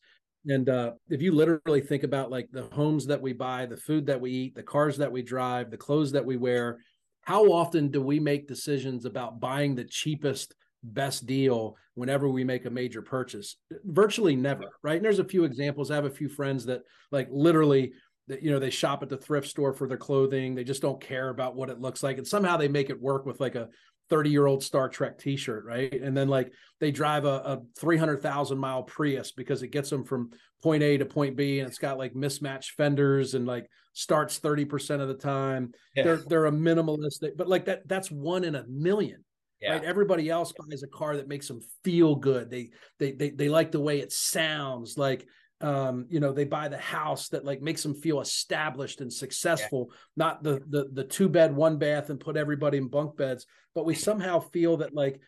And 0.47 0.69
uh, 0.69 0.91
if 1.09 1.21
you 1.21 1.33
literally 1.33 1.81
think 1.81 2.03
about 2.03 2.31
like 2.31 2.47
the 2.51 2.63
homes 2.71 3.05
that 3.07 3.21
we 3.21 3.33
buy, 3.33 3.65
the 3.65 3.77
food 3.77 4.05
that 4.05 4.21
we 4.21 4.31
eat, 4.31 4.55
the 4.55 4.63
cars 4.63 4.97
that 4.97 5.11
we 5.11 5.21
drive, 5.21 5.69
the 5.69 5.77
clothes 5.77 6.11
that 6.13 6.25
we 6.25 6.37
wear, 6.37 6.79
how 7.21 7.51
often 7.51 7.89
do 7.89 8.01
we 8.01 8.21
make 8.21 8.47
decisions 8.47 9.03
about 9.03 9.41
buying 9.41 9.75
the 9.75 9.83
cheapest 9.83 10.55
best 10.81 11.25
deal 11.25 11.75
whenever 11.95 12.29
we 12.29 12.43
make 12.43 12.65
a 12.65 12.69
major 12.69 13.01
purchase 13.01 13.57
virtually 13.83 14.35
never 14.35 14.65
right 14.83 14.97
and 14.97 15.03
there's 15.03 15.19
a 15.19 15.23
few 15.23 15.43
examples 15.43 15.89
i 15.89 15.95
have 15.95 16.05
a 16.05 16.09
few 16.09 16.29
friends 16.29 16.65
that 16.65 16.81
like 17.11 17.27
literally 17.31 17.91
that 18.27 18.43
you 18.43 18.51
know 18.51 18.59
they 18.59 18.69
shop 18.69 19.03
at 19.03 19.09
the 19.09 19.17
thrift 19.17 19.47
store 19.47 19.73
for 19.73 19.87
their 19.87 19.97
clothing 19.97 20.55
they 20.55 20.63
just 20.63 20.81
don't 20.81 21.01
care 21.01 21.29
about 21.29 21.55
what 21.55 21.69
it 21.69 21.79
looks 21.79 22.03
like 22.03 22.17
and 22.17 22.27
somehow 22.27 22.57
they 22.57 22.67
make 22.67 22.89
it 22.89 23.01
work 23.01 23.25
with 23.25 23.39
like 23.39 23.55
a 23.55 23.69
30 24.09 24.29
year 24.29 24.45
old 24.45 24.63
star 24.63 24.87
trek 24.87 25.17
t-shirt 25.17 25.65
right 25.65 26.01
and 26.01 26.15
then 26.15 26.27
like 26.27 26.51
they 26.79 26.91
drive 26.91 27.25
a, 27.25 27.27
a 27.27 27.61
300000 27.79 28.57
mile 28.57 28.83
prius 28.83 29.31
because 29.31 29.63
it 29.63 29.69
gets 29.69 29.89
them 29.89 30.03
from 30.03 30.29
point 30.61 30.83
a 30.83 30.97
to 30.97 31.05
point 31.05 31.35
b 31.35 31.59
and 31.59 31.67
it's 31.67 31.77
got 31.77 31.97
like 31.97 32.15
mismatched 32.15 32.71
fenders 32.71 33.33
and 33.33 33.45
like 33.45 33.69
starts 33.93 34.39
30% 34.39 35.01
of 35.01 35.07
the 35.07 35.15
time 35.15 35.71
yeah. 35.95 36.03
they're 36.03 36.17
they're 36.27 36.45
a 36.45 36.51
minimalist 36.51 37.25
but 37.35 37.47
like 37.47 37.65
that 37.65 37.87
that's 37.87 38.11
one 38.11 38.43
in 38.43 38.55
a 38.55 38.63
million 38.67 39.23
yeah. 39.61 39.73
Right. 39.73 39.83
Everybody 39.83 40.29
else 40.29 40.53
buys 40.53 40.83
a 40.83 40.87
car 40.87 41.17
that 41.17 41.27
makes 41.27 41.47
them 41.47 41.61
feel 41.83 42.15
good. 42.15 42.49
They 42.49 42.69
they 42.99 43.13
they 43.13 43.31
they 43.31 43.49
like 43.49 43.71
the 43.71 43.79
way 43.79 43.99
it 43.99 44.11
sounds. 44.11 44.97
Like 44.97 45.25
um, 45.61 46.05
you 46.09 46.19
know, 46.19 46.31
they 46.31 46.45
buy 46.45 46.67
the 46.67 46.77
house 46.77 47.29
that 47.29 47.45
like 47.45 47.61
makes 47.61 47.81
them 47.81 47.95
feel 47.95 48.21
established 48.21 49.01
and 49.01 49.11
successful, 49.11 49.89
yeah. 49.89 49.95
not 50.15 50.43
the 50.43 50.61
the 50.69 50.89
the 50.93 51.03
two 51.03 51.29
bed, 51.29 51.55
one 51.55 51.77
bath 51.77 52.09
and 52.09 52.19
put 52.19 52.37
everybody 52.37 52.77
in 52.77 52.87
bunk 52.87 53.17
beds. 53.17 53.45
But 53.73 53.85
we 53.85 53.95
somehow 53.95 54.39
feel 54.39 54.77
that 54.77 54.93
like 54.93 55.19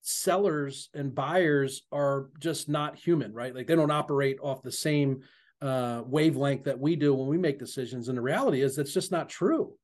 sellers 0.00 0.88
and 0.94 1.14
buyers 1.14 1.82
are 1.92 2.30
just 2.38 2.68
not 2.68 2.96
human, 2.96 3.34
right? 3.34 3.54
Like 3.54 3.66
they 3.66 3.76
don't 3.76 3.90
operate 3.90 4.38
off 4.42 4.62
the 4.62 4.72
same 4.72 5.20
uh 5.62 6.02
wavelength 6.04 6.64
that 6.64 6.78
we 6.78 6.96
do 6.96 7.14
when 7.14 7.28
we 7.28 7.38
make 7.38 7.58
decisions. 7.58 8.08
And 8.08 8.16
the 8.16 8.22
reality 8.22 8.62
is 8.62 8.76
that's 8.76 8.94
just 8.94 9.12
not 9.12 9.28
true 9.28 9.74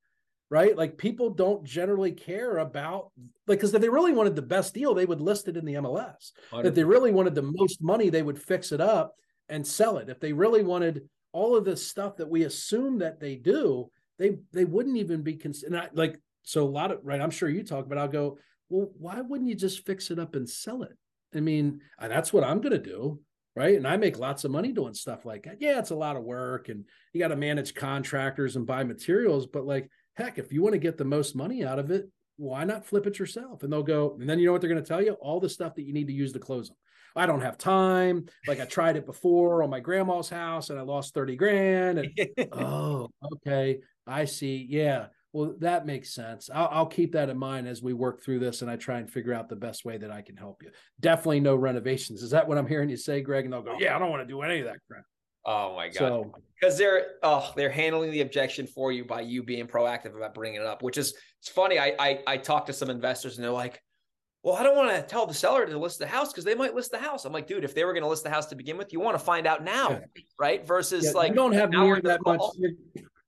right? 0.53 0.77
Like 0.77 0.99
people 0.99 1.31
don't 1.31 1.65
generally 1.65 2.13
care 2.13 2.59
about 2.59 3.11
like 3.47 3.59
because 3.59 3.73
if 3.73 3.81
they 3.81 3.89
really 3.89 4.13
wanted 4.13 4.37
the 4.37 4.43
best 4.43 4.75
deal, 4.75 4.93
they 4.93 5.07
would 5.07 5.23
list 5.23 5.49
it 5.49 5.57
in 5.57 5.65
the 5.65 5.77
MLS. 5.77 6.33
100%. 6.53 6.67
If 6.67 6.75
they 6.75 6.85
really 6.85 7.11
wanted 7.11 7.35
the 7.35 7.41
most 7.41 7.83
money, 7.83 8.11
they 8.11 8.21
would 8.21 8.39
fix 8.39 8.71
it 8.71 8.79
up 8.79 9.15
and 9.49 9.67
sell 9.67 9.99
it. 9.99 10.09
If 10.09 10.21
they 10.21 10.33
really 10.33 10.63
wanted 10.63 11.09
all 11.33 11.57
of 11.57 11.65
this 11.65 11.87
stuff 11.87 12.17
that 12.17 12.29
we 12.29 12.45
assume 12.45 12.99
that 12.99 13.21
they 13.21 13.37
do, 13.37 13.91
they 14.19 14.39
they 14.53 14.65
wouldn't 14.65 14.97
even 14.97 15.23
be 15.23 15.35
considered 15.35 15.91
like 15.95 16.21
so 16.43 16.65
a 16.65 16.69
lot 16.69 16.91
of 16.91 17.01
right. 17.03 17.21
I'm 17.21 17.31
sure 17.31 17.49
you 17.49 17.63
talk, 17.63 17.89
but 17.89 17.99
I'll 17.99 18.09
go. 18.09 18.39
Well, 18.69 18.91
why 18.99 19.21
wouldn't 19.21 19.51
you 19.51 19.55
just 19.55 19.85
fix 19.85 20.11
it 20.11 20.19
up 20.19 20.35
and 20.35 20.49
sell 20.49 20.83
it? 20.83 20.97
I 21.35 21.41
mean, 21.41 21.81
that's 22.01 22.33
what 22.33 22.45
I'm 22.45 22.61
going 22.61 22.73
to 22.73 22.79
do 22.79 23.21
right? 23.55 23.77
And 23.77 23.87
I 23.87 23.99
make 23.99 24.19
lots 24.19 24.45
of 24.45 24.51
money 24.51 24.73
doing 24.73 24.95
stuff 24.95 25.27
like 25.27 25.43
that. 25.45 25.61
Yeah, 25.61 25.79
it's 25.79 25.91
a 25.91 25.95
lot 25.95 26.17
of 26.17 26.23
work 26.23 26.71
and 26.71 26.87
you 27.13 27.21
got 27.21 27.29
to 27.29 27.37
manage 27.37 27.75
contractors 27.75 28.57
and 28.57 28.67
buy 28.67 28.83
materials, 28.83 29.47
but 29.47 29.67
like 29.67 29.91
heck, 30.15 30.39
if 30.39 30.53
you 30.53 30.63
want 30.63 30.75
to 30.75 30.79
get 30.79 30.99
the 30.99 31.05
most 31.05 31.35
money 31.35 31.65
out 31.65 31.79
of 31.79 31.91
it, 31.91 32.09
why 32.37 32.65
not 32.65 32.85
flip 32.85 33.07
it 33.07 33.19
yourself? 33.19 33.63
And 33.63 33.73
they'll 33.73 33.83
go, 33.83 34.17
and 34.19 34.29
then 34.29 34.39
you 34.39 34.47
know 34.47 34.53
what 34.53 34.61
they're 34.61 34.71
going 34.71 34.83
to 34.83 34.89
tell 34.89 35.03
you? 35.03 35.13
All 35.13 35.41
the 35.41 35.49
stuff 35.49 35.75
that 35.75 35.83
you 35.83 35.93
need 35.93 36.07
to 36.09 36.13
use 36.13 36.33
to 36.33 36.39
close 36.39 36.69
them. 36.69 36.77
I 37.17 37.27
don't 37.27 37.41
have 37.41 37.59
time. 37.59 38.27
Like 38.47 38.61
I 38.61 38.65
tried 38.65 38.97
it 38.97 39.07
before 39.07 39.63
on 39.63 39.71
my 39.71 39.81
grandma's 39.81 40.29
house 40.29 40.71
and 40.71 40.79
I 40.79 40.83
lost 40.83 41.15
30 41.15 41.37
grand. 41.37 41.99
And 41.99 42.13
oh, 42.53 43.11
okay. 43.35 43.81
I 44.07 44.25
see. 44.25 44.67
Yeah. 44.69 45.07
Well, 45.33 45.55
that 45.61 45.87
makes 45.87 46.15
sense. 46.15 46.51
I'll, 46.53 46.69
I'll, 46.71 46.87
keep 46.87 47.13
that 47.13 47.31
in 47.31 47.39
mind 47.39 47.67
as 47.67 47.83
we 47.83 47.95
work 47.95 48.23
through 48.23 48.41
this 48.41 48.61
and 48.61 48.71
I 48.71 48.77
try 48.77 48.99
and 48.99 49.11
figure 49.11 49.33
out 49.33 49.49
the 49.49 49.57
best 49.57 49.83
way 49.85 49.97
that 49.97 50.11
I 50.11 50.21
can 50.21 50.37
help 50.37 50.63
you. 50.63 50.71
Definitely 51.01 51.41
no 51.41 51.57
renovations. 51.57 52.23
Is 52.23 52.31
that 52.33 52.47
what 52.47 52.59
I'm 52.59 52.67
hearing 52.67 52.91
you 52.91 52.99
say, 52.99 53.23
Greg? 53.23 53.45
And 53.45 53.53
they'll 53.53 53.63
go, 53.63 53.77
Yeah, 53.79 53.97
I 53.97 53.99
don't 53.99 54.11
want 54.11 54.23
to 54.23 54.27
do 54.27 54.43
any 54.43 54.61
of 54.61 54.67
that 54.67 54.77
crap. 54.91 55.05
Oh 55.45 55.75
my 55.75 55.89
god! 55.89 55.95
So, 55.97 56.33
because 56.61 56.79
they're 56.79 57.15
oh 57.25 57.53
they're 57.57 57.71
handling 57.71 58.13
the 58.13 58.21
objection 58.21 58.67
for 58.67 58.93
you 58.93 59.05
by 59.05 59.23
you 59.23 59.43
being 59.43 59.67
proactive 59.67 60.17
about 60.17 60.35
bringing 60.35 60.61
it 60.61 60.67
up, 60.67 60.83
which 60.83 60.97
is 60.97 61.15
it's 61.41 61.49
funny. 61.49 61.81
I 61.81 61.95
I, 61.99 62.21
I 62.27 62.37
talked 62.37 62.69
to 62.69 62.73
some 62.73 62.91
investors 62.91 63.37
and 63.37 63.45
they're 63.45 63.51
like, 63.51 63.83
"Well, 64.43 64.57
I 64.57 64.63
don't 64.63 64.77
want 64.77 64.95
to 64.95 65.03
tell 65.03 65.27
the 65.27 65.35
seller 65.35 65.67
to 65.67 65.79
list 65.79 65.99
the 65.99 66.07
house 66.07 66.33
because 66.33 66.45
they 66.45 66.55
might 66.55 66.75
list 66.75 66.91
the 66.91 66.99
house." 66.99 67.25
I'm 67.25 67.33
like, 67.33 67.47
"Dude, 67.47 67.65
if 67.65 67.75
they 67.75 67.85
were 67.85 67.93
going 67.93 68.03
to 68.03 68.09
list 68.09 68.25
the 68.25 68.31
house 68.31 68.47
to 68.47 68.55
begin 68.55 68.77
with, 68.77 68.93
you 68.93 69.01
want 69.01 69.19
to 69.19 69.25
find 69.25 69.47
out 69.47 69.65
now, 69.65 69.91
yeah. 69.91 70.23
right? 70.39 70.67
Versus 70.67 71.05
yeah, 71.07 71.11
like 71.13 71.31
you 71.31 71.35
don't 71.35 71.53
have 71.53 71.71
near 71.71 72.01
that 72.03 72.21
much." 72.25 72.41
You're, 72.57 72.73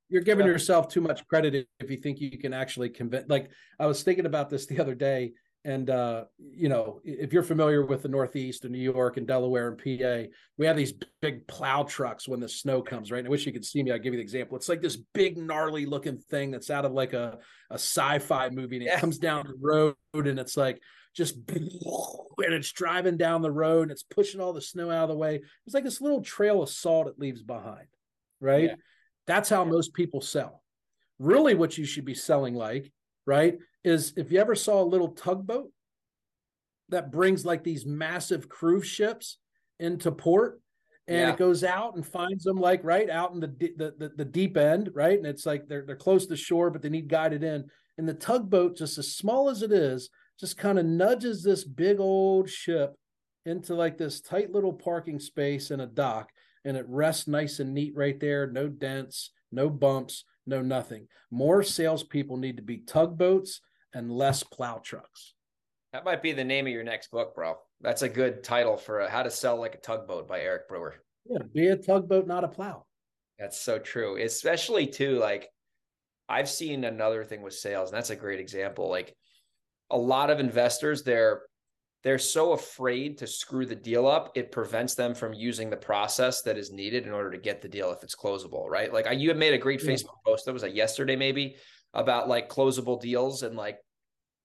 you're 0.09 0.23
giving 0.23 0.47
yeah. 0.47 0.53
yourself 0.53 0.89
too 0.89 1.01
much 1.01 1.27
credit 1.27 1.67
if 1.81 1.91
you 1.91 1.97
think 1.97 2.21
you 2.21 2.39
can 2.39 2.53
actually 2.53 2.91
convince. 2.91 3.29
Like 3.29 3.51
I 3.79 3.87
was 3.87 4.03
thinking 4.03 4.27
about 4.27 4.51
this 4.51 4.67
the 4.67 4.81
other 4.81 4.95
day 4.95 5.33
and 5.67 5.89
uh, 5.89 6.25
you 6.39 6.69
know, 6.69 7.01
if 7.05 7.33
you're 7.33 7.43
familiar 7.43 7.87
with 7.87 8.03
the 8.03 8.09
Northeast 8.09 8.65
and 8.65 8.73
New 8.73 8.79
York 8.79 9.17
and 9.17 9.27
Delaware 9.27 9.69
and 9.69 9.79
PA, 9.79 10.31
we 10.59 10.67
have 10.67 10.77
these 10.77 10.93
big 11.23 11.47
plow 11.47 11.85
trucks 11.85 12.29
when 12.29 12.39
the 12.39 12.49
snow 12.49 12.83
comes, 12.83 13.11
right? 13.11 13.21
And 13.21 13.27
I 13.27 13.31
wish 13.31 13.47
you 13.47 13.53
could 13.53 13.65
see 13.65 13.83
me. 13.83 13.91
I'll 13.91 13.99
give 13.99 14.13
you 14.13 14.19
the 14.19 14.23
example. 14.23 14.59
It's 14.59 14.69
like 14.69 14.83
this 14.83 14.99
big, 15.15 15.39
gnarly 15.39 15.87
looking 15.87 16.19
thing 16.19 16.51
that's 16.51 16.69
out 16.69 16.85
of 16.85 16.93
like 16.93 17.15
a, 17.15 17.39
a 17.71 17.75
sci-fi 17.75 18.51
movie. 18.51 18.77
And 18.77 18.87
it 18.87 18.99
comes 18.99 19.17
down 19.17 19.47
the 19.47 19.57
road 19.59 20.27
and 20.27 20.39
it's 20.39 20.57
like 20.57 20.83
just 21.15 21.37
and 21.49 22.55
it's 22.55 22.73
driving 22.73 23.17
down 23.17 23.43
the 23.43 23.51
road 23.51 23.83
and 23.83 23.91
it's 23.91 24.03
pushing 24.03 24.41
all 24.41 24.53
the 24.53 24.61
snow 24.61 24.91
out 24.91 25.05
of 25.05 25.09
the 25.09 25.17
way. 25.17 25.41
It's 25.67 25.75
like 25.75 25.85
this 25.85 26.01
little 26.01 26.23
trail 26.23 26.63
of 26.63 26.69
salt 26.69 27.09
it 27.09 27.19
leaves 27.19 27.43
behind, 27.43 27.87
right? 28.41 28.65
Yeah. 28.65 28.75
That's 29.27 29.49
how 29.49 29.65
most 29.65 29.95
people 29.95 30.21
sell. 30.21 30.63
Really, 31.19 31.55
what 31.55 31.79
you 31.79 31.87
should 31.87 32.05
be 32.05 32.15
selling 32.15 32.55
like, 32.55 32.93
right? 33.25 33.59
is 33.85 34.15
if 34.17 34.33
you 34.33 34.41
ever 34.41 34.55
saw 34.55 34.83
a 34.83 34.85
little 34.85 35.09
tugboat 35.09 35.71
that 36.89 37.13
brings 37.13 37.45
like 37.45 37.63
these 37.63 37.87
massive 37.87 38.49
cruise 38.49 38.87
ships 38.87 39.39
into 39.79 40.11
port 40.11 40.61
and 41.07 41.19
yeah. 41.19 41.31
it 41.31 41.37
goes 41.37 41.63
out 41.63 41.95
and 41.95 42.07
finds 42.07 42.45
them 42.45 42.57
like 42.57 42.83
right 42.83 43.11
out 43.11 43.33
in 43.33 43.41
the, 43.41 43.47
the, 43.77 43.95
the 43.99 44.13
the 44.17 44.25
deep 44.25 44.57
end 44.57 44.91
right 44.95 45.19
and 45.19 45.27
it's 45.27 45.45
like 45.45 45.67
they're 45.69 45.85
they're 45.85 45.97
close 45.97 46.27
to 46.27 46.37
shore 46.37 46.71
but 46.71 46.81
they 46.81 46.89
need 46.89 47.09
guided 47.09 47.43
in 47.43 47.65
and 47.99 48.09
the 48.09 48.15
tugboat 48.15 48.77
just 48.77 48.97
as 48.97 49.15
small 49.15 49.51
as 49.51 49.63
it 49.63 49.73
is 49.73 50.09
just 50.39 50.57
kind 50.57 50.79
of 50.79 50.87
nudges 50.87 51.43
this 51.43 51.65
big 51.65 52.01
old 52.01 52.49
ship 52.49 52.95
into 53.47 53.75
like 53.75 53.99
this 53.99 54.21
tight 54.21 54.51
little 54.51 54.73
parking 54.73 55.19
space 55.19 55.71
in 55.71 55.81
a 55.81 55.87
dock 55.87 56.31
and 56.65 56.77
it 56.77 56.87
rests 56.89 57.29
nice 57.29 57.61
and 57.61 57.75
neat 57.75 57.95
right 57.95 58.19
there 58.21 58.47
no 58.47 58.69
dents 58.69 59.31
no 59.53 59.69
bumps 59.69 60.25
no 60.47 60.63
nothing 60.63 61.07
more 61.31 61.63
salespeople 61.63 62.37
need 62.37 62.57
to 62.57 62.63
be 62.63 62.79
tugboats 62.79 63.61
and 63.95 64.11
less 64.11 64.43
plow 64.43 64.81
trucks. 64.83 65.35
That 65.93 66.05
might 66.05 66.23
be 66.23 66.33
the 66.33 66.45
name 66.45 66.67
of 66.67 66.73
your 66.73 66.83
next 66.83 67.11
book, 67.11 67.35
bro. 67.35 67.57
That's 67.81 68.03
a 68.03 68.09
good 68.09 68.43
title 68.43 68.77
for 68.77 69.01
a, 69.01 69.11
How 69.11 69.23
to 69.23 69.31
Sell 69.31 69.59
Like 69.59 69.77
a 69.77 69.79
Tugboat 69.79 70.27
by 70.27 70.41
Eric 70.41 70.69
Brewer. 70.69 70.97
Yeah, 71.25 71.39
be 71.53 71.69
a 71.69 71.77
tugboat, 71.77 72.27
not 72.27 72.45
a 72.45 72.49
plow. 72.49 72.85
That's 73.39 73.61
so 73.61 73.79
true. 73.79 74.21
Especially 74.21 74.87
too, 74.87 75.19
like 75.19 75.49
I've 76.29 76.49
seen 76.49 76.85
another 76.85 77.25
thing 77.25 77.43
with 77.43 77.55
sales, 77.55 77.91
and 77.91 77.97
that's 77.97 78.11
a 78.11 78.17
great 78.17 78.41
example. 78.41 78.89
Like 78.89 79.15
a 79.95 79.99
lot 79.99 80.29
of 80.29 80.41
investors, 80.41 81.03
they're 81.03 81.43
they're 82.03 82.19
so 82.19 82.53
afraid 82.53 83.17
to 83.17 83.27
screw 83.27 83.65
the 83.65 83.75
deal 83.75 84.07
up, 84.07 84.33
it 84.35 84.53
prevents 84.53 84.95
them 84.95 85.15
from 85.15 85.33
using 85.33 85.71
the 85.71 85.77
process 85.77 86.43
that 86.43 86.59
is 86.59 86.71
needed 86.71 87.07
in 87.07 87.13
order 87.13 87.31
to 87.31 87.39
get 87.39 87.63
the 87.63 87.69
deal 87.69 87.91
if 87.93 88.03
it's 88.03 88.15
closable, 88.15 88.69
right? 88.69 88.93
Like 88.93 89.07
I, 89.07 89.13
you 89.13 89.29
had 89.29 89.39
made 89.39 89.55
a 89.55 89.59
great 89.59 89.83
yeah. 89.83 89.93
Facebook 89.93 90.23
post 90.27 90.45
that 90.45 90.53
was 90.53 90.63
like 90.63 90.75
yesterday, 90.75 91.17
maybe 91.17 91.57
about 91.95 92.29
like 92.29 92.51
closable 92.51 93.01
deals 93.01 93.43
and 93.43 93.57
like 93.57 93.79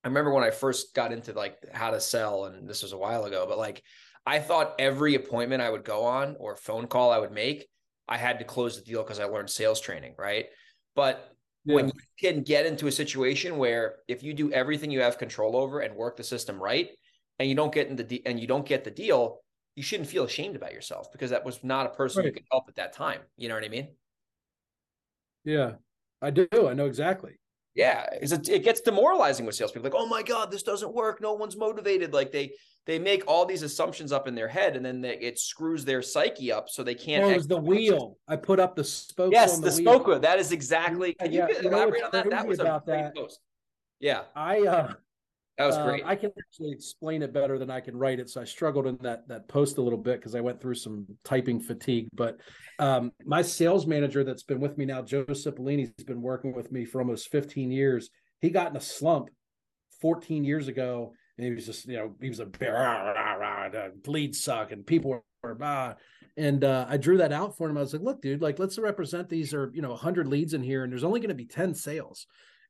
I 0.04 0.08
remember 0.08 0.34
when 0.34 0.46
I 0.46 0.52
first 0.52 0.96
got 0.96 1.12
into 1.12 1.34
like 1.34 1.58
how 1.74 1.92
to 1.92 2.00
sell, 2.00 2.46
and 2.46 2.70
this 2.70 2.84
was 2.84 2.94
a 2.94 2.98
while 2.98 3.26
ago, 3.26 3.46
but 3.48 3.58
like 3.58 3.84
I 4.26 4.40
thought 4.40 4.76
every 4.80 5.16
appointment 5.16 5.62
I 5.62 5.70
would 5.70 5.84
go 5.84 6.06
on 6.06 6.38
or 6.40 6.56
phone 6.56 6.88
call 6.88 7.12
I 7.12 7.20
would 7.20 7.34
make, 7.34 7.68
I 8.08 8.18
had 8.18 8.40
to 8.40 8.46
close 8.46 8.78
the 8.78 8.86
deal 8.86 9.04
because 9.04 9.20
I 9.20 9.26
learned 9.26 9.50
sales 9.50 9.82
training, 9.82 10.16
right? 10.18 10.46
But 10.96 11.29
yeah. 11.66 11.76
when 11.76 11.88
you 11.88 12.02
can 12.20 12.44
get 12.44 12.66
into 12.66 12.88
a 12.88 12.92
situation 12.92 13.58
where 13.58 13.98
if 14.08 14.24
you 14.24 14.34
do 14.34 14.52
everything 14.52 14.92
you 14.92 15.02
have 15.02 15.18
control 15.18 15.56
over 15.56 15.80
and 15.80 15.96
work 15.96 16.18
the 16.18 16.24
system 16.24 16.62
right, 16.62 16.90
and 17.40 17.48
you 17.48 17.56
don't 17.56 17.74
get 17.74 17.88
in 17.88 17.96
the 17.96 18.04
de- 18.04 18.26
and 18.26 18.40
you 18.40 18.48
don't 18.48 18.66
get 18.66 18.84
the 18.84 18.92
deal, 18.92 19.40
you 19.76 19.84
shouldn't 19.84 20.10
feel 20.10 20.26
ashamed 20.26 20.56
about 20.56 20.74
yourself 20.74 21.12
because 21.12 21.30
that 21.32 21.46
was 21.46 21.64
not 21.64 21.86
a 21.86 21.90
person 21.90 22.20
right. 22.20 22.28
you 22.28 22.34
could 22.34 22.44
help 22.52 22.66
at 22.68 22.76
that 22.76 22.94
time. 22.94 23.22
You 23.38 23.48
know 23.48 23.56
what 23.56 23.64
I 23.64 23.70
mean? 23.70 23.88
Yeah, 25.46 25.74
I 26.22 26.32
do. 26.32 26.48
I 26.54 26.74
know 26.74 26.86
exactly. 26.86 27.40
Yeah, 27.80 28.06
it, 28.12 28.50
it 28.50 28.64
gets 28.66 28.82
demoralizing 28.82 29.46
with 29.46 29.56
salespeople. 29.56 29.90
Like, 29.90 29.98
oh 29.98 30.06
my 30.06 30.22
god, 30.22 30.52
this 30.52 30.64
doesn't 30.64 30.94
work. 30.94 31.22
No 31.22 31.32
one's 31.32 31.56
motivated. 31.56 32.12
Like 32.12 32.30
they 32.30 32.52
they 32.86 33.00
make 33.00 33.24
all 33.26 33.46
these 33.46 33.64
assumptions 33.64 34.12
up 34.12 34.28
in 34.28 34.36
their 34.36 34.50
head, 34.50 34.76
and 34.76 34.86
then 34.86 35.00
they, 35.00 35.18
it 35.20 35.40
screws 35.40 35.86
their 35.86 36.02
psyche 36.02 36.52
up, 36.52 36.68
so 36.68 36.84
they 36.84 36.94
can't. 36.94 37.32
It 37.32 37.38
was 37.38 37.48
the 37.48 37.56
wheel. 37.56 38.18
I 38.28 38.36
put 38.36 38.60
up 38.60 38.76
the 38.76 38.84
spokes. 38.84 39.32
Yes, 39.32 39.60
the, 39.60 39.68
the 39.68 39.72
spoke. 39.72 40.22
That 40.22 40.40
is 40.40 40.52
exactly. 40.52 41.14
Can 41.14 41.32
yeah, 41.32 41.48
you, 41.48 41.56
you 41.62 41.70
elaborate 41.70 42.04
on 42.04 42.10
that? 42.12 42.30
That 42.30 42.46
was 42.46 42.60
a 42.60 42.82
great 42.84 42.98
that. 42.98 43.16
post. 43.16 43.40
Yeah, 44.02 44.24
I 44.36 44.60
uh, 44.68 44.94
that 45.60 45.66
was 45.66 45.76
uh, 45.76 45.84
great. 45.84 46.04
I 46.06 46.16
can 46.16 46.32
actually 46.40 46.72
explain 46.72 47.22
it 47.22 47.34
better 47.34 47.60
than 47.60 47.70
I 47.70 47.82
can 47.82 47.98
write 47.98 48.20
it. 48.20 48.30
So 48.30 48.40
I 48.40 48.46
struggled 48.46 48.88
in 48.88 48.98
that 49.02 49.28
that 49.28 49.50
post 49.50 49.78
a 49.78 49.82
little 49.82 50.00
bit 50.00 50.20
because 50.20 50.34
I 50.34 50.40
went 50.40 50.62
through 50.62 50.76
some 50.76 51.06
typing 51.26 51.60
fatigue. 51.60 52.08
But 52.14 52.38
um, 52.80 53.12
my 53.26 53.42
sales 53.42 53.86
manager 53.86 54.24
that's 54.24 54.44
been 54.44 54.62
with 54.62 54.78
me 54.78 54.86
now, 54.86 55.02
Joe 55.02 55.26
Cipollini's 55.26 56.04
been 56.06 56.22
working 56.22 56.56
with 56.56 56.72
me 56.72 56.86
for 56.86 57.02
almost 57.02 57.30
15 57.30 57.72
years. 57.72 58.10
He 58.40 58.50
got 58.50 58.72
in 58.72 58.78
a 58.78 58.82
slump 58.82 59.30
14 60.02 60.46
years 60.46 60.70
ago, 60.70 61.12
and 61.38 61.46
he 61.46 61.54
was 61.54 61.66
just, 61.66 61.86
you 61.88 61.98
know, 61.98 62.16
he 62.22 62.30
was 62.30 62.40
a 62.40 62.46
bear, 62.46 62.76
rah, 62.76 63.12
rah, 63.12 63.34
rah, 63.34 63.88
bleed 64.02 64.34
suck, 64.34 64.72
and 64.72 64.88
people 64.88 65.22
were 65.44 65.56
bah. 65.56 65.96
And 66.38 66.64
uh, 66.64 66.86
I 66.88 66.96
drew 66.96 67.18
that 67.18 67.34
out 67.34 67.58
for 67.58 67.70
him. 67.70 67.78
I 67.78 67.82
was 67.82 67.92
like, 67.92 68.02
look, 68.02 68.22
dude, 68.22 68.42
like 68.42 68.60
let's 68.60 68.80
represent 68.80 69.28
these 69.28 69.54
are, 69.54 69.70
you 69.74 69.82
know, 69.82 69.90
100 69.90 70.26
leads 70.26 70.54
in 70.54 70.64
here, 70.64 70.86
and 70.86 70.92
there's 70.94 71.04
only 71.04 71.20
going 71.20 71.30
to 71.30 71.36
be 71.36 71.46
10 71.46 71.76
sales. 71.76 72.28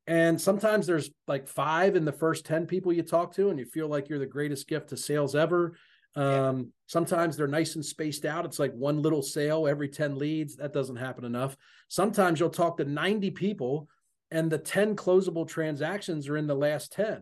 And 0.09 0.41
sometimes 0.41 0.87
there's 0.87 1.11
like 1.27 1.47
five 1.47 1.95
in 1.95 2.03
the 2.03 2.11
first 2.11 2.43
10 2.43 2.65
people 2.65 2.91
you 2.91 3.03
talk 3.03 3.31
to, 3.35 3.51
and 3.51 3.59
you 3.59 3.65
feel 3.65 3.87
like 3.87 4.09
you're 4.09 4.17
the 4.17 4.25
greatest 4.25 4.67
gift 4.67 4.89
to 4.89 4.97
sales 4.97 5.35
ever. 5.35 5.75
Um, 6.15 6.73
sometimes 6.87 7.37
they're 7.37 7.45
nice 7.45 7.75
and 7.75 7.85
spaced 7.85 8.25
out. 8.25 8.43
It's 8.43 8.57
like 8.57 8.73
one 8.73 9.03
little 9.03 9.21
sale 9.21 9.67
every 9.67 9.87
10 9.87 10.17
leads. 10.17 10.55
That 10.55 10.73
doesn't 10.73 10.95
happen 10.95 11.25
enough. 11.25 11.55
Sometimes 11.89 12.39
you'll 12.39 12.49
talk 12.49 12.77
to 12.77 12.85
90 12.85 13.29
people 13.29 13.87
and 14.31 14.49
the 14.49 14.57
10 14.57 14.95
closable 14.95 15.47
transactions 15.47 16.27
are 16.27 16.37
in 16.37 16.47
the 16.47 16.55
last 16.55 16.91
10. 16.93 17.21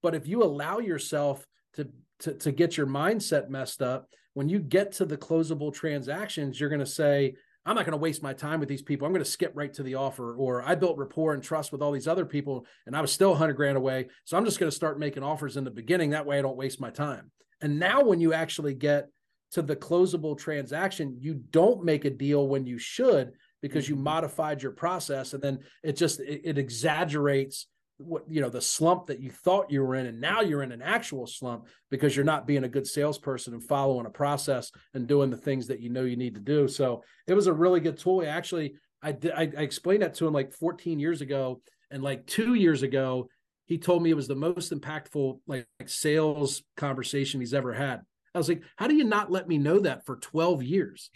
But 0.00 0.14
if 0.14 0.28
you 0.28 0.44
allow 0.44 0.78
yourself 0.78 1.44
to, 1.74 1.88
to, 2.20 2.34
to 2.34 2.52
get 2.52 2.76
your 2.76 2.86
mindset 2.86 3.48
messed 3.48 3.82
up, 3.82 4.08
when 4.34 4.48
you 4.48 4.60
get 4.60 4.92
to 4.92 5.04
the 5.04 5.18
closable 5.18 5.74
transactions, 5.74 6.60
you're 6.60 6.70
going 6.70 6.78
to 6.78 6.86
say, 6.86 7.34
I'm 7.68 7.74
not 7.74 7.84
going 7.84 7.92
to 7.92 7.98
waste 7.98 8.22
my 8.22 8.32
time 8.32 8.60
with 8.60 8.68
these 8.70 8.80
people. 8.80 9.06
I'm 9.06 9.12
going 9.12 9.22
to 9.22 9.30
skip 9.30 9.52
right 9.54 9.72
to 9.74 9.82
the 9.82 9.96
offer. 9.96 10.34
Or 10.34 10.62
I 10.66 10.74
built 10.74 10.96
rapport 10.96 11.34
and 11.34 11.42
trust 11.42 11.70
with 11.70 11.82
all 11.82 11.92
these 11.92 12.08
other 12.08 12.24
people 12.24 12.64
and 12.86 12.96
I 12.96 13.02
was 13.02 13.12
still 13.12 13.30
100 13.30 13.52
grand 13.52 13.76
away. 13.76 14.08
So 14.24 14.38
I'm 14.38 14.46
just 14.46 14.58
going 14.58 14.70
to 14.70 14.74
start 14.74 14.98
making 14.98 15.22
offers 15.22 15.58
in 15.58 15.64
the 15.64 15.70
beginning. 15.70 16.10
That 16.10 16.24
way 16.24 16.38
I 16.38 16.42
don't 16.42 16.56
waste 16.56 16.80
my 16.80 16.88
time. 16.88 17.30
And 17.60 17.78
now 17.78 18.02
when 18.02 18.20
you 18.20 18.32
actually 18.32 18.72
get 18.72 19.10
to 19.50 19.60
the 19.60 19.76
closable 19.76 20.38
transaction, 20.38 21.18
you 21.20 21.34
don't 21.34 21.84
make 21.84 22.06
a 22.06 22.10
deal 22.10 22.48
when 22.48 22.64
you 22.64 22.78
should 22.78 23.32
because 23.60 23.86
you 23.86 23.96
mm-hmm. 23.96 24.04
modified 24.04 24.62
your 24.62 24.72
process 24.72 25.34
and 25.34 25.42
then 25.42 25.58
it 25.82 25.94
just 25.94 26.20
it, 26.20 26.40
it 26.44 26.58
exaggerates 26.58 27.66
what 27.98 28.22
you 28.28 28.40
know 28.40 28.48
the 28.48 28.60
slump 28.60 29.06
that 29.06 29.20
you 29.20 29.30
thought 29.30 29.70
you 29.70 29.82
were 29.82 29.96
in 29.96 30.06
and 30.06 30.20
now 30.20 30.40
you're 30.40 30.62
in 30.62 30.70
an 30.70 30.80
actual 30.80 31.26
slump 31.26 31.66
because 31.90 32.14
you're 32.14 32.24
not 32.24 32.46
being 32.46 32.64
a 32.64 32.68
good 32.68 32.86
salesperson 32.86 33.52
and 33.54 33.64
following 33.64 34.06
a 34.06 34.10
process 34.10 34.70
and 34.94 35.08
doing 35.08 35.30
the 35.30 35.36
things 35.36 35.66
that 35.66 35.80
you 35.80 35.90
know 35.90 36.04
you 36.04 36.16
need 36.16 36.34
to 36.34 36.40
do. 36.40 36.68
So 36.68 37.02
it 37.26 37.34
was 37.34 37.48
a 37.48 37.52
really 37.52 37.80
good 37.80 37.98
tool. 37.98 38.24
Actually 38.26 38.74
i 39.00 39.12
did 39.12 39.30
i, 39.32 39.42
I 39.42 39.62
explained 39.62 40.02
that 40.02 40.14
to 40.14 40.26
him 40.26 40.32
like 40.32 40.52
14 40.52 40.98
years 40.98 41.20
ago. 41.20 41.60
And 41.90 42.02
like 42.02 42.26
two 42.26 42.54
years 42.54 42.82
ago 42.82 43.28
he 43.66 43.78
told 43.78 44.02
me 44.02 44.10
it 44.10 44.16
was 44.16 44.28
the 44.28 44.34
most 44.34 44.72
impactful 44.72 45.40
like, 45.46 45.66
like 45.78 45.88
sales 45.88 46.62
conversation 46.76 47.40
he's 47.40 47.54
ever 47.54 47.72
had. 47.72 48.00
I 48.34 48.38
was 48.38 48.48
like 48.48 48.62
how 48.76 48.86
do 48.86 48.94
you 48.94 49.04
not 49.04 49.32
let 49.32 49.48
me 49.48 49.58
know 49.58 49.80
that 49.80 50.06
for 50.06 50.16
12 50.16 50.62
years? 50.62 51.10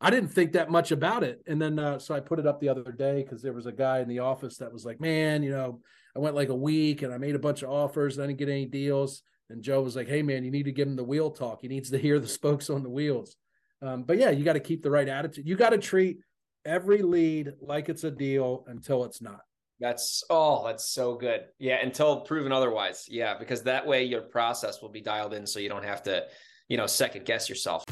I 0.00 0.10
didn't 0.10 0.30
think 0.30 0.52
that 0.52 0.70
much 0.70 0.90
about 0.90 1.22
it. 1.24 1.40
And 1.46 1.60
then, 1.60 1.78
uh, 1.78 1.98
so 1.98 2.14
I 2.14 2.20
put 2.20 2.38
it 2.38 2.46
up 2.46 2.60
the 2.60 2.68
other 2.68 2.92
day 2.92 3.22
because 3.22 3.40
there 3.40 3.54
was 3.54 3.64
a 3.64 3.72
guy 3.72 4.00
in 4.00 4.08
the 4.08 4.18
office 4.18 4.58
that 4.58 4.70
was 4.70 4.84
like, 4.84 5.00
man, 5.00 5.42
you 5.42 5.50
know, 5.50 5.80
I 6.16 6.20
went 6.20 6.34
like 6.34 6.48
a 6.48 6.54
week 6.54 7.02
and 7.02 7.12
I 7.12 7.18
made 7.18 7.34
a 7.34 7.40
bunch 7.40 7.62
of 7.62 7.70
offers. 7.70 8.16
And 8.16 8.24
I 8.24 8.26
didn't 8.26 8.38
get 8.38 8.48
any 8.48 8.66
deals. 8.66 9.22
And 9.50 9.62
Joe 9.62 9.82
was 9.82 9.96
like, 9.96 10.08
hey, 10.08 10.22
man, 10.22 10.44
you 10.44 10.50
need 10.50 10.64
to 10.64 10.72
give 10.72 10.88
him 10.88 10.96
the 10.96 11.04
wheel 11.04 11.30
talk. 11.30 11.60
He 11.60 11.68
needs 11.68 11.90
to 11.90 11.98
hear 11.98 12.18
the 12.18 12.28
spokes 12.28 12.70
on 12.70 12.82
the 12.82 12.90
wheels. 12.90 13.36
Um, 13.82 14.04
but 14.04 14.18
yeah, 14.18 14.30
you 14.30 14.44
got 14.44 14.54
to 14.54 14.60
keep 14.60 14.82
the 14.82 14.90
right 14.90 15.08
attitude. 15.08 15.46
You 15.46 15.56
got 15.56 15.70
to 15.70 15.78
treat 15.78 16.18
every 16.64 17.02
lead 17.02 17.52
like 17.60 17.88
it's 17.88 18.04
a 18.04 18.10
deal 18.10 18.64
until 18.68 19.04
it's 19.04 19.20
not. 19.20 19.40
That's 19.80 20.22
oh, 20.30 20.64
that's 20.66 20.88
so 20.88 21.16
good. 21.16 21.42
Yeah, 21.58 21.76
until 21.82 22.20
proven 22.20 22.52
otherwise. 22.52 23.06
Yeah, 23.08 23.36
because 23.36 23.64
that 23.64 23.86
way 23.86 24.04
your 24.04 24.22
process 24.22 24.80
will 24.80 24.88
be 24.88 25.00
dialed 25.00 25.34
in 25.34 25.46
so 25.46 25.58
you 25.58 25.68
don't 25.68 25.84
have 25.84 26.02
to, 26.04 26.24
you 26.68 26.76
know, 26.76 26.86
second 26.86 27.26
guess 27.26 27.48
yourself. 27.48 27.84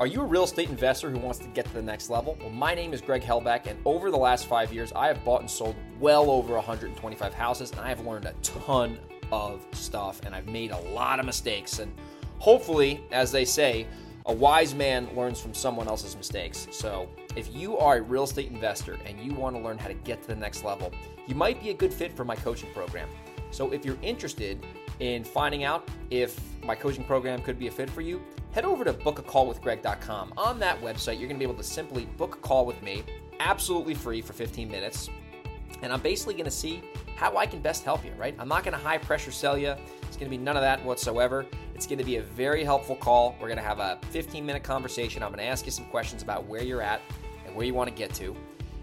Are 0.00 0.06
you 0.06 0.22
a 0.22 0.24
real 0.24 0.44
estate 0.44 0.70
investor 0.70 1.10
who 1.10 1.18
wants 1.18 1.40
to 1.40 1.48
get 1.48 1.66
to 1.66 1.74
the 1.74 1.82
next 1.82 2.08
level? 2.08 2.34
Well, 2.40 2.48
my 2.48 2.74
name 2.74 2.94
is 2.94 3.02
Greg 3.02 3.20
Helbig, 3.20 3.66
and 3.66 3.78
over 3.84 4.10
the 4.10 4.16
last 4.16 4.46
five 4.46 4.72
years, 4.72 4.94
I 4.96 5.08
have 5.08 5.22
bought 5.26 5.42
and 5.42 5.50
sold 5.50 5.76
well 6.00 6.30
over 6.30 6.54
125 6.54 7.34
houses, 7.34 7.70
and 7.70 7.80
I 7.80 7.90
have 7.90 8.00
learned 8.06 8.24
a 8.24 8.32
ton 8.42 8.98
of 9.30 9.62
stuff, 9.72 10.22
and 10.24 10.34
I've 10.34 10.46
made 10.46 10.70
a 10.70 10.80
lot 10.92 11.20
of 11.20 11.26
mistakes. 11.26 11.80
And 11.80 11.92
hopefully, 12.38 13.04
as 13.12 13.30
they 13.30 13.44
say, 13.44 13.86
a 14.24 14.32
wise 14.32 14.74
man 14.74 15.06
learns 15.14 15.38
from 15.38 15.52
someone 15.52 15.86
else's 15.86 16.16
mistakes. 16.16 16.66
So, 16.70 17.06
if 17.36 17.54
you 17.54 17.76
are 17.76 17.98
a 17.98 18.02
real 18.02 18.24
estate 18.24 18.50
investor 18.50 18.96
and 19.04 19.20
you 19.20 19.34
want 19.34 19.54
to 19.54 19.60
learn 19.60 19.76
how 19.76 19.88
to 19.88 19.94
get 19.94 20.22
to 20.22 20.28
the 20.28 20.36
next 20.36 20.64
level, 20.64 20.94
you 21.26 21.34
might 21.34 21.62
be 21.62 21.68
a 21.68 21.74
good 21.74 21.92
fit 21.92 22.16
for 22.16 22.24
my 22.24 22.36
coaching 22.36 22.72
program. 22.72 23.10
So, 23.50 23.70
if 23.70 23.84
you're 23.84 23.98
interested 24.00 24.64
in 24.98 25.24
finding 25.24 25.64
out 25.64 25.90
if 26.08 26.40
my 26.64 26.74
coaching 26.74 27.04
program 27.04 27.42
could 27.42 27.58
be 27.58 27.66
a 27.66 27.70
fit 27.70 27.90
for 27.90 28.00
you, 28.00 28.22
head 28.52 28.64
over 28.64 28.84
to 28.84 28.92
bookacallwithgreg.com. 28.92 30.34
On 30.36 30.58
that 30.58 30.80
website, 30.80 31.18
you're 31.18 31.28
going 31.28 31.38
to 31.38 31.38
be 31.38 31.44
able 31.44 31.54
to 31.54 31.62
simply 31.62 32.06
book 32.16 32.36
a 32.36 32.38
call 32.38 32.66
with 32.66 32.82
me, 32.82 33.04
absolutely 33.38 33.94
free 33.94 34.20
for 34.20 34.32
15 34.32 34.70
minutes. 34.70 35.08
And 35.82 35.92
I'm 35.92 36.00
basically 36.00 36.34
going 36.34 36.44
to 36.44 36.50
see 36.50 36.82
how 37.16 37.36
I 37.36 37.46
can 37.46 37.60
best 37.60 37.84
help 37.84 38.04
you, 38.04 38.12
right? 38.18 38.34
I'm 38.38 38.48
not 38.48 38.64
going 38.64 38.76
to 38.76 38.82
high 38.82 38.98
pressure 38.98 39.30
sell 39.30 39.56
you. 39.56 39.74
It's 40.02 40.16
going 40.16 40.30
to 40.30 40.36
be 40.36 40.42
none 40.42 40.56
of 40.56 40.62
that 40.62 40.84
whatsoever. 40.84 41.46
It's 41.74 41.86
going 41.86 41.98
to 41.98 42.04
be 42.04 42.16
a 42.16 42.22
very 42.22 42.64
helpful 42.64 42.96
call. 42.96 43.36
We're 43.40 43.48
going 43.48 43.58
to 43.58 43.64
have 43.64 43.78
a 43.78 43.98
15 44.10 44.44
minute 44.44 44.62
conversation. 44.62 45.22
I'm 45.22 45.30
going 45.30 45.38
to 45.38 45.44
ask 45.50 45.64
you 45.64 45.72
some 45.72 45.86
questions 45.86 46.22
about 46.22 46.46
where 46.46 46.62
you're 46.62 46.82
at 46.82 47.00
and 47.46 47.54
where 47.54 47.64
you 47.64 47.74
want 47.74 47.88
to 47.88 47.94
get 47.94 48.12
to. 48.14 48.36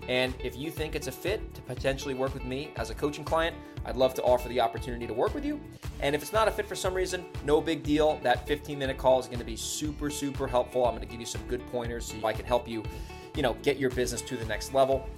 And 0.07 0.33
if 0.41 0.55
you 0.55 0.71
think 0.71 0.95
it's 0.95 1.07
a 1.07 1.11
fit 1.11 1.53
to 1.53 1.61
potentially 1.61 2.13
work 2.13 2.33
with 2.33 2.45
me 2.45 2.71
as 2.77 2.89
a 2.89 2.95
coaching 2.95 3.23
client, 3.23 3.55
I'd 3.85 3.95
love 3.95 4.13
to 4.15 4.23
offer 4.23 4.47
the 4.49 4.59
opportunity 4.59 5.05
to 5.07 5.13
work 5.13 5.33
with 5.33 5.45
you. 5.45 5.59
And 6.01 6.15
if 6.15 6.21
it's 6.21 6.33
not 6.33 6.47
a 6.47 6.51
fit 6.51 6.65
for 6.65 6.75
some 6.75 6.93
reason, 6.93 7.25
no 7.45 7.61
big 7.61 7.83
deal. 7.83 8.19
That 8.23 8.47
15 8.47 8.77
minute 8.77 8.97
call 8.97 9.19
is 9.19 9.27
going 9.27 9.39
to 9.39 9.45
be 9.45 9.55
super, 9.55 10.09
super 10.09 10.47
helpful. 10.47 10.85
I'm 10.85 10.91
going 10.91 11.05
to 11.05 11.11
give 11.11 11.19
you 11.19 11.25
some 11.25 11.41
good 11.47 11.65
pointers 11.71 12.05
so 12.05 12.25
I 12.25 12.33
can 12.33 12.45
help 12.45 12.67
you, 12.67 12.83
you 13.35 13.41
know, 13.41 13.55
get 13.63 13.77
your 13.77 13.89
business 13.89 14.21
to 14.23 14.37
the 14.37 14.45
next 14.45 14.73
level. 14.73 15.09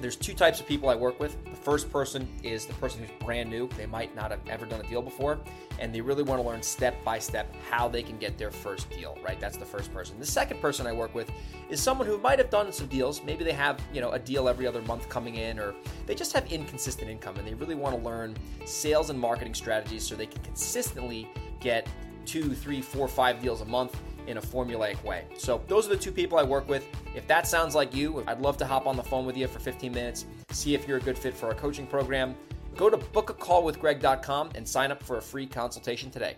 There's 0.00 0.16
two 0.16 0.34
types 0.34 0.60
of 0.60 0.66
people 0.66 0.90
I 0.90 0.94
work 0.94 1.18
with. 1.18 1.42
The 1.44 1.56
first 1.56 1.90
person 1.90 2.28
is 2.42 2.66
the 2.66 2.74
person 2.74 3.00
who's 3.00 3.10
brand 3.24 3.48
new. 3.48 3.68
They 3.76 3.86
might 3.86 4.14
not 4.14 4.30
have 4.30 4.40
ever 4.46 4.66
done 4.66 4.80
a 4.80 4.88
deal 4.88 5.00
before, 5.00 5.38
and 5.78 5.94
they 5.94 6.02
really 6.02 6.22
want 6.22 6.40
to 6.40 6.46
learn 6.46 6.62
step 6.62 7.02
by 7.02 7.18
step 7.18 7.54
how 7.70 7.88
they 7.88 8.02
can 8.02 8.18
get 8.18 8.36
their 8.36 8.50
first 8.50 8.90
deal, 8.90 9.16
right? 9.24 9.40
That's 9.40 9.56
the 9.56 9.64
first 9.64 9.92
person. 9.94 10.18
The 10.18 10.26
second 10.26 10.60
person 10.60 10.86
I 10.86 10.92
work 10.92 11.14
with 11.14 11.30
is 11.70 11.82
someone 11.82 12.06
who 12.06 12.18
might 12.18 12.38
have 12.38 12.50
done 12.50 12.70
some 12.72 12.88
deals. 12.88 13.22
Maybe 13.22 13.42
they 13.42 13.52
have, 13.52 13.80
you 13.92 14.02
know, 14.02 14.10
a 14.10 14.18
deal 14.18 14.48
every 14.48 14.66
other 14.66 14.82
month 14.82 15.08
coming 15.08 15.36
in, 15.36 15.58
or 15.58 15.74
they 16.04 16.14
just 16.14 16.32
have 16.34 16.50
inconsistent 16.52 17.10
income 17.10 17.36
and 17.36 17.46
they 17.46 17.54
really 17.54 17.74
want 17.74 17.96
to 17.96 18.02
learn 18.02 18.36
sales 18.66 19.08
and 19.08 19.18
marketing 19.18 19.54
strategies 19.54 20.06
so 20.06 20.14
they 20.14 20.26
can 20.26 20.42
consistently 20.42 21.28
get 21.58 21.88
two, 22.26 22.54
three, 22.54 22.82
four, 22.82 23.08
five 23.08 23.40
deals 23.40 23.62
a 23.62 23.64
month 23.64 23.98
in 24.26 24.38
a 24.38 24.40
formulaic 24.40 25.02
way. 25.04 25.24
So, 25.36 25.62
those 25.68 25.86
are 25.86 25.90
the 25.90 25.96
two 25.96 26.12
people 26.12 26.38
I 26.38 26.42
work 26.42 26.68
with. 26.68 26.86
If 27.14 27.26
that 27.26 27.46
sounds 27.46 27.74
like 27.74 27.94
you, 27.94 28.24
I'd 28.26 28.40
love 28.40 28.56
to 28.58 28.66
hop 28.66 28.86
on 28.86 28.96
the 28.96 29.02
phone 29.02 29.26
with 29.26 29.36
you 29.36 29.46
for 29.48 29.58
15 29.58 29.92
minutes, 29.92 30.26
see 30.50 30.74
if 30.74 30.86
you're 30.86 30.98
a 30.98 31.00
good 31.00 31.18
fit 31.18 31.34
for 31.34 31.46
our 31.46 31.54
coaching 31.54 31.86
program. 31.86 32.34
Go 32.76 32.90
to 32.90 32.98
bookacallwithgreg.com 32.98 34.50
and 34.54 34.68
sign 34.68 34.92
up 34.92 35.02
for 35.02 35.16
a 35.16 35.22
free 35.22 35.46
consultation 35.46 36.10
today. 36.10 36.36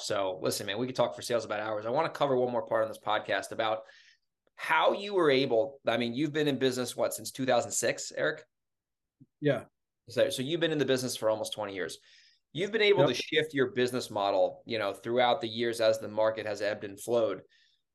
So, 0.00 0.38
listen, 0.42 0.66
man, 0.66 0.78
we 0.78 0.86
could 0.86 0.96
talk 0.96 1.14
for 1.14 1.22
sales 1.22 1.44
about 1.44 1.60
hours. 1.60 1.86
I 1.86 1.90
want 1.90 2.12
to 2.12 2.18
cover 2.18 2.36
one 2.36 2.50
more 2.50 2.62
part 2.62 2.82
on 2.82 2.88
this 2.88 2.98
podcast 2.98 3.52
about 3.52 3.82
how 4.56 4.92
you 4.92 5.14
were 5.14 5.30
able. 5.30 5.78
I 5.86 5.96
mean, 5.96 6.14
you've 6.14 6.32
been 6.32 6.48
in 6.48 6.58
business 6.58 6.96
what 6.96 7.14
since 7.14 7.30
2006, 7.30 8.12
Eric? 8.16 8.44
Yeah. 9.40 9.62
So, 10.08 10.30
so 10.30 10.42
you've 10.42 10.60
been 10.60 10.72
in 10.72 10.78
the 10.78 10.84
business 10.84 11.16
for 11.16 11.30
almost 11.30 11.52
20 11.52 11.74
years 11.74 11.98
you've 12.52 12.72
been 12.72 12.82
able 12.82 13.06
yep. 13.06 13.08
to 13.08 13.14
shift 13.14 13.54
your 13.54 13.68
business 13.70 14.10
model, 14.10 14.62
you 14.66 14.78
know, 14.78 14.92
throughout 14.92 15.40
the 15.40 15.48
years 15.48 15.80
as 15.80 15.98
the 15.98 16.08
market 16.08 16.46
has 16.46 16.60
ebbed 16.60 16.84
and 16.84 17.00
flowed. 17.00 17.42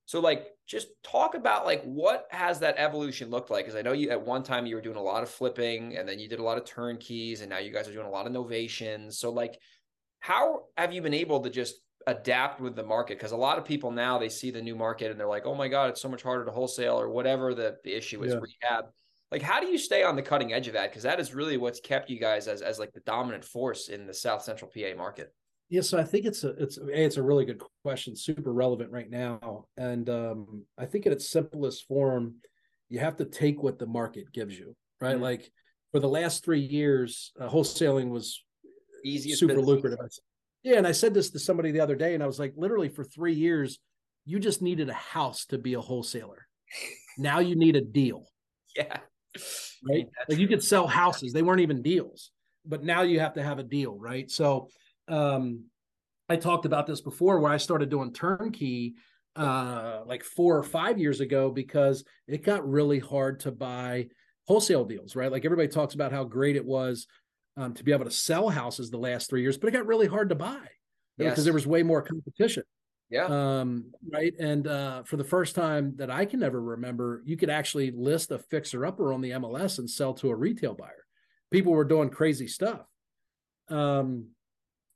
So 0.05 0.21
like 0.21 0.47
just 0.65 0.87
talk 1.03 1.35
about 1.35 1.65
like 1.65 1.83
what 1.83 2.27
has 2.31 2.59
that 2.59 2.77
evolution 2.77 3.29
looked 3.29 3.51
like? 3.51 3.65
Because 3.65 3.77
I 3.77 3.81
know 3.81 3.91
you 3.91 4.09
at 4.09 4.25
one 4.25 4.41
time 4.41 4.65
you 4.65 4.75
were 4.75 4.81
doing 4.81 4.95
a 4.95 5.01
lot 5.01 5.21
of 5.21 5.29
flipping 5.29 5.97
and 5.97 6.07
then 6.07 6.17
you 6.17 6.29
did 6.29 6.39
a 6.39 6.43
lot 6.43 6.57
of 6.57 6.65
turnkeys 6.65 7.41
and 7.41 7.49
now 7.49 7.57
you 7.57 7.73
guys 7.73 7.87
are 7.87 7.93
doing 7.93 8.07
a 8.07 8.11
lot 8.11 8.25
of 8.25 8.31
novations. 8.31 9.13
So 9.15 9.31
like 9.31 9.59
how 10.19 10.61
have 10.77 10.93
you 10.93 11.01
been 11.01 11.13
able 11.13 11.41
to 11.41 11.49
just 11.49 11.75
adapt 12.07 12.61
with 12.61 12.75
the 12.75 12.83
market? 12.83 13.17
Because 13.17 13.33
a 13.33 13.37
lot 13.37 13.57
of 13.57 13.65
people 13.65 13.91
now 13.91 14.17
they 14.17 14.29
see 14.29 14.49
the 14.49 14.61
new 14.61 14.75
market 14.75 15.11
and 15.11 15.19
they're 15.19 15.27
like, 15.27 15.45
oh 15.45 15.55
my 15.55 15.67
God, 15.67 15.89
it's 15.89 16.01
so 16.01 16.09
much 16.09 16.23
harder 16.23 16.45
to 16.45 16.51
wholesale 16.51 16.99
or 16.99 17.09
whatever 17.09 17.53
the, 17.53 17.75
the 17.83 17.93
issue 17.93 18.23
is 18.23 18.33
yeah. 18.33 18.39
rehab 18.39 18.85
like 19.31 19.41
how 19.41 19.59
do 19.59 19.67
you 19.67 19.77
stay 19.77 20.03
on 20.03 20.15
the 20.15 20.21
cutting 20.21 20.53
edge 20.53 20.67
of 20.67 20.73
that 20.73 20.89
because 20.89 21.03
that 21.03 21.19
is 21.19 21.33
really 21.33 21.57
what's 21.57 21.79
kept 21.79 22.09
you 22.09 22.19
guys 22.19 22.47
as 22.47 22.61
as 22.61 22.79
like 22.79 22.93
the 22.93 23.01
dominant 23.01 23.43
force 23.43 23.89
in 23.89 24.07
the 24.07 24.13
south 24.13 24.41
central 24.41 24.71
pa 24.73 24.95
market 24.95 25.33
Yeah, 25.69 25.81
so 25.81 25.97
I 25.97 26.03
think 26.03 26.25
it's 26.25 26.43
a 26.43 26.49
it's 26.49 26.77
a, 26.77 26.87
it's 26.87 27.17
a 27.17 27.23
really 27.23 27.45
good 27.45 27.61
question, 27.83 28.15
super 28.15 28.53
relevant 28.53 28.91
right 28.91 29.09
now, 29.09 29.65
and 29.75 30.09
um, 30.09 30.65
I 30.77 30.85
think 30.85 31.05
in 31.05 31.11
its 31.11 31.29
simplest 31.29 31.87
form, 31.87 32.35
you 32.89 32.99
have 32.99 33.17
to 33.17 33.25
take 33.25 33.61
what 33.61 33.77
the 33.77 33.85
market 33.85 34.31
gives 34.31 34.57
you, 34.57 34.75
right? 35.01 35.15
Mm-hmm. 35.15 35.23
Like 35.23 35.51
for 35.91 35.99
the 35.99 36.07
last 36.07 36.45
three 36.45 36.61
years, 36.61 37.31
uh, 37.39 37.49
wholesaling 37.49 38.09
was 38.09 38.43
easiest 39.03 39.39
super 39.39 39.61
lucrative. 39.61 39.99
Yeah, 40.63 40.77
and 40.77 40.87
I 40.87 40.91
said 40.91 41.13
this 41.13 41.29
to 41.31 41.39
somebody 41.39 41.71
the 41.71 41.79
other 41.79 41.95
day, 41.95 42.13
and 42.13 42.23
I 42.23 42.27
was 42.27 42.39
like, 42.39 42.53
literally 42.57 42.89
for 42.89 43.03
three 43.03 43.33
years, 43.33 43.79
you 44.25 44.39
just 44.39 44.61
needed 44.61 44.89
a 44.89 44.93
house 44.93 45.45
to 45.47 45.57
be 45.57 45.75
a 45.75 45.81
wholesaler. 45.81 46.47
now 47.17 47.39
you 47.39 47.55
need 47.55 47.75
a 47.75 47.81
deal. 47.81 48.25
Yeah. 48.75 48.99
Right. 49.87 50.07
Like 50.27 50.39
you 50.39 50.47
could 50.47 50.63
sell 50.63 50.87
houses; 50.87 51.33
they 51.33 51.41
weren't 51.41 51.61
even 51.61 51.81
deals, 51.81 52.31
but 52.65 52.83
now 52.83 53.01
you 53.01 53.19
have 53.19 53.33
to 53.33 53.43
have 53.43 53.59
a 53.59 53.63
deal, 53.63 53.97
right? 53.97 54.29
So, 54.29 54.69
um, 55.07 55.65
I 56.29 56.35
talked 56.35 56.65
about 56.65 56.87
this 56.87 57.01
before, 57.01 57.39
where 57.39 57.51
I 57.51 57.57
started 57.57 57.89
doing 57.89 58.13
turnkey 58.13 58.95
uh, 59.37 60.01
like 60.05 60.23
four 60.23 60.57
or 60.57 60.63
five 60.63 60.97
years 60.97 61.21
ago 61.21 61.51
because 61.51 62.03
it 62.27 62.43
got 62.43 62.67
really 62.67 62.99
hard 62.99 63.39
to 63.41 63.51
buy 63.51 64.07
wholesale 64.47 64.83
deals, 64.83 65.15
right? 65.15 65.31
Like 65.31 65.45
everybody 65.45 65.67
talks 65.67 65.93
about 65.93 66.11
how 66.11 66.23
great 66.23 66.55
it 66.55 66.65
was 66.65 67.05
um, 67.55 67.73
to 67.75 67.83
be 67.83 67.91
able 67.91 68.05
to 68.05 68.11
sell 68.11 68.49
houses 68.49 68.89
the 68.89 68.97
last 68.97 69.29
three 69.29 69.41
years, 69.41 69.57
but 69.57 69.67
it 69.67 69.73
got 69.73 69.85
really 69.85 70.07
hard 70.07 70.29
to 70.29 70.35
buy 70.35 70.67
yes. 71.17 71.31
because 71.31 71.43
there 71.43 71.53
was 71.53 71.67
way 71.67 71.83
more 71.83 72.01
competition. 72.01 72.63
Yeah. 73.09 73.25
Um, 73.25 73.91
right. 74.11 74.33
And 74.37 74.67
uh, 74.67 75.03
for 75.03 75.15
the 75.15 75.23
first 75.23 75.55
time 75.55 75.93
that 75.95 76.11
I 76.11 76.25
can 76.25 76.43
ever 76.43 76.61
remember, 76.61 77.21
you 77.25 77.37
could 77.37 77.49
actually 77.49 77.91
list 77.91 78.31
a 78.31 78.39
fixer 78.39 78.85
upper 78.85 79.13
on 79.13 79.21
the 79.21 79.31
MLS 79.31 79.79
and 79.79 79.89
sell 79.89 80.13
to 80.15 80.29
a 80.29 80.35
retail 80.35 80.73
buyer. 80.73 81.05
People 81.49 81.71
were 81.71 81.85
doing 81.85 82.09
crazy 82.09 82.47
stuff. 82.47 82.85
Um, 83.69 84.27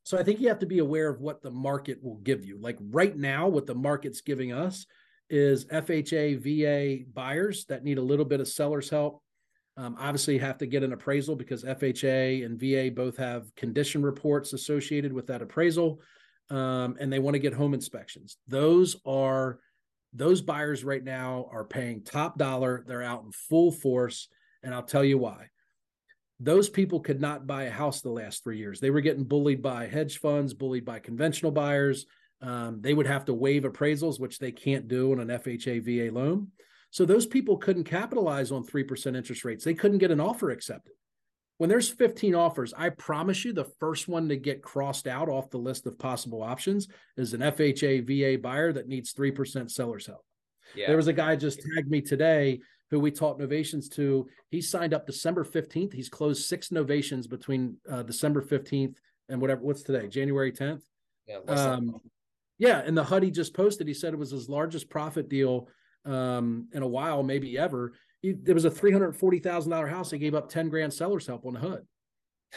so 0.04 0.18
I 0.18 0.24
think 0.24 0.42
you 0.42 0.50
have 0.50 0.60
to 0.60 0.66
be 0.66 0.80
aware 0.80 1.10
of 1.10 1.22
what 1.22 1.42
the 1.42 1.52
market 1.52 2.04
will 2.04 2.18
give 2.18 2.44
you. 2.44 2.58
Like 2.60 2.78
right 2.82 3.16
now, 3.16 3.48
what 3.48 3.66
the 3.66 3.76
market's 3.76 4.22
giving 4.22 4.52
us 4.52 4.86
is 5.30 5.66
FHA, 5.66 6.40
VA 6.40 7.06
buyers 7.14 7.66
that 7.66 7.86
need 7.86 7.98
a 7.98 8.04
little 8.04 8.26
bit 8.26 8.42
of 8.42 8.48
seller's 8.48 8.90
help 8.90 9.22
um, 9.78 9.96
obviously, 10.00 10.38
have 10.38 10.58
to 10.58 10.68
get 10.68 10.84
an 10.84 10.94
appraisal 10.94 11.36
because 11.36 11.64
FHA 11.64 12.46
and 12.46 12.60
VA 12.60 12.94
both 12.94 13.16
have 13.18 13.54
condition 13.56 14.04
reports 14.04 14.54
associated 14.54 15.14
with 15.14 15.28
that 15.28 15.42
appraisal, 15.42 16.02
um, 16.52 16.98
and 17.00 17.12
they 17.12 17.20
want 17.20 17.34
to 17.36 17.40
get 17.40 17.54
home 17.54 17.74
inspections. 17.74 18.38
Those 18.48 18.98
are 19.06 19.60
those 20.14 20.42
buyers 20.42 20.84
right 20.84 21.04
now 21.04 21.48
are 21.52 21.64
paying 21.64 22.04
top 22.04 22.38
dollar. 22.38 22.84
They're 22.86 23.02
out 23.02 23.24
in 23.24 23.32
full 23.32 23.72
force, 23.72 24.28
and 24.62 24.74
I'll 24.74 24.84
tell 24.84 25.04
you 25.04 25.18
why. 25.18 25.48
Those 26.42 26.70
people 26.70 27.00
could 27.00 27.22
not 27.22 27.48
buy 27.48 27.64
a 27.64 27.72
house 27.72 28.02
the 28.02 28.10
last 28.10 28.44
three 28.44 28.58
years. 28.58 28.80
They 28.80 28.90
were 28.90 29.00
getting 29.00 29.24
bullied 29.24 29.62
by 29.62 29.88
hedge 29.88 30.20
funds, 30.20 30.54
bullied 30.54 30.84
by 30.84 31.00
conventional 31.00 31.52
buyers. 31.52 32.06
Um, 32.42 32.82
they 32.82 32.94
would 32.94 33.08
have 33.08 33.26
to 33.26 33.34
waive 33.34 33.64
appraisals, 33.64 34.20
which 34.20 34.40
they 34.40 34.52
can't 34.52 34.88
do 34.88 35.14
on 35.14 35.20
an 35.20 35.28
FHA 35.30 35.84
VA 35.84 36.14
loan. 36.14 36.48
So 36.90 37.06
those 37.06 37.26
people 37.26 37.58
couldn't 37.58 37.86
capitalize 37.86 38.52
on 38.52 38.66
3% 38.66 39.16
interest 39.16 39.46
rates. 39.46 39.64
They 39.64 39.76
couldn't 39.76 40.00
get 40.00 40.12
an 40.12 40.20
offer 40.20 40.50
accepted. 40.50 40.94
When 41.62 41.70
there's 41.70 41.90
15 41.90 42.34
offers, 42.34 42.74
I 42.76 42.90
promise 42.90 43.46
you 43.46 43.54
the 43.54 43.70
first 43.80 44.08
one 44.08 44.28
to 44.30 44.36
get 44.36 44.64
crossed 44.64 45.06
out 45.06 45.30
off 45.30 45.52
the 45.52 45.60
list 45.60 45.86
of 45.86 46.00
possible 46.00 46.42
options 46.42 46.88
is 47.18 47.36
an 47.36 47.42
FHA 47.42 48.02
VA 48.08 48.42
buyer 48.42 48.74
that 48.74 48.88
needs 48.88 49.14
3% 49.14 49.70
seller's 49.70 50.08
help. 50.08 50.26
Yeah. 50.74 50.88
There 50.88 50.98
was 50.98 51.06
a 51.06 51.14
guy 51.14 51.36
just 51.36 51.60
tagged 51.62 51.88
me 51.88 52.02
today 52.02 52.62
who 52.90 53.00
we 53.00 53.12
taught 53.12 53.38
novations 53.38 53.92
to. 53.92 54.28
He 54.50 54.60
signed 54.60 54.96
up 54.96 55.06
December 55.06 55.46
15th. 55.46 55.94
He's 55.94 56.10
closed 56.10 56.48
six 56.48 56.70
novations 56.70 57.30
between 57.30 57.78
uh, 57.88 58.02
December 58.02 58.42
15th 58.42 58.96
and 59.30 59.40
whatever, 59.40 59.62
what's 59.62 59.84
today, 59.84 60.08
January 60.08 60.52
10th? 60.52 60.82
Yeah. 61.28 61.42
Um, 61.46 62.02
yeah. 62.58 62.82
And 62.84 62.98
the 62.98 63.04
HUD 63.04 63.22
he 63.22 63.30
just 63.30 63.54
posted, 63.54 63.88
he 63.88 63.94
said 63.94 64.14
it 64.14 64.18
was 64.18 64.32
his 64.32 64.50
largest 64.50 64.90
profit 64.90 65.30
deal 65.30 65.68
um, 66.06 66.70
in 66.74 66.82
a 66.82 66.88
while, 66.88 67.22
maybe 67.22 67.56
ever. 67.60 67.94
He, 68.22 68.34
there 68.34 68.56
was 68.56 68.66
a 68.66 68.72
three 68.72 68.92
hundred 68.92 69.14
forty 69.14 69.40
thousand 69.40 69.72
dollar 69.72 69.88
house. 69.88 70.12
He 70.12 70.20
gave 70.20 70.36
up 70.36 70.50
ten 70.50 70.70
grand 70.70 70.94
seller's 70.94 71.28
help 71.28 71.46
on 71.46 71.54
the 71.54 71.60
HUD. 71.60 71.86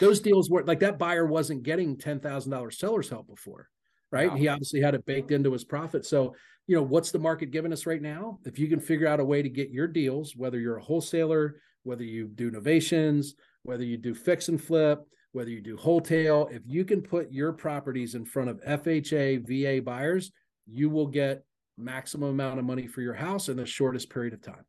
Those 0.00 0.20
deals 0.20 0.50
were 0.50 0.64
like 0.64 0.80
that 0.80 0.98
buyer 0.98 1.26
wasn't 1.26 1.62
getting 1.62 1.96
ten 1.96 2.20
thousand 2.20 2.52
dollars 2.52 2.78
seller's 2.78 3.08
help 3.08 3.28
before, 3.28 3.68
right? 4.10 4.30
Wow. 4.30 4.36
He 4.36 4.48
obviously 4.48 4.80
had 4.80 4.94
it 4.94 5.06
baked 5.06 5.30
into 5.30 5.52
his 5.52 5.64
profit. 5.64 6.04
So 6.04 6.34
you 6.66 6.76
know 6.76 6.82
what's 6.82 7.10
the 7.10 7.18
market 7.18 7.50
giving 7.50 7.72
us 7.72 7.86
right 7.86 8.02
now? 8.02 8.38
If 8.44 8.58
you 8.58 8.68
can 8.68 8.80
figure 8.80 9.06
out 9.06 9.20
a 9.20 9.24
way 9.24 9.42
to 9.42 9.48
get 9.48 9.70
your 9.70 9.86
deals, 9.86 10.34
whether 10.36 10.58
you're 10.58 10.78
a 10.78 10.82
wholesaler, 10.82 11.60
whether 11.82 12.04
you 12.04 12.26
do 12.26 12.50
novations, 12.50 13.28
whether 13.62 13.84
you 13.84 13.96
do 13.96 14.14
fix 14.14 14.48
and 14.48 14.62
flip, 14.62 15.06
whether 15.32 15.50
you 15.50 15.60
do 15.60 15.76
wholesale, 15.76 16.48
if 16.50 16.62
you 16.66 16.84
can 16.84 17.02
put 17.02 17.32
your 17.32 17.52
properties 17.52 18.14
in 18.14 18.24
front 18.24 18.48
of 18.48 18.62
FHA, 18.62 19.46
VA 19.46 19.82
buyers, 19.82 20.32
you 20.66 20.88
will 20.88 21.06
get 21.06 21.44
maximum 21.76 22.30
amount 22.30 22.58
of 22.58 22.64
money 22.64 22.86
for 22.86 23.00
your 23.00 23.14
house 23.14 23.48
in 23.48 23.56
the 23.56 23.66
shortest 23.66 24.10
period 24.10 24.32
of 24.32 24.40
time. 24.40 24.64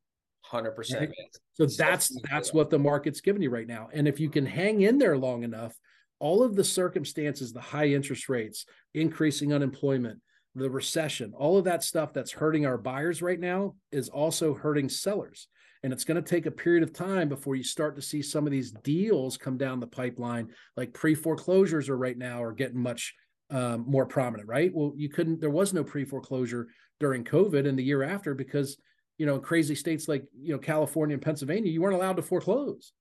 Hundred 0.56 0.72
percent. 0.72 1.14
So 1.54 1.66
that's 1.66 2.16
that's 2.30 2.54
what 2.54 2.70
the 2.70 2.80
market's 2.80 3.22
giving 3.22 3.42
you 3.42 3.50
right 3.50 3.68
now. 3.68 3.90
And 3.94 4.08
if 4.08 4.20
you 4.20 4.30
can 4.30 4.46
hang 4.46 4.82
in 4.82 4.98
there 4.98 5.18
long 5.18 5.44
enough, 5.44 5.76
all 6.20 6.44
of 6.44 6.56
the 6.56 6.64
circumstances, 6.64 7.52
the 7.52 7.62
high 7.62 7.88
interest 7.88 8.30
rates, 8.30 8.66
increasing 8.94 9.54
unemployment, 9.54 10.22
the 10.56 10.70
recession, 10.70 11.34
all 11.36 11.58
of 11.58 11.66
that 11.66 11.84
stuff 11.84 12.14
that's 12.14 12.32
hurting 12.32 12.66
our 12.66 12.78
buyers 12.78 13.22
right 13.22 13.40
now 13.40 13.76
is 13.92 14.10
also 14.10 14.54
hurting 14.54 14.90
sellers. 14.90 15.48
And 15.84 15.94
it's 15.94 16.06
going 16.06 16.22
to 16.22 16.28
take 16.28 16.46
a 16.46 16.52
period 16.52 16.82
of 16.82 16.94
time 16.94 17.30
before 17.30 17.56
you 17.56 17.64
start 17.64 17.96
to 17.98 18.02
see 18.02 18.22
some 18.22 18.48
of 18.48 18.52
these 18.52 18.72
deals 18.72 19.38
come 19.38 19.58
down 19.58 19.80
the 19.80 19.88
pipeline. 19.88 20.48
Like 20.76 20.94
pre 20.94 21.14
foreclosures 21.14 21.90
are 21.90 21.98
right 21.98 22.18
now 22.18 22.42
are 22.42 22.54
getting 22.54 22.80
much 22.80 23.14
um, 23.52 23.86
more 23.88 24.06
prominent, 24.06 24.50
right? 24.50 24.72
Well, 24.74 24.94
you 24.96 25.10
couldn't, 25.10 25.42
there 25.42 25.52
was 25.52 25.74
no 25.74 25.84
pre 25.84 26.06
foreclosure 26.06 26.70
during 27.00 27.24
COVID 27.24 27.68
and 27.68 27.78
the 27.78 27.84
year 27.84 28.02
after 28.02 28.34
because 28.34 28.78
you 29.18 29.26
know 29.26 29.36
in 29.36 29.42
crazy 29.42 29.76
states 29.76 30.08
like 30.08 30.26
you 30.40 30.54
know 30.54 30.60
California 30.60 31.14
and 31.14 31.22
Pennsylvania 31.22 31.72
you 31.72 31.82
weren't 31.82 31.96
allowed 31.96 32.18
to 32.18 32.22
foreclose, 32.22 32.94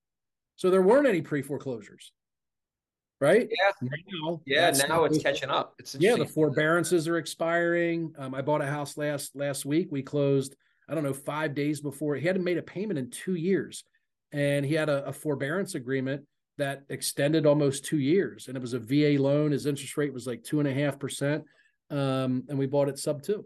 so 0.56 0.70
there 0.70 0.82
weren't 0.82 1.06
any 1.06 1.22
pre 1.22 1.42
foreclosures, 1.42 2.12
right? 3.20 3.48
Yeah, 3.50 3.88
now, 4.22 4.40
yeah. 4.46 4.70
Now 4.88 5.04
it's 5.04 5.18
catching 5.18 5.50
up. 5.50 5.74
It's 5.78 5.94
yeah. 5.98 6.16
The 6.16 6.26
forbearances 6.26 7.08
are 7.08 7.18
expiring. 7.18 8.14
Um, 8.18 8.34
I 8.34 8.42
bought 8.42 8.62
a 8.62 8.66
house 8.66 8.96
last 8.96 9.34
last 9.34 9.64
week. 9.64 9.88
We 9.90 10.02
closed. 10.02 10.56
I 10.88 10.94
don't 10.94 11.04
know 11.04 11.14
five 11.14 11.54
days 11.54 11.80
before 11.80 12.14
he 12.14 12.26
hadn't 12.26 12.44
made 12.44 12.58
a 12.58 12.62
payment 12.62 12.98
in 12.98 13.10
two 13.10 13.34
years, 13.34 13.84
and 14.32 14.64
he 14.64 14.74
had 14.74 14.88
a, 14.88 15.06
a 15.06 15.12
forbearance 15.12 15.74
agreement 15.74 16.24
that 16.58 16.82
extended 16.88 17.46
almost 17.46 17.84
two 17.84 17.98
years, 17.98 18.48
and 18.48 18.56
it 18.56 18.60
was 18.60 18.74
a 18.74 18.78
VA 18.78 19.20
loan. 19.20 19.52
His 19.52 19.66
interest 19.66 19.96
rate 19.96 20.12
was 20.12 20.26
like 20.26 20.44
two 20.44 20.60
and 20.60 20.68
a 20.68 20.74
half 20.74 20.98
percent, 20.98 21.44
um, 21.90 22.44
and 22.48 22.58
we 22.58 22.66
bought 22.66 22.88
it 22.88 22.98
sub 22.98 23.22
two. 23.22 23.44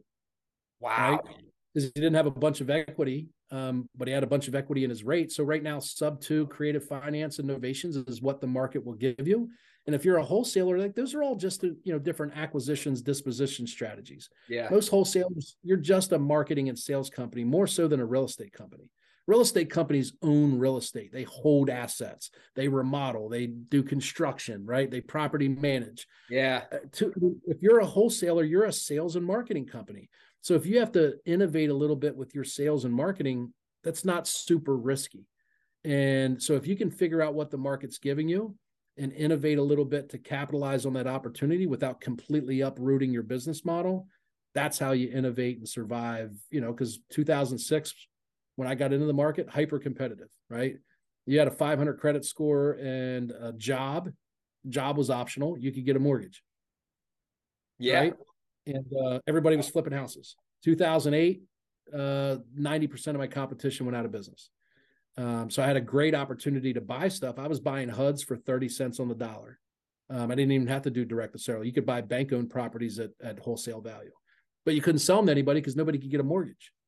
Wow. 0.80 1.12
Right? 1.24 1.34
Because 1.74 1.90
he 1.94 2.00
didn't 2.00 2.14
have 2.14 2.26
a 2.26 2.30
bunch 2.30 2.60
of 2.60 2.70
equity, 2.70 3.28
um, 3.50 3.88
but 3.96 4.08
he 4.08 4.14
had 4.14 4.22
a 4.22 4.26
bunch 4.28 4.48
of 4.48 4.54
equity 4.54 4.84
in 4.84 4.90
his 4.90 5.04
rate. 5.04 5.30
So 5.30 5.44
right 5.44 5.62
now, 5.62 5.78
sub 5.78 6.20
two 6.20 6.46
creative 6.46 6.84
finance 6.84 7.38
novations 7.38 8.08
is 8.08 8.22
what 8.22 8.40
the 8.40 8.46
market 8.46 8.84
will 8.84 8.94
give 8.94 9.26
you. 9.26 9.48
And 9.86 9.94
if 9.94 10.04
you're 10.04 10.18
a 10.18 10.24
wholesaler, 10.24 10.78
like 10.78 10.94
those 10.94 11.14
are 11.14 11.22
all 11.22 11.34
just 11.34 11.62
you 11.62 11.78
know 11.86 11.98
different 11.98 12.36
acquisitions, 12.36 13.00
disposition 13.00 13.66
strategies. 13.66 14.28
Yeah. 14.48 14.68
Most 14.70 14.88
wholesalers, 14.88 15.56
you're 15.62 15.78
just 15.78 16.12
a 16.12 16.18
marketing 16.18 16.68
and 16.68 16.78
sales 16.78 17.08
company, 17.08 17.44
more 17.44 17.66
so 17.66 17.88
than 17.88 18.00
a 18.00 18.04
real 18.04 18.24
estate 18.24 18.52
company. 18.52 18.90
Real 19.26 19.40
estate 19.42 19.70
companies 19.70 20.14
own 20.22 20.58
real 20.58 20.78
estate. 20.78 21.12
They 21.12 21.24
hold 21.24 21.68
assets. 21.68 22.30
They 22.54 22.68
remodel. 22.68 23.28
They 23.28 23.46
do 23.46 23.82
construction, 23.82 24.64
right? 24.64 24.90
They 24.90 25.02
property 25.02 25.48
manage. 25.48 26.06
Yeah. 26.30 26.62
Uh, 26.72 26.78
to, 26.92 27.36
if 27.46 27.58
you're 27.60 27.80
a 27.80 27.86
wholesaler, 27.86 28.44
you're 28.44 28.64
a 28.64 28.72
sales 28.72 29.16
and 29.16 29.26
marketing 29.26 29.66
company. 29.66 30.08
So 30.48 30.54
if 30.54 30.64
you 30.64 30.78
have 30.78 30.92
to 30.92 31.18
innovate 31.26 31.68
a 31.68 31.74
little 31.74 31.94
bit 31.94 32.16
with 32.16 32.34
your 32.34 32.42
sales 32.42 32.86
and 32.86 32.94
marketing, 32.94 33.52
that's 33.84 34.02
not 34.02 34.26
super 34.26 34.78
risky. 34.78 35.26
And 35.84 36.42
so 36.42 36.54
if 36.54 36.66
you 36.66 36.74
can 36.74 36.90
figure 36.90 37.20
out 37.20 37.34
what 37.34 37.50
the 37.50 37.58
market's 37.58 37.98
giving 37.98 38.30
you 38.30 38.54
and 38.96 39.12
innovate 39.12 39.58
a 39.58 39.62
little 39.62 39.84
bit 39.84 40.08
to 40.08 40.16
capitalize 40.16 40.86
on 40.86 40.94
that 40.94 41.06
opportunity 41.06 41.66
without 41.66 42.00
completely 42.00 42.62
uprooting 42.62 43.12
your 43.12 43.24
business 43.24 43.66
model, 43.66 44.06
that's 44.54 44.78
how 44.78 44.92
you 44.92 45.10
innovate 45.12 45.58
and 45.58 45.68
survive, 45.68 46.34
you 46.48 46.62
know, 46.62 46.72
because 46.72 46.98
2006 47.10 47.94
when 48.56 48.66
I 48.66 48.74
got 48.74 48.94
into 48.94 49.04
the 49.04 49.12
market, 49.12 49.50
hyper 49.50 49.78
competitive, 49.78 50.30
right? 50.48 50.76
You 51.26 51.38
had 51.38 51.48
a 51.48 51.50
500 51.50 52.00
credit 52.00 52.24
score 52.24 52.72
and 52.80 53.32
a 53.32 53.52
job. 53.52 54.08
Job 54.66 54.96
was 54.96 55.10
optional. 55.10 55.58
You 55.58 55.72
could 55.72 55.84
get 55.84 55.96
a 55.96 56.00
mortgage. 56.00 56.42
Yeah. 57.78 57.98
Right? 57.98 58.14
And 58.68 58.86
uh, 59.04 59.18
everybody 59.26 59.56
was 59.56 59.68
flipping 59.68 59.92
houses. 59.92 60.36
2008, 60.64 61.42
uh, 61.92 62.36
90% 62.58 63.06
of 63.08 63.16
my 63.16 63.26
competition 63.26 63.86
went 63.86 63.96
out 63.96 64.04
of 64.04 64.12
business. 64.12 64.50
Um, 65.16 65.50
so 65.50 65.62
I 65.62 65.66
had 65.66 65.76
a 65.76 65.80
great 65.80 66.14
opportunity 66.14 66.72
to 66.74 66.80
buy 66.80 67.08
stuff. 67.08 67.38
I 67.38 67.48
was 67.48 67.60
buying 67.60 67.88
HUDs 67.88 68.22
for 68.22 68.36
30 68.36 68.68
cents 68.68 69.00
on 69.00 69.08
the 69.08 69.14
dollar. 69.14 69.58
Um, 70.10 70.30
I 70.30 70.34
didn't 70.34 70.52
even 70.52 70.68
have 70.68 70.82
to 70.82 70.90
do 70.90 71.04
direct 71.04 71.32
to 71.32 71.38
sale. 71.38 71.64
You 71.64 71.72
could 71.72 71.84
buy 71.84 72.00
bank 72.00 72.32
owned 72.32 72.50
properties 72.50 72.98
at, 72.98 73.10
at 73.22 73.38
wholesale 73.38 73.80
value, 73.80 74.12
but 74.64 74.74
you 74.74 74.80
couldn't 74.80 75.00
sell 75.00 75.16
them 75.16 75.26
to 75.26 75.32
anybody 75.32 75.60
because 75.60 75.76
nobody 75.76 75.98
could 75.98 76.10
get 76.10 76.20
a 76.20 76.24
mortgage. 76.24 76.72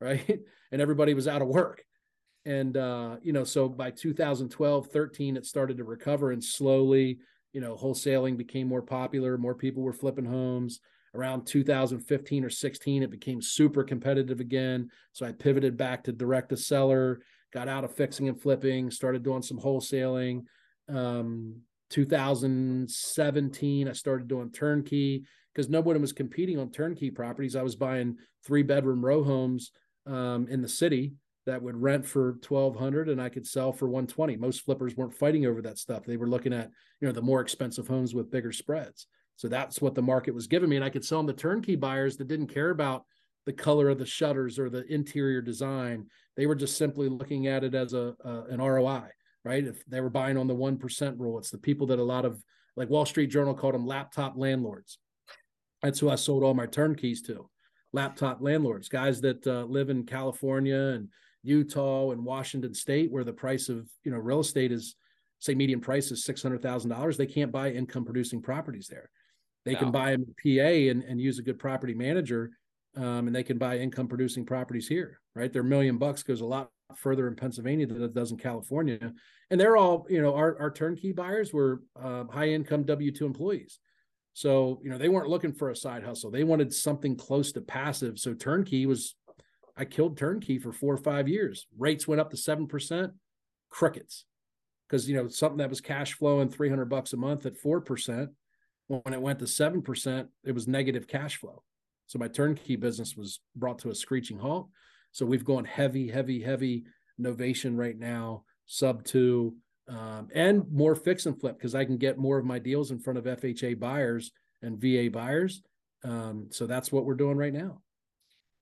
Right. 0.00 0.40
and 0.70 0.82
everybody 0.82 1.14
was 1.14 1.28
out 1.28 1.40
of 1.40 1.48
work. 1.48 1.82
And, 2.44 2.76
uh, 2.76 3.16
you 3.22 3.32
know, 3.32 3.44
so 3.44 3.68
by 3.68 3.90
2012, 3.90 4.88
13, 4.88 5.36
it 5.38 5.46
started 5.46 5.78
to 5.78 5.84
recover 5.84 6.30
and 6.32 6.44
slowly, 6.44 7.20
you 7.54 7.60
know, 7.62 7.74
wholesaling 7.74 8.36
became 8.36 8.68
more 8.68 8.82
popular, 8.82 9.38
more 9.38 9.54
people 9.54 9.82
were 9.82 9.94
flipping 9.94 10.26
homes. 10.26 10.80
Around 11.14 11.46
2015 11.46 12.44
or 12.44 12.50
16, 12.50 13.02
it 13.02 13.10
became 13.10 13.40
super 13.40 13.84
competitive 13.84 14.40
again. 14.40 14.90
So 15.12 15.24
I 15.24 15.32
pivoted 15.32 15.76
back 15.76 16.04
to 16.04 16.12
direct 16.12 16.48
to 16.48 16.56
seller, 16.56 17.20
got 17.52 17.68
out 17.68 17.84
of 17.84 17.94
fixing 17.94 18.28
and 18.28 18.40
flipping, 18.40 18.90
started 18.90 19.22
doing 19.22 19.42
some 19.42 19.58
wholesaling. 19.58 20.42
Um, 20.88 21.60
2017, 21.90 23.88
I 23.88 23.92
started 23.92 24.26
doing 24.26 24.50
turnkey 24.50 25.24
because 25.54 25.70
nobody 25.70 26.00
was 26.00 26.12
competing 26.12 26.58
on 26.58 26.70
turnkey 26.70 27.10
properties. 27.10 27.54
I 27.54 27.62
was 27.62 27.76
buying 27.76 28.16
three 28.44 28.64
bedroom 28.64 29.04
row 29.04 29.22
homes 29.22 29.70
um, 30.06 30.48
in 30.48 30.60
the 30.62 30.68
city 30.68 31.14
that 31.46 31.62
would 31.62 31.76
rent 31.76 32.04
for 32.06 32.38
1200 32.46 33.08
and 33.08 33.20
I 33.20 33.28
could 33.28 33.46
sell 33.46 33.72
for 33.72 33.86
120. 33.86 34.36
Most 34.36 34.62
flippers 34.62 34.96
weren't 34.96 35.14
fighting 35.14 35.46
over 35.46 35.62
that 35.62 35.78
stuff. 35.78 36.04
They 36.04 36.16
were 36.16 36.28
looking 36.28 36.52
at, 36.52 36.70
you 37.00 37.06
know, 37.06 37.12
the 37.12 37.22
more 37.22 37.40
expensive 37.40 37.86
homes 37.86 38.14
with 38.14 38.30
bigger 38.30 38.52
spreads. 38.52 39.06
So 39.36 39.48
that's 39.48 39.80
what 39.80 39.94
the 39.94 40.02
market 40.02 40.34
was 40.34 40.46
giving 40.46 40.68
me. 40.68 40.76
And 40.76 40.84
I 40.84 40.90
could 40.90 41.04
sell 41.04 41.18
them 41.18 41.26
to 41.26 41.32
turnkey 41.32 41.76
buyers 41.76 42.16
that 42.16 42.28
didn't 42.28 42.48
care 42.48 42.70
about 42.70 43.04
the 43.46 43.52
color 43.52 43.88
of 43.88 43.98
the 43.98 44.06
shutters 44.06 44.58
or 44.58 44.70
the 44.70 44.86
interior 44.92 45.40
design. 45.40 46.06
They 46.36 46.46
were 46.46 46.54
just 46.54 46.78
simply 46.78 47.08
looking 47.08 47.46
at 47.46 47.64
it 47.64 47.74
as 47.74 47.92
a, 47.92 48.14
a 48.24 48.42
an 48.50 48.60
ROI, 48.60 49.04
right? 49.44 49.64
If 49.64 49.84
they 49.86 50.00
were 50.00 50.10
buying 50.10 50.36
on 50.36 50.46
the 50.46 50.54
1% 50.54 51.18
rule, 51.18 51.38
it's 51.38 51.50
the 51.50 51.58
people 51.58 51.86
that 51.88 51.98
a 51.98 52.04
lot 52.04 52.24
of 52.24 52.42
like 52.76 52.90
Wall 52.90 53.06
Street 53.06 53.28
Journal 53.28 53.54
called 53.54 53.74
them 53.74 53.86
laptop 53.86 54.34
landlords. 54.36 54.98
That's 55.82 56.00
who 56.00 56.10
I 56.10 56.16
sold 56.16 56.42
all 56.42 56.54
my 56.54 56.66
turnkeys 56.66 57.22
to. 57.22 57.48
Laptop 57.92 58.38
landlords, 58.40 58.88
guys 58.88 59.20
that 59.20 59.46
uh, 59.46 59.64
live 59.64 59.90
in 59.90 60.04
California 60.04 60.76
and 60.76 61.08
Utah 61.44 62.10
and 62.10 62.24
Washington 62.24 62.74
State, 62.74 63.12
where 63.12 63.22
the 63.22 63.32
price 63.32 63.68
of 63.68 63.88
you 64.02 64.10
know 64.10 64.18
real 64.18 64.40
estate 64.40 64.72
is 64.72 64.96
say 65.38 65.54
median 65.54 65.80
price 65.80 66.10
is 66.10 66.24
six 66.24 66.42
hundred 66.42 66.62
thousand 66.62 66.90
dollars, 66.90 67.16
they 67.16 67.26
can't 67.26 67.52
buy 67.52 67.70
income 67.70 68.04
producing 68.04 68.40
properties 68.42 68.88
there. 68.88 69.10
They 69.64 69.72
no. 69.72 69.78
can 69.78 69.90
buy 69.90 70.12
a 70.12 70.18
PA 70.18 70.90
and, 70.90 71.02
and 71.02 71.20
use 71.20 71.38
a 71.38 71.42
good 71.42 71.58
property 71.58 71.94
manager, 71.94 72.50
um, 72.96 73.26
and 73.26 73.34
they 73.34 73.42
can 73.42 73.58
buy 73.58 73.78
income 73.78 74.08
producing 74.08 74.44
properties 74.44 74.88
here. 74.88 75.20
Right, 75.34 75.52
their 75.52 75.64
million 75.64 75.98
bucks 75.98 76.22
goes 76.22 76.42
a 76.42 76.46
lot 76.46 76.70
further 76.96 77.26
in 77.26 77.34
Pennsylvania 77.34 77.86
than 77.86 78.02
it 78.02 78.14
does 78.14 78.30
in 78.30 78.36
California, 78.36 79.12
and 79.50 79.60
they're 79.60 79.76
all 79.76 80.06
you 80.08 80.22
know 80.22 80.34
our 80.34 80.56
our 80.60 80.70
turnkey 80.70 81.12
buyers 81.12 81.52
were 81.52 81.82
uh, 82.00 82.24
high 82.24 82.50
income 82.50 82.84
W 82.84 83.10
two 83.10 83.26
employees. 83.26 83.80
So, 84.34 84.80
you 84.82 84.90
know, 84.90 84.98
they 84.98 85.08
weren't 85.08 85.28
looking 85.28 85.52
for 85.52 85.70
a 85.70 85.76
side 85.76 86.02
hustle. 86.02 86.30
They 86.30 86.42
wanted 86.42 86.74
something 86.74 87.16
close 87.16 87.52
to 87.52 87.60
passive. 87.60 88.18
So 88.18 88.34
turnkey 88.34 88.84
was 88.84 89.14
I 89.76 89.84
killed 89.84 90.18
turnkey 90.18 90.58
for 90.58 90.72
four 90.72 90.94
or 90.94 90.98
five 90.98 91.28
years. 91.28 91.66
Rates 91.78 92.06
went 92.06 92.20
up 92.20 92.30
to 92.30 92.36
7%, 92.36 93.12
crickets. 93.70 94.24
Because, 94.88 95.08
you 95.08 95.16
know, 95.16 95.28
something 95.28 95.58
that 95.58 95.70
was 95.70 95.80
cash 95.80 96.14
flowing 96.14 96.48
300 96.48 96.84
bucks 96.86 97.12
a 97.12 97.16
month 97.16 97.46
at 97.46 97.60
4%, 97.60 98.28
when 98.88 99.14
it 99.14 99.20
went 99.20 99.38
to 99.38 99.44
7%, 99.44 100.28
it 100.44 100.52
was 100.52 100.68
negative 100.68 101.06
cash 101.08 101.36
flow. 101.36 101.62
So 102.06 102.18
my 102.18 102.28
turnkey 102.28 102.76
business 102.76 103.16
was 103.16 103.40
brought 103.56 103.78
to 103.80 103.90
a 103.90 103.94
screeching 103.94 104.38
halt. 104.38 104.68
So 105.12 105.24
we've 105.24 105.44
gone 105.44 105.64
heavy, 105.64 106.08
heavy, 106.08 106.42
heavy 106.42 106.84
novation 107.20 107.78
right 107.78 107.98
now, 107.98 108.44
sub 108.66 109.04
two, 109.04 109.56
um, 109.88 110.28
and 110.34 110.70
more 110.70 110.94
fix 110.94 111.26
and 111.26 111.38
flip 111.38 111.56
because 111.58 111.74
I 111.74 111.84
can 111.84 111.98
get 111.98 112.18
more 112.18 112.38
of 112.38 112.44
my 112.44 112.58
deals 112.58 112.90
in 112.90 112.98
front 112.98 113.18
of 113.18 113.24
FHA 113.24 113.78
buyers 113.78 114.32
and 114.62 114.80
VA 114.80 115.08
buyers. 115.10 115.62
Um, 116.02 116.48
so 116.50 116.66
that's 116.66 116.90
what 116.90 117.04
we're 117.04 117.14
doing 117.14 117.36
right 117.36 117.52
now. 117.52 117.80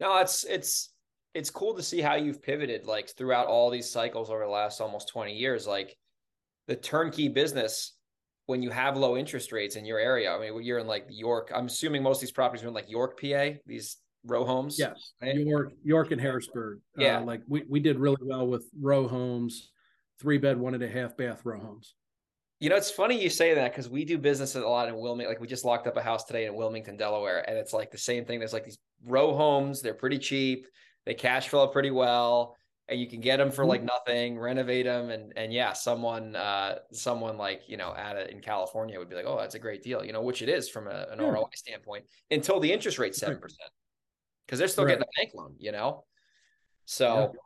No, 0.00 0.18
it's 0.18 0.44
it's 0.44 0.92
it's 1.34 1.50
cool 1.50 1.74
to 1.74 1.82
see 1.82 2.00
how 2.00 2.16
you've 2.16 2.42
pivoted 2.42 2.86
like 2.86 3.10
throughout 3.16 3.46
all 3.46 3.70
these 3.70 3.90
cycles 3.90 4.30
over 4.30 4.44
the 4.44 4.50
last 4.50 4.80
almost 4.80 5.08
20 5.08 5.34
years 5.34 5.66
like 5.66 5.96
the 6.66 6.76
turnkey 6.76 7.28
business 7.28 7.94
when 8.46 8.62
you 8.62 8.70
have 8.70 8.96
low 8.96 9.16
interest 9.16 9.52
rates 9.52 9.76
in 9.76 9.84
your 9.84 9.98
area 9.98 10.32
i 10.32 10.38
mean 10.38 10.62
you're 10.62 10.78
in 10.78 10.86
like 10.86 11.06
york 11.08 11.50
i'm 11.54 11.66
assuming 11.66 12.02
most 12.02 12.18
of 12.18 12.22
these 12.22 12.32
properties 12.32 12.64
are 12.64 12.68
in 12.68 12.74
like 12.74 12.90
york 12.90 13.20
pa 13.20 13.50
these 13.66 13.98
row 14.24 14.44
homes 14.44 14.78
yes 14.78 15.12
right? 15.20 15.34
york 15.34 15.72
york 15.82 16.10
and 16.10 16.20
harrisburg 16.20 16.78
uh, 16.98 17.02
yeah 17.02 17.18
uh, 17.18 17.24
like 17.24 17.42
we, 17.48 17.62
we 17.68 17.80
did 17.80 17.98
really 17.98 18.22
well 18.22 18.46
with 18.46 18.64
row 18.80 19.08
homes 19.08 19.70
three 20.20 20.38
bed 20.38 20.58
one 20.58 20.74
and 20.74 20.82
a 20.82 20.88
half 20.88 21.16
bath 21.16 21.40
row 21.44 21.58
homes 21.58 21.94
you 22.62 22.68
know, 22.68 22.76
it's 22.76 22.92
funny 22.92 23.20
you 23.20 23.28
say 23.28 23.54
that 23.54 23.72
because 23.72 23.88
we 23.88 24.04
do 24.04 24.16
business 24.16 24.54
a 24.54 24.60
lot 24.60 24.88
in 24.88 24.96
Wilmington. 24.96 25.34
Like 25.34 25.40
we 25.40 25.48
just 25.48 25.64
locked 25.64 25.88
up 25.88 25.96
a 25.96 26.00
house 26.00 26.22
today 26.22 26.46
in 26.46 26.54
Wilmington, 26.54 26.96
Delaware, 26.96 27.44
and 27.50 27.58
it's 27.58 27.72
like 27.72 27.90
the 27.90 27.98
same 27.98 28.24
thing. 28.24 28.38
There's 28.38 28.52
like 28.52 28.64
these 28.64 28.78
row 29.04 29.34
homes. 29.34 29.82
They're 29.82 29.94
pretty 29.94 30.18
cheap. 30.20 30.68
They 31.04 31.14
cash 31.14 31.48
flow 31.48 31.66
pretty 31.66 31.90
well, 31.90 32.56
and 32.88 33.00
you 33.00 33.06
can 33.08 33.20
get 33.20 33.38
them 33.38 33.50
for 33.50 33.64
like 33.64 33.80
mm-hmm. 33.80 33.88
nothing, 34.06 34.38
renovate 34.38 34.86
them, 34.86 35.10
and 35.10 35.32
and 35.36 35.52
yeah, 35.52 35.72
someone 35.72 36.36
uh 36.36 36.76
someone 36.92 37.38
like 37.38 37.62
you 37.68 37.76
know 37.76 37.94
at 37.96 38.16
it 38.16 38.30
in 38.30 38.40
California 38.40 38.98
would 38.98 39.08
be 39.08 39.16
like, 39.16 39.26
oh, 39.26 39.38
that's 39.38 39.54
a 39.54 39.58
great 39.58 39.82
deal, 39.82 40.04
you 40.04 40.12
know, 40.12 40.22
which 40.22 40.42
it 40.42 40.48
is 40.48 40.68
from 40.68 40.88
a, 40.88 41.06
an 41.10 41.20
yeah. 41.20 41.28
ROI 41.28 41.46
standpoint 41.54 42.04
until 42.30 42.60
the 42.60 42.72
interest 42.72 42.98
rate 42.98 43.14
seven 43.14 43.38
percent 43.38 43.70
because 44.46 44.58
they're 44.58 44.68
still 44.68 44.84
right. 44.84 44.98
getting 44.98 45.04
a 45.04 45.20
bank 45.20 45.34
loan, 45.34 45.54
you 45.58 45.72
know. 45.72 46.04
So. 46.84 47.32
Yeah. 47.32 47.38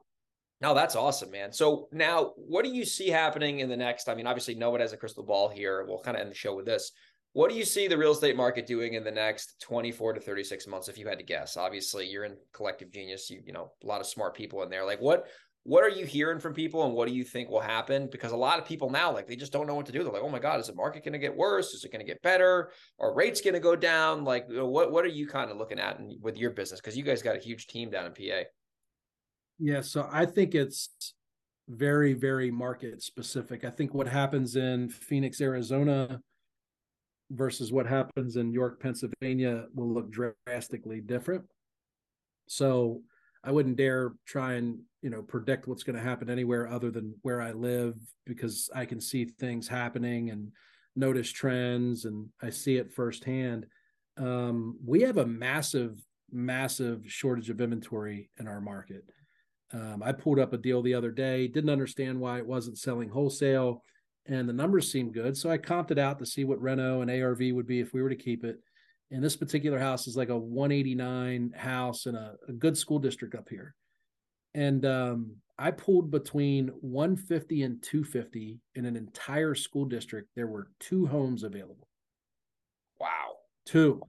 No, 0.63 0.73
that's 0.73 0.97
awesome, 0.97 1.31
man. 1.31 1.53
So 1.53 1.87
now, 1.93 2.33
what 2.37 2.65
do 2.65 2.71
you 2.73 2.87
see 2.87 3.11
happening 3.11 3.61
in 3.61 3.69
the 3.69 3.77
next? 3.77 4.09
I 4.09 4.15
mean, 4.15 4.27
obviously, 4.27 4.55
no 4.55 4.71
one 4.71 4.81
has 4.81 4.95
a 4.95 4.97
crystal 4.97 5.23
ball 5.23 5.51
here. 5.51 5.85
We'll 5.87 5.99
kind 5.99 6.17
of 6.17 6.23
end 6.23 6.31
the 6.31 6.35
show 6.35 6.57
with 6.57 6.65
this. 6.65 6.93
What 7.37 7.51
do 7.51 7.55
you 7.55 7.67
see 7.67 7.87
the 7.87 7.99
real 7.99 8.13
estate 8.13 8.35
market 8.35 8.67
doing 8.67 8.95
in 8.95 9.05
the 9.05 9.11
next 9.11 9.61
24 9.61 10.15
to 10.15 10.21
36 10.21 10.67
months 10.67 10.89
if 10.89 10.97
you 10.97 11.07
had 11.07 11.19
to 11.19 11.25
guess? 11.25 11.59
Obviously, 11.59 12.07
you're 12.07 12.25
in 12.25 12.35
collective 12.55 12.91
genius, 12.91 13.29
you 13.29 13.43
you 13.45 13.53
know, 13.53 13.73
a 13.85 13.87
lot 13.87 14.01
of 14.01 14.07
smart 14.07 14.35
people 14.35 14.63
in 14.63 14.71
there. 14.71 14.87
Like 14.87 15.03
what 15.03 15.27
what 15.63 15.85
are 15.85 15.91
you 15.91 16.07
hearing 16.07 16.41
from 16.41 16.55
people 16.55 16.87
and 16.87 16.95
what 16.95 17.07
do 17.07 17.15
you 17.15 17.25
think 17.25 17.51
will 17.51 17.61
happen? 17.61 18.09
Because 18.11 18.33
a 18.33 18.37
lot 18.39 18.59
of 18.59 18.65
people 18.65 18.89
now 18.89 19.13
like 19.13 19.27
they 19.27 19.37
just 19.37 19.53
don't 19.53 19.67
know 19.67 19.75
what 19.75 19.85
to 19.85 19.93
do. 19.93 20.03
They're 20.03 20.15
like, 20.15 20.23
"Oh 20.23 20.31
my 20.31 20.39
god, 20.39 20.61
is 20.61 20.69
the 20.69 20.75
market 20.75 21.05
going 21.05 21.13
to 21.13 21.19
get 21.19 21.37
worse? 21.37 21.75
Is 21.75 21.85
it 21.85 21.93
going 21.93 22.01
to 22.01 22.11
get 22.11 22.23
better? 22.23 22.71
Are 22.99 23.13
rates 23.13 23.43
going 23.43 23.53
to 23.53 23.61
go 23.61 23.77
down?" 23.77 24.25
Like 24.25 24.47
what 24.49 24.91
what 24.91 25.05
are 25.05 25.09
you 25.09 25.27
kind 25.27 25.51
of 25.51 25.59
looking 25.59 25.79
at 25.79 25.99
in, 25.99 26.19
with 26.23 26.39
your 26.39 26.53
business 26.53 26.81
cuz 26.81 26.97
you 26.97 27.03
guys 27.03 27.21
got 27.21 27.37
a 27.37 27.41
huge 27.41 27.67
team 27.67 27.91
down 27.91 28.07
in 28.07 28.13
PA. 28.13 28.49
Yeah, 29.59 29.83
so 29.83 30.09
I 30.11 30.25
think 30.25 30.55
it's 30.55 31.13
very 31.69 32.15
very 32.15 32.51
market 32.51 33.03
specific. 33.03 33.63
I 33.63 33.71
think 33.71 33.93
what 33.93 34.09
happens 34.09 34.57
in 34.57 34.89
Phoenix, 34.89 35.43
Arizona, 35.43 36.23
versus 37.31 37.73
what 37.73 37.87
happens 37.87 38.37
in 38.37 38.53
York, 38.53 38.81
Pennsylvania 38.81 39.67
will 39.75 39.93
look 39.93 40.11
drastically 40.11 41.01
different. 41.01 41.45
So 42.49 43.03
I 43.43 43.51
wouldn't 43.51 43.77
dare 43.77 44.13
try 44.27 44.55
and, 44.55 44.81
you 45.03 45.11
know, 45.11 45.23
predict 45.23 45.67
what's 45.67 45.83
going 45.83 45.97
to 45.97 46.03
happen 46.03 46.31
anywhere 46.31 46.69
other 46.69 46.91
than 46.91 47.15
where 47.23 47.41
I 47.41 47.53
live 47.53 47.95
because 48.25 48.71
I 48.75 48.85
can 48.85 49.01
see 49.01 49.25
things 49.25 49.69
happening 49.69 50.31
and 50.31 50.53
notice 50.95 51.31
trends 51.31 52.05
and 52.05 52.29
I 52.43 52.51
see 52.51 52.77
it 52.77 52.93
firsthand. 52.93 53.67
Um, 54.17 54.79
we 54.85 55.03
have 55.03 55.19
a 55.19 55.27
massive, 55.27 56.01
massive 56.31 57.03
shortage 57.07 57.51
of 57.51 57.61
inventory 57.61 58.31
in 58.39 58.49
our 58.49 58.61
market. 58.61 59.05
Um, 59.73 60.03
I 60.03 60.13
pulled 60.13 60.39
up 60.39 60.53
a 60.53 60.59
deal 60.59 60.81
the 60.81 60.95
other 60.95 61.11
day, 61.11 61.49
didn't 61.49 61.71
understand 61.71 62.21
why 62.21 62.39
it 62.39 62.47
wasn't 62.47 62.79
selling 62.79 63.09
wholesale 63.09 63.83
and 64.29 64.49
the 64.49 64.53
numbers 64.53 64.91
seemed 64.91 65.15
good. 65.15 65.37
So 65.37 65.51
I 65.51 65.59
comped 65.59 65.91
it 65.91 65.99
out 65.99 66.19
to 66.19 66.27
see 66.27 66.45
what 66.45 66.61
Reno 66.61 67.01
and 67.01 67.11
ARV 67.11 67.41
would 67.53 67.67
be 67.67 67.81
if 67.81 67.93
we 67.93 68.03
were 68.03 68.09
to 68.09 68.17
keep 68.17 68.45
it. 68.45 68.59
And 69.11 69.23
this 69.23 69.37
particular 69.37 69.79
house 69.79 70.07
is 70.07 70.17
like 70.17 70.31
a 70.31 70.39
189 70.39 71.53
house 71.57 72.07
in 72.07 72.15
a, 72.15 72.35
a 72.49 72.53
good 72.53 72.77
school 72.77 72.99
district 72.99 73.35
up 73.35 73.49
here. 73.49 73.75
And 74.55 74.85
um, 74.85 75.37
I 75.59 75.71
pulled 75.71 76.11
between 76.11 76.69
150 76.81 77.63
and 77.63 77.83
250 77.83 78.59
in 78.75 78.85
an 78.85 78.97
entire 78.97 79.55
school 79.55 79.85
district. 79.85 80.31
There 80.35 80.49
were 80.49 80.71
two 80.81 81.07
homes 81.07 81.45
available. 81.45 81.89
Wow. 83.01 83.37
Two. 83.65 84.03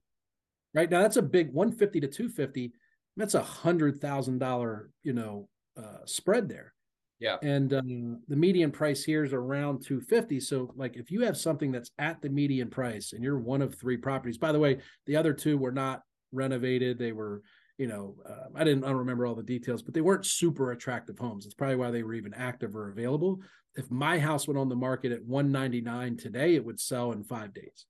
Right 0.73 0.89
now, 0.89 1.01
that's 1.01 1.17
a 1.17 1.21
big 1.21 1.53
150 1.53 2.01
to 2.01 2.07
250. 2.07 2.73
That's 3.17 3.33
a 3.33 3.41
hundred 3.41 3.99
thousand 3.99 4.39
dollar, 4.39 4.89
you 5.03 5.13
know, 5.13 5.49
uh, 5.75 6.05
spread 6.05 6.49
there. 6.49 6.73
Yeah. 7.19 7.37
And 7.41 7.73
um, 7.73 8.21
the 8.27 8.35
median 8.35 8.71
price 8.71 9.03
here 9.03 9.23
is 9.23 9.33
around 9.33 9.83
250. 9.83 10.39
So 10.39 10.71
like 10.75 10.97
if 10.97 11.09
you 11.09 11.21
have 11.21 11.37
something 11.37 11.71
that's 11.71 11.91
at 11.97 12.21
the 12.21 12.29
median 12.29 12.69
price 12.69 13.13
and 13.13 13.23
you're 13.23 13.39
one 13.39 13.61
of 13.61 13.75
three 13.75 13.97
properties, 13.97 14.37
by 14.37 14.51
the 14.51 14.59
way, 14.59 14.79
the 15.07 15.15
other 15.15 15.33
two 15.33 15.57
were 15.57 15.71
not 15.71 16.03
renovated. 16.31 16.99
They 16.99 17.13
were, 17.13 17.41
you 17.77 17.87
know, 17.87 18.15
uh, 18.27 18.49
I 18.55 18.63
didn't 18.63 18.83
I 18.83 18.89
don't 18.89 18.97
remember 18.97 19.25
all 19.25 19.35
the 19.35 19.43
details, 19.43 19.81
but 19.81 19.93
they 19.93 20.01
weren't 20.01 20.25
super 20.25 20.71
attractive 20.71 21.17
homes. 21.17 21.45
It's 21.45 21.55
probably 21.55 21.77
why 21.77 21.89
they 21.89 22.03
were 22.03 22.13
even 22.13 22.33
active 22.35 22.75
or 22.75 22.89
available. 22.89 23.41
If 23.75 23.89
my 23.89 24.19
house 24.19 24.47
went 24.47 24.59
on 24.59 24.69
the 24.69 24.75
market 24.75 25.11
at 25.11 25.23
199 25.23 26.17
today, 26.17 26.55
it 26.55 26.65
would 26.65 26.79
sell 26.79 27.11
in 27.13 27.23
five 27.23 27.53
days. 27.53 27.85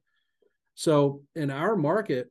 So 0.75 1.23
in 1.35 1.49
our 1.49 1.75
market, 1.75 2.29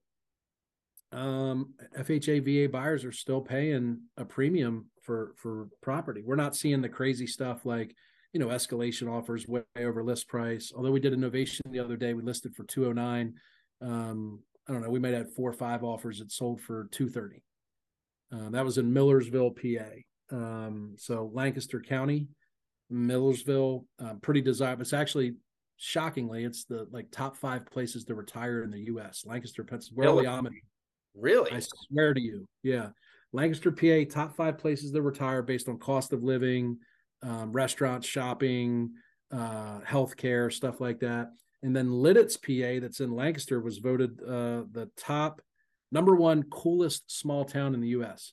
um, 1.12 1.74
FHA 1.99 2.44
VA 2.44 2.70
buyers 2.70 3.05
are 3.05 3.12
still 3.12 3.40
paying 3.40 4.03
a 4.16 4.24
premium 4.24 4.86
for 5.07 5.32
for 5.36 5.68
property. 5.80 6.22
We're 6.24 6.36
not 6.36 6.57
seeing 6.57 6.82
the 6.82 6.88
crazy 6.88 7.26
stuff 7.26 7.64
like 7.64 7.94
you 8.32 8.40
know 8.40 8.48
escalation 8.48 9.11
offers 9.11 9.46
way 9.46 9.62
over 9.78 10.04
list 10.04 10.28
price. 10.28 10.72
Although 10.76 10.90
we 10.90 11.00
did 11.00 11.12
a 11.12 11.16
novation 11.16 11.61
the 11.70 11.80
other 11.80 11.96
day, 11.96 12.12
we 12.12 12.22
listed 12.22 12.54
for 12.54 12.64
two 12.64 12.82
hundred 12.82 12.96
nine. 12.96 13.34
Um, 13.80 14.40
I 14.68 14.72
don't 14.72 14.82
know. 14.82 14.90
We 14.90 14.98
might 14.98 15.14
have 15.14 15.32
four 15.34 15.48
or 15.48 15.54
five 15.54 15.84
offers 15.84 16.18
that 16.18 16.32
sold 16.32 16.61
for 16.61 16.88
two 16.90 17.09
thirty. 17.09 17.42
Uh, 18.32 18.50
that 18.50 18.64
was 18.64 18.76
in 18.76 18.92
Millersville, 18.92 19.52
PA. 19.52 20.36
Um, 20.36 20.96
so 20.98 21.30
Lancaster 21.32 21.80
County, 21.80 22.26
Millersville, 22.90 23.86
uh, 24.04 24.14
pretty 24.20 24.40
desirable. 24.40 24.82
It's 24.82 24.92
actually 24.92 25.34
shockingly, 25.76 26.44
it's 26.44 26.64
the 26.64 26.88
like 26.90 27.07
top 27.12 27.36
five 27.36 27.66
places 27.66 28.04
to 28.07 28.14
retire 28.14 28.64
in 28.64 28.70
the 28.70 28.80
U.S. 28.86 29.24
Lancaster, 29.24 29.62
Pennsylvania, 29.62 30.14
where 30.14 30.24
really? 30.24 30.62
Really? 31.14 31.52
I 31.52 31.61
swear 31.61 32.14
to 32.14 32.20
you, 32.20 32.46
yeah. 32.62 32.88
Lancaster, 33.37 33.70
PA, 33.70 34.11
top 34.11 34.34
five 34.34 34.57
places 34.57 34.91
to 34.93 35.03
retire 35.03 35.43
based 35.43 35.68
on 35.68 35.78
cost 35.78 36.12
of 36.12 36.22
living, 36.22 36.78
um, 37.22 37.53
restaurants, 37.53 38.07
shopping, 38.07 38.91
uh, 39.30 39.80
healthcare, 39.80 40.51
stuff 40.53 40.80
like 40.80 41.01
that. 41.01 41.30
And 41.62 41.76
then 41.76 41.89
Lititz, 41.89 42.37
PA, 42.41 42.80
that's 42.80 43.01
in 43.01 43.14
Lancaster, 43.14 43.61
was 43.61 43.78
voted 43.78 44.20
uh, 44.22 44.64
the 44.72 44.91
top 44.97 45.43
number 45.93 46.16
one 46.16 46.45
coolest 46.45 47.11
small 47.11 47.45
town 47.45 47.74
in 47.74 47.80
the 47.80 47.89
U.S. 47.89 48.32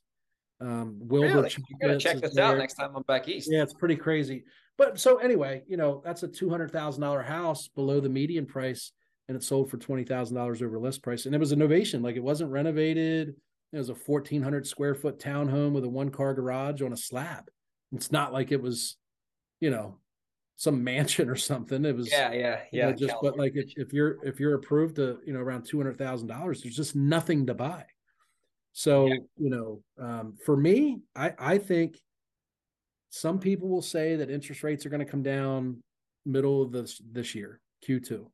Um, 0.61 0.97
Wilbur, 0.99 1.41
really? 1.41 1.55
gotta 1.81 1.97
check 1.97 2.21
this 2.21 2.35
there. 2.35 2.45
out 2.45 2.57
next 2.57 2.75
time 2.75 2.95
I'm 2.95 3.03
back 3.03 3.27
east. 3.27 3.49
Yeah, 3.51 3.63
it's 3.63 3.73
pretty 3.73 3.97
crazy. 3.97 4.45
But 4.77 4.99
so 4.99 5.17
anyway, 5.17 5.63
you 5.67 5.75
know, 5.75 6.01
that's 6.05 6.23
a 6.23 6.27
two 6.27 6.49
hundred 6.49 6.71
thousand 6.71 7.01
dollar 7.01 7.21
house 7.21 7.67
below 7.67 7.99
the 7.99 8.09
median 8.09 8.45
price, 8.45 8.93
and 9.27 9.35
it 9.35 9.43
sold 9.43 9.69
for 9.69 9.77
twenty 9.77 10.03
thousand 10.03 10.37
dollars 10.37 10.61
over 10.61 10.79
list 10.79 11.03
price, 11.03 11.25
and 11.25 11.35
it 11.35 11.39
was 11.39 11.51
a 11.51 11.55
novation. 11.57 12.01
Like 12.01 12.15
it 12.15 12.23
wasn't 12.23 12.51
renovated. 12.51 13.35
It 13.73 13.77
was 13.77 13.89
a 13.89 13.95
fourteen 13.95 14.43
hundred 14.43 14.67
square 14.67 14.93
foot 14.93 15.19
townhome 15.19 15.73
with 15.73 15.83
a 15.83 15.89
one 15.89 16.11
car 16.11 16.33
garage 16.33 16.81
on 16.81 16.93
a 16.93 16.97
slab. 16.97 17.49
It's 17.91 18.11
not 18.11 18.31
like 18.31 18.51
it 18.51 18.61
was, 18.61 18.97
you 19.59 19.71
know, 19.71 19.97
some 20.57 20.83
mansion 20.83 21.27
or 21.29 21.35
something. 21.35 21.83
It 21.83 21.95
was 21.95 22.11
yeah, 22.11 22.31
yeah, 22.31 22.59
yeah. 22.71 22.85
You 22.85 22.91
know, 22.91 22.97
just 22.97 23.15
but 23.21 23.37
like 23.37 23.53
if, 23.55 23.73
if 23.75 23.91
you're 23.91 24.23
if 24.23 24.39
you're 24.39 24.53
approved 24.53 24.97
to 24.97 25.17
you 25.25 25.33
know 25.33 25.39
around 25.39 25.65
two 25.65 25.77
hundred 25.77 25.97
thousand 25.97 26.27
dollars, 26.27 26.61
there's 26.61 26.75
just 26.75 26.95
nothing 26.95 27.47
to 27.47 27.55
buy. 27.55 27.83
So 28.73 29.07
yeah. 29.07 29.15
you 29.37 29.49
know, 29.49 29.83
um, 29.99 30.35
for 30.45 30.55
me, 30.55 31.01
I 31.15 31.33
I 31.39 31.57
think 31.57 31.99
some 33.09 33.39
people 33.39 33.69
will 33.69 33.81
say 33.81 34.15
that 34.17 34.29
interest 34.29 34.63
rates 34.63 34.85
are 34.85 34.89
going 34.89 35.05
to 35.05 35.11
come 35.11 35.23
down 35.23 35.81
middle 36.25 36.61
of 36.61 36.71
this 36.71 37.01
this 37.11 37.33
year, 37.33 37.59
Q2. 37.87 38.25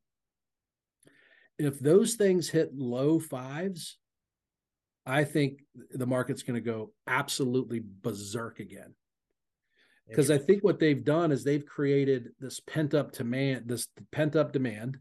If 1.58 1.80
those 1.80 2.16
things 2.16 2.50
hit 2.50 2.74
low 2.74 3.20
fives, 3.20 3.98
I 5.10 5.24
think 5.24 5.62
the 5.92 6.06
market's 6.06 6.44
going 6.44 6.56
to 6.56 6.62
go 6.62 6.92
absolutely 7.08 7.82
berserk 8.02 8.60
again. 8.60 8.94
Because 10.08 10.32
I 10.32 10.40
think 10.40 10.64
what 10.64 10.80
they've 10.80 11.04
done 11.04 11.32
is 11.32 11.44
they've 11.44 11.66
created 11.66 12.30
this 12.40 12.60
pent 12.60 12.96
up 12.96 13.12
demand, 13.12 13.68
this 13.68 13.88
pent 14.12 14.36
up 14.36 14.52
demand, 14.52 14.98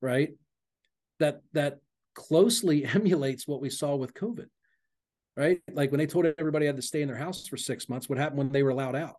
right? 0.00 0.30
That 1.20 1.42
that 1.52 1.80
closely 2.14 2.84
emulates 2.94 3.46
what 3.46 3.60
we 3.60 3.68
saw 3.68 3.96
with 3.96 4.14
COVID 4.14 4.46
right? 5.36 5.60
Like 5.72 5.90
when 5.90 5.98
they 5.98 6.06
told 6.06 6.26
everybody 6.38 6.66
had 6.66 6.76
to 6.76 6.82
stay 6.82 7.02
in 7.02 7.08
their 7.08 7.16
house 7.16 7.46
for 7.46 7.56
six 7.56 7.88
months, 7.88 8.08
what 8.08 8.18
happened 8.18 8.38
when 8.38 8.50
they 8.50 8.62
were 8.62 8.70
allowed 8.70 8.96
out? 8.96 9.16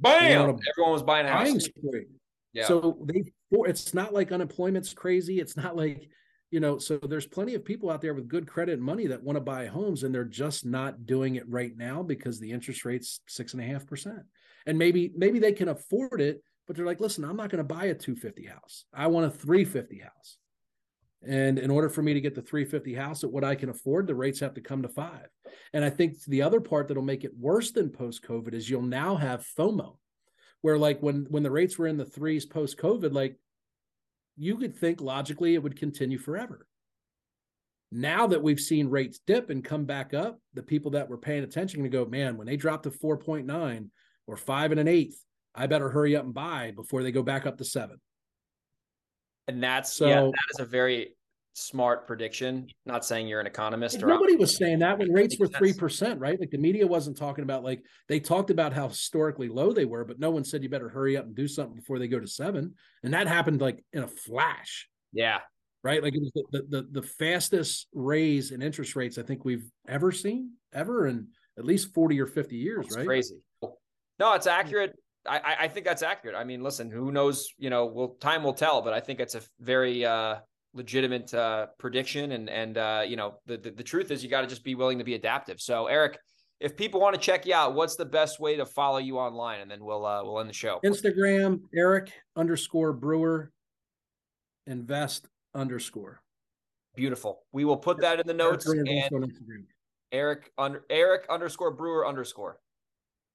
Bam! 0.00 0.58
Everyone 0.68 0.92
was 0.92 1.02
buying 1.02 1.26
a 1.26 1.30
house. 1.30 1.68
Yeah. 2.52 2.66
So 2.66 2.98
they, 3.04 3.24
it's 3.50 3.94
not 3.94 4.14
like 4.14 4.32
unemployment's 4.32 4.92
crazy. 4.94 5.40
It's 5.40 5.56
not 5.56 5.76
like, 5.76 6.08
you 6.54 6.60
know, 6.60 6.78
so 6.78 6.98
there's 6.98 7.26
plenty 7.26 7.56
of 7.56 7.64
people 7.64 7.90
out 7.90 8.00
there 8.00 8.14
with 8.14 8.28
good 8.28 8.46
credit 8.46 8.74
and 8.74 8.82
money 8.82 9.08
that 9.08 9.24
want 9.24 9.36
to 9.36 9.40
buy 9.40 9.66
homes 9.66 10.04
and 10.04 10.14
they're 10.14 10.22
just 10.22 10.64
not 10.64 11.04
doing 11.04 11.34
it 11.34 11.42
right 11.48 11.76
now 11.76 12.00
because 12.00 12.38
the 12.38 12.52
interest 12.52 12.84
rate's 12.84 13.18
six 13.26 13.54
and 13.54 13.60
a 13.60 13.66
half 13.66 13.88
percent. 13.88 14.20
And 14.64 14.78
maybe, 14.78 15.10
maybe 15.16 15.40
they 15.40 15.50
can 15.50 15.68
afford 15.68 16.20
it, 16.20 16.44
but 16.68 16.76
they're 16.76 16.86
like, 16.86 17.00
listen, 17.00 17.24
I'm 17.24 17.36
not 17.36 17.50
going 17.50 17.58
to 17.58 17.64
buy 17.64 17.86
a 17.86 17.94
250 17.94 18.46
house. 18.46 18.84
I 18.94 19.08
want 19.08 19.26
a 19.26 19.30
350 19.30 19.98
house. 19.98 20.36
And 21.26 21.58
in 21.58 21.72
order 21.72 21.88
for 21.88 22.02
me 22.02 22.14
to 22.14 22.20
get 22.20 22.36
the 22.36 22.42
350 22.42 22.94
house 22.94 23.24
at 23.24 23.32
what 23.32 23.42
I 23.42 23.56
can 23.56 23.70
afford, 23.70 24.06
the 24.06 24.14
rates 24.14 24.38
have 24.38 24.54
to 24.54 24.60
come 24.60 24.82
to 24.82 24.88
five. 24.88 25.26
And 25.72 25.84
I 25.84 25.90
think 25.90 26.22
the 26.22 26.42
other 26.42 26.60
part 26.60 26.86
that'll 26.86 27.02
make 27.02 27.24
it 27.24 27.36
worse 27.36 27.72
than 27.72 27.90
post 27.90 28.22
COVID 28.22 28.54
is 28.54 28.70
you'll 28.70 28.82
now 28.82 29.16
have 29.16 29.44
FOMO, 29.58 29.96
where 30.60 30.78
like 30.78 31.02
when 31.02 31.26
when 31.30 31.42
the 31.42 31.50
rates 31.50 31.76
were 31.78 31.88
in 31.88 31.96
the 31.96 32.04
threes 32.04 32.46
post 32.46 32.78
COVID, 32.78 33.12
like 33.12 33.38
you 34.36 34.56
could 34.56 34.76
think 34.76 35.00
logically 35.00 35.54
it 35.54 35.62
would 35.62 35.76
continue 35.76 36.18
forever. 36.18 36.66
Now 37.92 38.26
that 38.26 38.42
we've 38.42 38.60
seen 38.60 38.88
rates 38.88 39.20
dip 39.24 39.50
and 39.50 39.64
come 39.64 39.84
back 39.84 40.14
up, 40.14 40.40
the 40.54 40.62
people 40.62 40.92
that 40.92 41.08
were 41.08 41.18
paying 41.18 41.44
attention 41.44 41.82
to 41.84 41.88
go, 41.88 42.04
man, 42.04 42.36
when 42.36 42.46
they 42.46 42.56
drop 42.56 42.82
to 42.82 42.90
4.9 42.90 43.88
or 44.26 44.36
five 44.36 44.72
and 44.72 44.80
an 44.80 44.88
eighth, 44.88 45.22
I 45.54 45.68
better 45.68 45.88
hurry 45.88 46.16
up 46.16 46.24
and 46.24 46.34
buy 46.34 46.72
before 46.74 47.02
they 47.02 47.12
go 47.12 47.22
back 47.22 47.46
up 47.46 47.58
to 47.58 47.64
seven. 47.64 48.00
And 49.46 49.62
that's 49.62 49.92
so, 49.92 50.08
yeah, 50.08 50.22
that 50.22 50.54
is 50.54 50.60
a 50.60 50.64
very 50.64 51.16
smart 51.54 52.06
prediction. 52.06 52.68
Not 52.84 53.04
saying 53.04 53.28
you're 53.28 53.40
an 53.40 53.46
economist. 53.46 54.02
Or 54.02 54.06
nobody 54.06 54.36
was 54.36 54.56
saying 54.56 54.80
that 54.80 54.98
when 54.98 55.12
rates 55.12 55.38
were 55.38 55.46
three 55.46 55.72
percent, 55.72 56.20
right? 56.20 56.38
Like 56.38 56.50
the 56.50 56.58
media 56.58 56.86
wasn't 56.86 57.16
talking 57.16 57.44
about 57.44 57.64
like 57.64 57.82
they 58.08 58.20
talked 58.20 58.50
about 58.50 58.72
how 58.72 58.88
historically 58.88 59.48
low 59.48 59.72
they 59.72 59.84
were, 59.84 60.04
but 60.04 60.18
no 60.18 60.30
one 60.30 60.44
said 60.44 60.62
you 60.62 60.68
better 60.68 60.88
hurry 60.88 61.16
up 61.16 61.24
and 61.24 61.34
do 61.34 61.48
something 61.48 61.76
before 61.76 61.98
they 61.98 62.08
go 62.08 62.20
to 62.20 62.26
seven. 62.26 62.74
And 63.02 63.14
that 63.14 63.26
happened 63.26 63.60
like 63.60 63.84
in 63.92 64.02
a 64.02 64.08
flash. 64.08 64.88
Yeah. 65.12 65.38
Right. 65.82 66.02
Like 66.02 66.14
it 66.14 66.20
was 66.20 66.32
the 66.34 66.44
the 66.50 66.66
the, 66.68 67.00
the 67.00 67.06
fastest 67.06 67.88
raise 67.94 68.50
in 68.50 68.60
interest 68.60 68.96
rates 68.96 69.16
I 69.16 69.22
think 69.22 69.44
we've 69.44 69.70
ever 69.88 70.12
seen, 70.12 70.52
ever 70.72 71.06
in 71.06 71.28
at 71.56 71.64
least 71.64 71.94
40 71.94 72.20
or 72.20 72.26
50 72.26 72.56
years, 72.56 72.86
That's 72.86 72.96
right? 72.96 73.06
Crazy. 73.06 73.36
No, 74.18 74.34
it's 74.34 74.46
accurate. 74.46 74.94
I, 75.26 75.56
I 75.60 75.68
think 75.68 75.86
that's 75.86 76.02
accurate. 76.02 76.36
I 76.36 76.44
mean, 76.44 76.62
listen, 76.62 76.90
who 76.90 77.10
knows? 77.10 77.48
You 77.56 77.70
know, 77.70 77.86
will 77.86 78.08
time 78.20 78.42
will 78.42 78.52
tell, 78.52 78.82
but 78.82 78.92
I 78.92 79.00
think 79.00 79.20
it's 79.20 79.34
a 79.34 79.40
very 79.58 80.04
uh, 80.04 80.36
legitimate 80.74 81.32
uh, 81.32 81.68
prediction. 81.78 82.32
And 82.32 82.50
and 82.50 82.76
uh, 82.76 83.04
you 83.06 83.16
know, 83.16 83.36
the, 83.46 83.56
the, 83.56 83.70
the 83.70 83.82
truth 83.82 84.10
is, 84.10 84.22
you 84.22 84.28
got 84.28 84.42
to 84.42 84.46
just 84.46 84.64
be 84.64 84.74
willing 84.74 84.98
to 84.98 85.04
be 85.04 85.14
adaptive. 85.14 85.60
So, 85.60 85.86
Eric, 85.86 86.18
if 86.60 86.76
people 86.76 87.00
want 87.00 87.14
to 87.14 87.20
check 87.20 87.46
you 87.46 87.54
out, 87.54 87.74
what's 87.74 87.96
the 87.96 88.04
best 88.04 88.40
way 88.40 88.56
to 88.56 88.66
follow 88.66 88.98
you 88.98 89.18
online? 89.18 89.60
And 89.60 89.70
then 89.70 89.84
we'll 89.84 90.04
uh, 90.04 90.22
we'll 90.24 90.40
end 90.40 90.48
the 90.48 90.54
show. 90.54 90.80
Instagram, 90.84 91.60
Eric 91.74 92.12
underscore 92.36 92.92
Brewer, 92.92 93.52
invest 94.66 95.28
underscore. 95.54 96.20
Beautiful. 96.96 97.42
We 97.52 97.64
will 97.64 97.76
put 97.76 98.00
that 98.00 98.20
in 98.20 98.26
the 98.26 98.34
notes. 98.34 98.66
And 98.66 98.88
Eric 100.12 100.52
under 100.56 100.84
Eric 100.90 101.26
underscore 101.28 101.72
Brewer 101.72 102.06
underscore. 102.06 102.58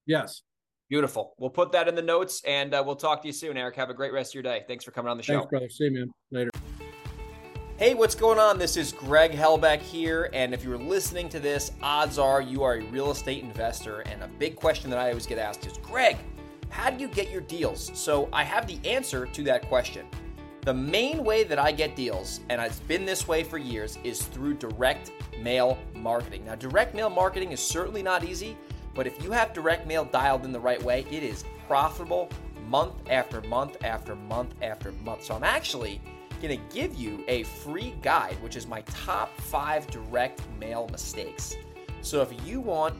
Yes. 0.05 0.43
Beautiful. 0.89 1.35
We'll 1.37 1.51
put 1.51 1.71
that 1.73 1.87
in 1.87 1.93
the 1.93 2.01
notes 2.01 2.41
and 2.47 2.73
uh, 2.73 2.81
we'll 2.83 2.95
talk 2.95 3.21
to 3.21 3.27
you 3.27 3.33
soon, 3.33 3.57
Eric. 3.57 3.75
Have 3.75 3.91
a 3.91 3.93
great 3.93 4.11
rest 4.11 4.31
of 4.31 4.35
your 4.35 4.43
day. 4.43 4.63
Thanks 4.67 4.83
for 4.83 4.91
coming 4.91 5.11
on 5.11 5.17
the 5.17 5.23
show. 5.23 5.39
Thanks, 5.39 5.49
brother. 5.49 5.69
See 5.69 5.83
you, 5.83 5.91
man. 5.91 6.11
Later. 6.31 6.49
Hey, 7.79 7.93
what's 7.93 8.13
going 8.13 8.39
on? 8.39 8.59
This 8.59 8.75
is 8.75 8.91
Greg 8.91 9.31
Helbig 9.31 9.79
here. 9.79 10.29
And 10.33 10.53
if 10.53 10.65
you're 10.65 10.77
listening 10.77 11.29
to 11.29 11.39
this, 11.39 11.71
odds 11.81 12.19
are 12.19 12.41
you 12.41 12.61
are 12.61 12.73
a 12.73 12.83
real 12.83 13.09
estate 13.09 13.41
investor. 13.41 14.01
And 14.01 14.21
a 14.21 14.27
big 14.27 14.57
question 14.57 14.89
that 14.89 14.99
I 14.99 15.07
always 15.07 15.25
get 15.25 15.37
asked 15.37 15.65
is 15.65 15.77
Greg, 15.77 16.17
how 16.67 16.89
do 16.89 16.99
you 16.99 17.07
get 17.07 17.31
your 17.31 17.39
deals? 17.39 17.89
So 17.93 18.27
I 18.33 18.43
have 18.43 18.67
the 18.67 18.85
answer 18.85 19.27
to 19.27 19.43
that 19.43 19.69
question. 19.69 20.05
The 20.63 20.73
main 20.73 21.23
way 21.23 21.45
that 21.45 21.57
I 21.57 21.71
get 21.71 21.95
deals, 21.95 22.41
and 22.49 22.59
it's 22.59 22.81
been 22.81 23.05
this 23.05 23.29
way 23.29 23.45
for 23.45 23.57
years, 23.57 23.97
is 24.03 24.23
through 24.23 24.55
direct 24.55 25.13
mail 25.41 25.77
marketing. 25.95 26.43
Now, 26.43 26.55
direct 26.55 26.93
mail 26.93 27.09
marketing 27.09 27.53
is 27.53 27.61
certainly 27.61 28.03
not 28.03 28.25
easy. 28.25 28.57
But 28.93 29.07
if 29.07 29.23
you 29.23 29.31
have 29.31 29.53
direct 29.53 29.87
mail 29.87 30.03
dialed 30.03 30.43
in 30.43 30.51
the 30.51 30.59
right 30.59 30.83
way, 30.83 31.05
it 31.09 31.23
is 31.23 31.45
profitable 31.65 32.27
month 32.67 32.95
after 33.09 33.39
month 33.43 33.77
after 33.85 34.17
month 34.17 34.53
after 34.61 34.91
month. 35.05 35.23
So 35.23 35.33
I'm 35.33 35.45
actually 35.45 36.01
going 36.41 36.57
to 36.57 36.63
give 36.73 36.95
you 36.95 37.23
a 37.27 37.43
free 37.43 37.93
guide, 38.01 38.37
which 38.41 38.55
is 38.55 38.65
my 38.67 38.81
top 38.81 39.35
five 39.41 39.85
direct 39.87 40.41
mail 40.59 40.87
mistakes. 40.91 41.55
So 42.01 42.21
if 42.21 42.47
you 42.47 42.59
want 42.59 42.95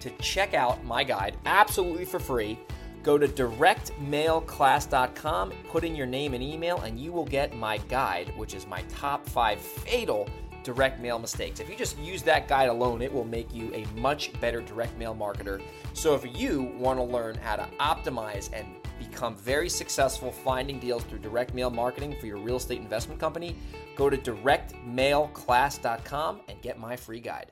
to 0.00 0.10
check 0.18 0.54
out 0.54 0.84
my 0.84 1.04
guide 1.04 1.36
absolutely 1.46 2.04
for 2.04 2.18
free, 2.18 2.58
go 3.02 3.16
to 3.18 3.28
directmailclass.com, 3.28 5.52
put 5.68 5.84
in 5.84 5.94
your 5.96 6.06
name 6.06 6.34
and 6.34 6.42
email, 6.42 6.80
and 6.80 6.98
you 6.98 7.12
will 7.12 7.26
get 7.26 7.56
my 7.56 7.78
guide, 7.88 8.32
which 8.36 8.52
is 8.54 8.66
my 8.66 8.82
top 8.88 9.24
five 9.26 9.60
fatal 9.60 10.28
direct 10.62 11.00
mail 11.00 11.18
mistakes. 11.18 11.58
If 11.60 11.70
you 11.70 11.76
just 11.76 11.98
use 11.98 12.22
that 12.24 12.48
guide 12.48 12.68
alone, 12.68 13.00
it 13.02 13.12
will 13.12 13.24
make 13.24 13.54
you 13.54 13.72
a 13.74 13.86
much 13.98 14.38
better 14.40 14.60
direct 14.60 14.96
mail 14.98 15.14
marketer. 15.14 15.62
So 15.94 16.14
if 16.14 16.38
you 16.38 16.74
want 16.78 16.98
to 16.98 17.02
learn 17.02 17.36
how 17.36 17.56
to 17.56 17.66
optimize 17.78 18.50
and 18.52 18.66
become 19.00 19.34
very 19.34 19.68
successful 19.68 20.30
finding 20.30 20.78
deals 20.78 21.02
through 21.04 21.18
direct 21.18 21.52
mail 21.54 21.70
marketing 21.70 22.14
for 22.20 22.26
your 22.26 22.36
real 22.36 22.56
estate 22.56 22.80
investment 22.80 23.18
company, 23.18 23.56
go 23.96 24.08
to 24.08 24.16
directmailclass.com 24.16 26.40
and 26.48 26.62
get 26.62 26.78
my 26.78 26.94
free 26.94 27.20
guide. 27.20 27.50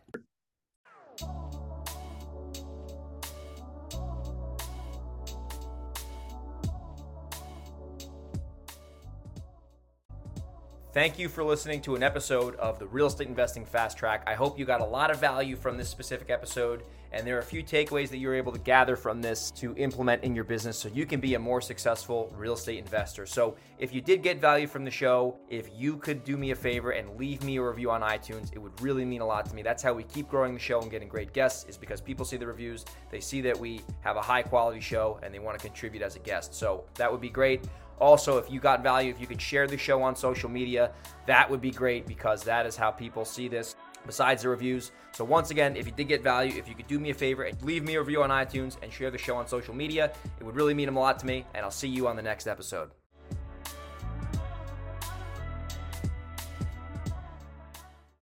Thank 10.94 11.18
you 11.18 11.28
for 11.28 11.44
listening 11.44 11.82
to 11.82 11.96
an 11.96 12.02
episode 12.02 12.56
of 12.56 12.78
the 12.78 12.86
Real 12.86 13.08
Estate 13.08 13.28
Investing 13.28 13.66
Fast 13.66 13.98
Track. 13.98 14.22
I 14.26 14.32
hope 14.32 14.58
you 14.58 14.64
got 14.64 14.80
a 14.80 14.86
lot 14.86 15.10
of 15.10 15.20
value 15.20 15.54
from 15.54 15.76
this 15.76 15.90
specific 15.90 16.30
episode, 16.30 16.82
and 17.12 17.26
there 17.26 17.36
are 17.36 17.40
a 17.40 17.44
few 17.44 17.62
takeaways 17.62 18.08
that 18.08 18.16
you're 18.16 18.34
able 18.34 18.52
to 18.52 18.58
gather 18.58 18.96
from 18.96 19.20
this 19.20 19.50
to 19.50 19.76
implement 19.76 20.24
in 20.24 20.34
your 20.34 20.44
business 20.44 20.78
so 20.78 20.88
you 20.88 21.04
can 21.04 21.20
be 21.20 21.34
a 21.34 21.38
more 21.38 21.60
successful 21.60 22.32
real 22.34 22.54
estate 22.54 22.78
investor. 22.78 23.26
So, 23.26 23.54
if 23.78 23.92
you 23.92 24.00
did 24.00 24.22
get 24.22 24.40
value 24.40 24.66
from 24.66 24.82
the 24.82 24.90
show, 24.90 25.36
if 25.50 25.68
you 25.76 25.98
could 25.98 26.24
do 26.24 26.38
me 26.38 26.52
a 26.52 26.56
favor 26.56 26.92
and 26.92 27.18
leave 27.18 27.44
me 27.44 27.56
a 27.58 27.62
review 27.62 27.90
on 27.90 28.00
iTunes, 28.00 28.50
it 28.54 28.58
would 28.58 28.80
really 28.80 29.04
mean 29.04 29.20
a 29.20 29.26
lot 29.26 29.44
to 29.44 29.54
me. 29.54 29.60
That's 29.60 29.82
how 29.82 29.92
we 29.92 30.04
keep 30.04 30.30
growing 30.30 30.54
the 30.54 30.60
show 30.60 30.80
and 30.80 30.90
getting 30.90 31.08
great 31.08 31.34
guests, 31.34 31.66
is 31.68 31.76
because 31.76 32.00
people 32.00 32.24
see 32.24 32.38
the 32.38 32.46
reviews, 32.46 32.86
they 33.10 33.20
see 33.20 33.42
that 33.42 33.58
we 33.58 33.82
have 34.00 34.16
a 34.16 34.22
high 34.22 34.42
quality 34.42 34.80
show, 34.80 35.20
and 35.22 35.34
they 35.34 35.38
want 35.38 35.58
to 35.58 35.62
contribute 35.62 36.02
as 36.02 36.16
a 36.16 36.20
guest. 36.20 36.54
So, 36.54 36.84
that 36.94 37.12
would 37.12 37.20
be 37.20 37.28
great. 37.28 37.62
Also, 38.00 38.38
if 38.38 38.50
you 38.50 38.60
got 38.60 38.82
value, 38.82 39.10
if 39.10 39.20
you 39.20 39.26
could 39.26 39.40
share 39.40 39.66
the 39.66 39.76
show 39.76 40.02
on 40.02 40.14
social 40.14 40.48
media, 40.48 40.92
that 41.26 41.50
would 41.50 41.60
be 41.60 41.70
great 41.70 42.06
because 42.06 42.42
that 42.44 42.66
is 42.66 42.76
how 42.76 42.90
people 42.90 43.24
see 43.24 43.48
this 43.48 43.76
besides 44.06 44.42
the 44.42 44.48
reviews. 44.48 44.92
So, 45.12 45.24
once 45.24 45.50
again, 45.50 45.76
if 45.76 45.86
you 45.86 45.92
did 45.92 46.08
get 46.08 46.22
value, 46.22 46.56
if 46.56 46.68
you 46.68 46.74
could 46.74 46.86
do 46.86 46.98
me 46.98 47.10
a 47.10 47.14
favor 47.14 47.44
and 47.44 47.60
leave 47.62 47.82
me 47.82 47.96
a 47.96 48.00
review 48.00 48.22
on 48.22 48.30
iTunes 48.30 48.76
and 48.82 48.92
share 48.92 49.10
the 49.10 49.18
show 49.18 49.36
on 49.36 49.46
social 49.46 49.74
media, 49.74 50.12
it 50.38 50.44
would 50.44 50.54
really 50.54 50.74
mean 50.74 50.88
a 50.88 50.92
lot 50.92 51.18
to 51.20 51.26
me. 51.26 51.44
And 51.54 51.64
I'll 51.64 51.70
see 51.70 51.88
you 51.88 52.06
on 52.06 52.16
the 52.16 52.22
next 52.22 52.46
episode. 52.46 52.97